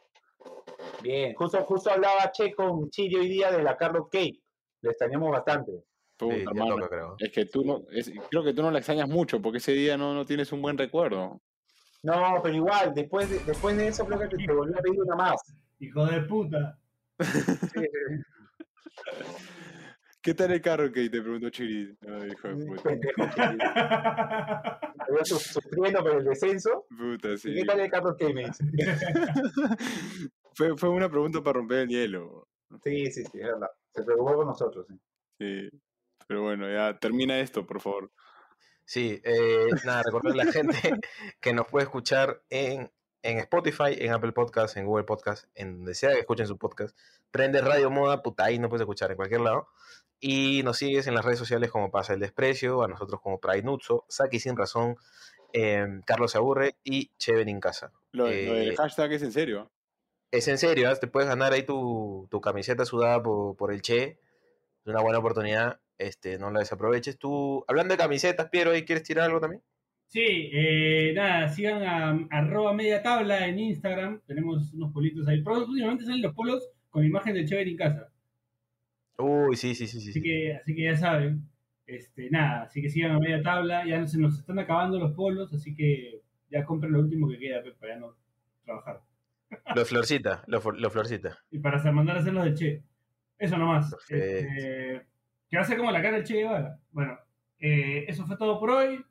Bien, 1.03 1.35
justo, 1.35 1.59
justo 1.65 1.91
hablaba 1.91 2.31
Che 2.33 2.55
con 2.55 2.89
Chile 2.91 3.19
hoy 3.21 3.29
día 3.29 3.51
de 3.53 3.63
la 3.63 3.77
Carlos 3.77 4.07
Kate. 4.11 4.41
Le 4.83 4.91
extrañamos 4.91 5.31
bastante. 5.31 5.73
Puta, 6.17 6.35
Sí, 6.37 6.45
creo. 6.89 7.17
Es 7.19 7.33
que 7.33 7.45
tú 7.47 7.65
no, 7.65 7.83
es- 7.91 8.11
creo 8.31 8.45
que 8.45 8.53
tú 8.55 8.63
no 8.63 8.71
la 8.71 8.79
extrañas 8.79 9.09
mucho 9.09 9.41
porque 9.41 9.59
ese 9.59 9.73
día 9.73 9.97
no, 9.97 10.15
no 10.15 10.25
tienes 10.25 10.53
un 10.53 10.61
buen 10.63 10.77
recuerdo. 10.79 11.41
No, 12.03 12.41
pero 12.43 12.55
igual, 12.55 12.95
después 12.95 13.29
de, 13.29 13.39
después 13.41 13.77
de 13.77 13.89
eso 13.89 14.07
creo 14.07 14.19
que 14.19 14.29
te, 14.29 14.37
te 14.39 14.53
volvió 14.53 14.79
a 14.79 14.83
pedir 14.83 15.01
una 15.03 15.17
más. 15.17 15.37
Hijo 15.79 16.07
de 16.07 16.21
puta. 16.23 16.79
¿Qué 20.23 20.35
tal 20.35 20.53
el 20.53 20.61
carro 20.61 20.93
que 20.93 21.09
te 21.09 21.23
preguntó 21.23 21.49
Chiri? 21.51 21.97
Ay, 22.07 22.31
hijo 22.33 22.49
de 22.49 22.67
puta. 22.67 22.91
Sufriendo 25.25 26.03
por 26.03 26.17
el 26.17 26.25
descenso. 26.25 26.87
Puta, 26.89 27.33
¿Y 27.33 27.39
sí. 27.39 27.55
qué 27.55 27.65
tal 27.65 27.81
el 27.81 27.91
Carlos 27.91 28.17
Kate? 28.19 28.35
Me 28.35 28.45
dice. 28.47 28.65
fue, 30.55 30.77
fue 30.77 30.89
una 30.91 31.09
pregunta 31.09 31.43
para 31.43 31.55
romper 31.59 31.79
el 31.79 31.89
hielo. 31.89 32.49
Sí, 32.85 33.11
sí, 33.11 33.25
sí, 33.25 33.41
es 33.41 33.47
verdad. 33.47 33.71
Se 33.95 34.03
preocupó 34.03 34.35
por 34.35 34.47
nosotros. 34.47 34.87
sí. 34.89 35.01
Sí. 35.39 35.71
Pero 36.31 36.43
bueno, 36.43 36.71
ya 36.71 36.97
termina 36.97 37.41
esto, 37.41 37.67
por 37.67 37.81
favor. 37.81 38.13
Sí, 38.85 39.21
eh, 39.25 39.67
nada, 39.85 40.05
recordar 40.05 40.33
a 40.33 40.45
la 40.45 40.53
gente 40.53 40.73
que 41.41 41.53
nos 41.53 41.67
puede 41.67 41.87
escuchar 41.87 42.41
en, 42.51 42.89
en 43.23 43.39
Spotify, 43.39 43.97
en 43.99 44.13
Apple 44.13 44.33
Podcast, 44.33 44.77
en 44.77 44.87
Google 44.87 45.05
Podcast, 45.05 45.45
en 45.55 45.79
donde 45.79 45.95
sea 45.95 46.13
que 46.13 46.21
escuchen 46.21 46.47
su 46.47 46.57
podcast. 46.57 46.97
Prende 47.31 47.61
Radio 47.61 47.91
Moda, 47.91 48.23
puta, 48.23 48.45
ahí 48.45 48.59
nos 48.59 48.69
puedes 48.71 48.83
escuchar 48.83 49.11
en 49.11 49.17
cualquier 49.17 49.43
lado. 49.43 49.69
Y 50.19 50.63
nos 50.65 50.79
sigues 50.79 51.07
en 51.07 51.15
las 51.15 51.25
redes 51.25 51.39
sociales 51.39 51.71
como 51.71 51.91
Pasa 51.91 52.13
el 52.13 52.21
Desprecio, 52.21 52.83
a 52.83 52.89
nosotros 52.89 53.21
como 53.21 53.41
Pride 53.41 53.63
Nutso, 53.63 54.05
Saki 54.09 54.39
Sin 54.39 54.57
Razón, 54.57 54.97
em, 55.53 56.03
Carlos 56.03 56.33
Se 56.33 56.39
Aburre 56.39 56.77
y 56.85 57.11
Cheven 57.19 57.49
en 57.49 57.61
Casa. 57.61 57.93
Lo, 58.13 58.25
lo 58.25 58.31
Eh, 58.31 58.45
del 58.47 58.77
hashtag 58.77 59.13
es 59.13 59.23
en 59.23 59.33
serio. 59.33 59.71
Es 60.31 60.47
en 60.49 60.59
serio, 60.59 60.89
¿ah? 60.91 60.95
te 60.97 61.07
puedes 61.09 61.29
ganar 61.29 61.53
ahí 61.53 61.65
tu, 61.65 62.29
tu 62.31 62.41
camiseta 62.41 62.85
sudada 62.85 63.23
por, 63.23 63.57
por 63.57 63.73
el 63.73 63.83
Che. 63.83 64.19
Es 64.85 64.87
una 64.87 65.01
buena 65.01 65.19
oportunidad, 65.19 65.81
este, 65.99 66.39
no 66.39 66.51
la 66.51 66.61
desaproveches. 66.61 67.19
Tú, 67.19 67.65
hablando 67.67 67.95
de 67.95 67.99
camisetas, 67.99 68.49
Piero, 68.49 68.71
¿ahí 68.71 68.85
quieres 68.85 69.05
tirar 69.05 69.25
algo 69.25 69.41
también? 69.41 69.63
Sí, 70.11 70.51
eh, 70.53 71.13
nada, 71.15 71.49
sigan 71.51 71.85
a 71.85 72.27
arroba 72.37 72.73
media 72.73 73.01
tabla 73.01 73.47
en 73.47 73.61
Instagram. 73.61 74.21
Tenemos 74.27 74.73
unos 74.75 74.93
politos 74.93 75.29
ahí. 75.29 75.41
Pero 75.41 75.65
últimamente 75.65 76.05
salen 76.05 76.23
los 76.23 76.35
polos 76.35 76.69
con 76.89 77.05
imagen 77.05 77.35
de 77.35 77.45
Chévere 77.45 77.71
en 77.71 77.77
casa. 77.77 78.09
Uy, 79.19 79.55
sí, 79.55 79.73
sí, 79.73 79.87
sí, 79.87 80.01
sí. 80.01 80.11
Así 80.11 80.13
sí. 80.15 80.23
que, 80.23 80.57
así 80.57 80.75
que 80.75 80.83
ya 80.83 80.97
saben. 80.97 81.49
Este, 81.87 82.29
nada, 82.29 82.63
así 82.63 82.83
que 82.83 82.89
sigan 82.89 83.13
a 83.13 83.21
media 83.21 83.41
tabla. 83.41 83.87
Ya 83.87 84.05
se 84.05 84.19
nos 84.19 84.37
están 84.37 84.59
acabando 84.59 84.99
los 84.99 85.13
polos, 85.13 85.53
así 85.53 85.77
que 85.77 86.23
ya 86.51 86.65
compren 86.65 86.93
lo 86.93 86.99
último 86.99 87.29
que 87.29 87.39
queda 87.39 87.63
pues, 87.63 87.77
para 87.77 87.95
ya 87.95 88.01
no 88.01 88.17
trabajar. 88.65 89.03
Los 89.77 89.89
florcita, 89.89 90.45
los, 90.47 90.65
los 90.77 90.93
florcita. 90.93 91.39
Y 91.53 91.59
para 91.59 91.81
mandar 91.93 92.17
a 92.17 92.21
hacer 92.21 92.33
los 92.33 92.45
de 92.45 92.55
Che. 92.55 92.83
Eso 93.39 93.59
nomás. 93.59 93.93
Este, 94.09 95.07
que 95.49 95.57
va 95.57 95.63
a 95.63 95.67
ser 95.67 95.77
como 95.77 95.91
la 95.91 96.03
cara 96.03 96.17
del 96.17 96.25
Che 96.25 96.35
Guevara. 96.35 96.79
Bueno, 96.93 97.19
eh, 97.59 98.05
eso 98.07 98.25
fue 98.27 98.37
todo 98.37 98.61
por 98.61 98.71
hoy. 98.71 99.05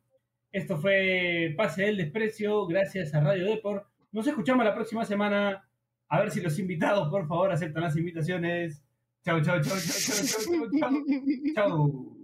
Esto 0.52 0.78
fue 0.78 1.54
Pase 1.56 1.84
del 1.84 1.98
Desprecio, 1.98 2.66
gracias 2.66 3.14
a 3.14 3.22
Radio 3.22 3.46
Deport. 3.46 3.86
Nos 4.12 4.26
escuchamos 4.26 4.66
la 4.66 4.74
próxima 4.74 5.06
semana. 5.06 5.70
A 6.08 6.20
ver 6.20 6.32
si 6.32 6.42
los 6.42 6.58
invitados, 6.58 7.10
por 7.10 7.28
favor, 7.28 7.52
aceptan 7.52 7.84
las 7.84 7.96
invitaciones. 7.96 8.84
Chau, 9.24 9.42
chau, 9.42 9.62
chau, 9.62 9.78
chau, 9.78 10.02
chau, 10.06 10.26
chau, 10.26 10.70
chau, 10.80 11.04
chau. 11.56 12.16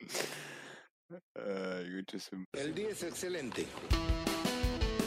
El 2.52 2.74
día 2.74 2.88
es 2.90 3.02
excelente. 3.02 3.64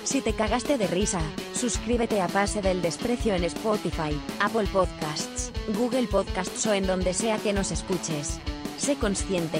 Si 0.04 0.22
te 0.22 0.34
cagaste 0.34 0.78
de 0.78 0.88
risa, 0.88 1.22
suscríbete 1.54 2.22
a 2.22 2.28
Pase 2.28 2.62
del 2.62 2.82
Desprecio 2.82 3.36
en 3.36 3.44
Spotify, 3.44 4.20
Apple 4.40 4.68
Podcasts, 4.72 5.52
Google 5.78 6.08
Podcasts 6.08 6.66
o 6.66 6.74
en 6.74 6.88
donde 6.88 7.14
sea 7.14 7.38
que 7.38 7.54
nos 7.54 7.72
escuches. 7.72 8.40
Sé 8.78 8.96
consciente. 8.96 9.60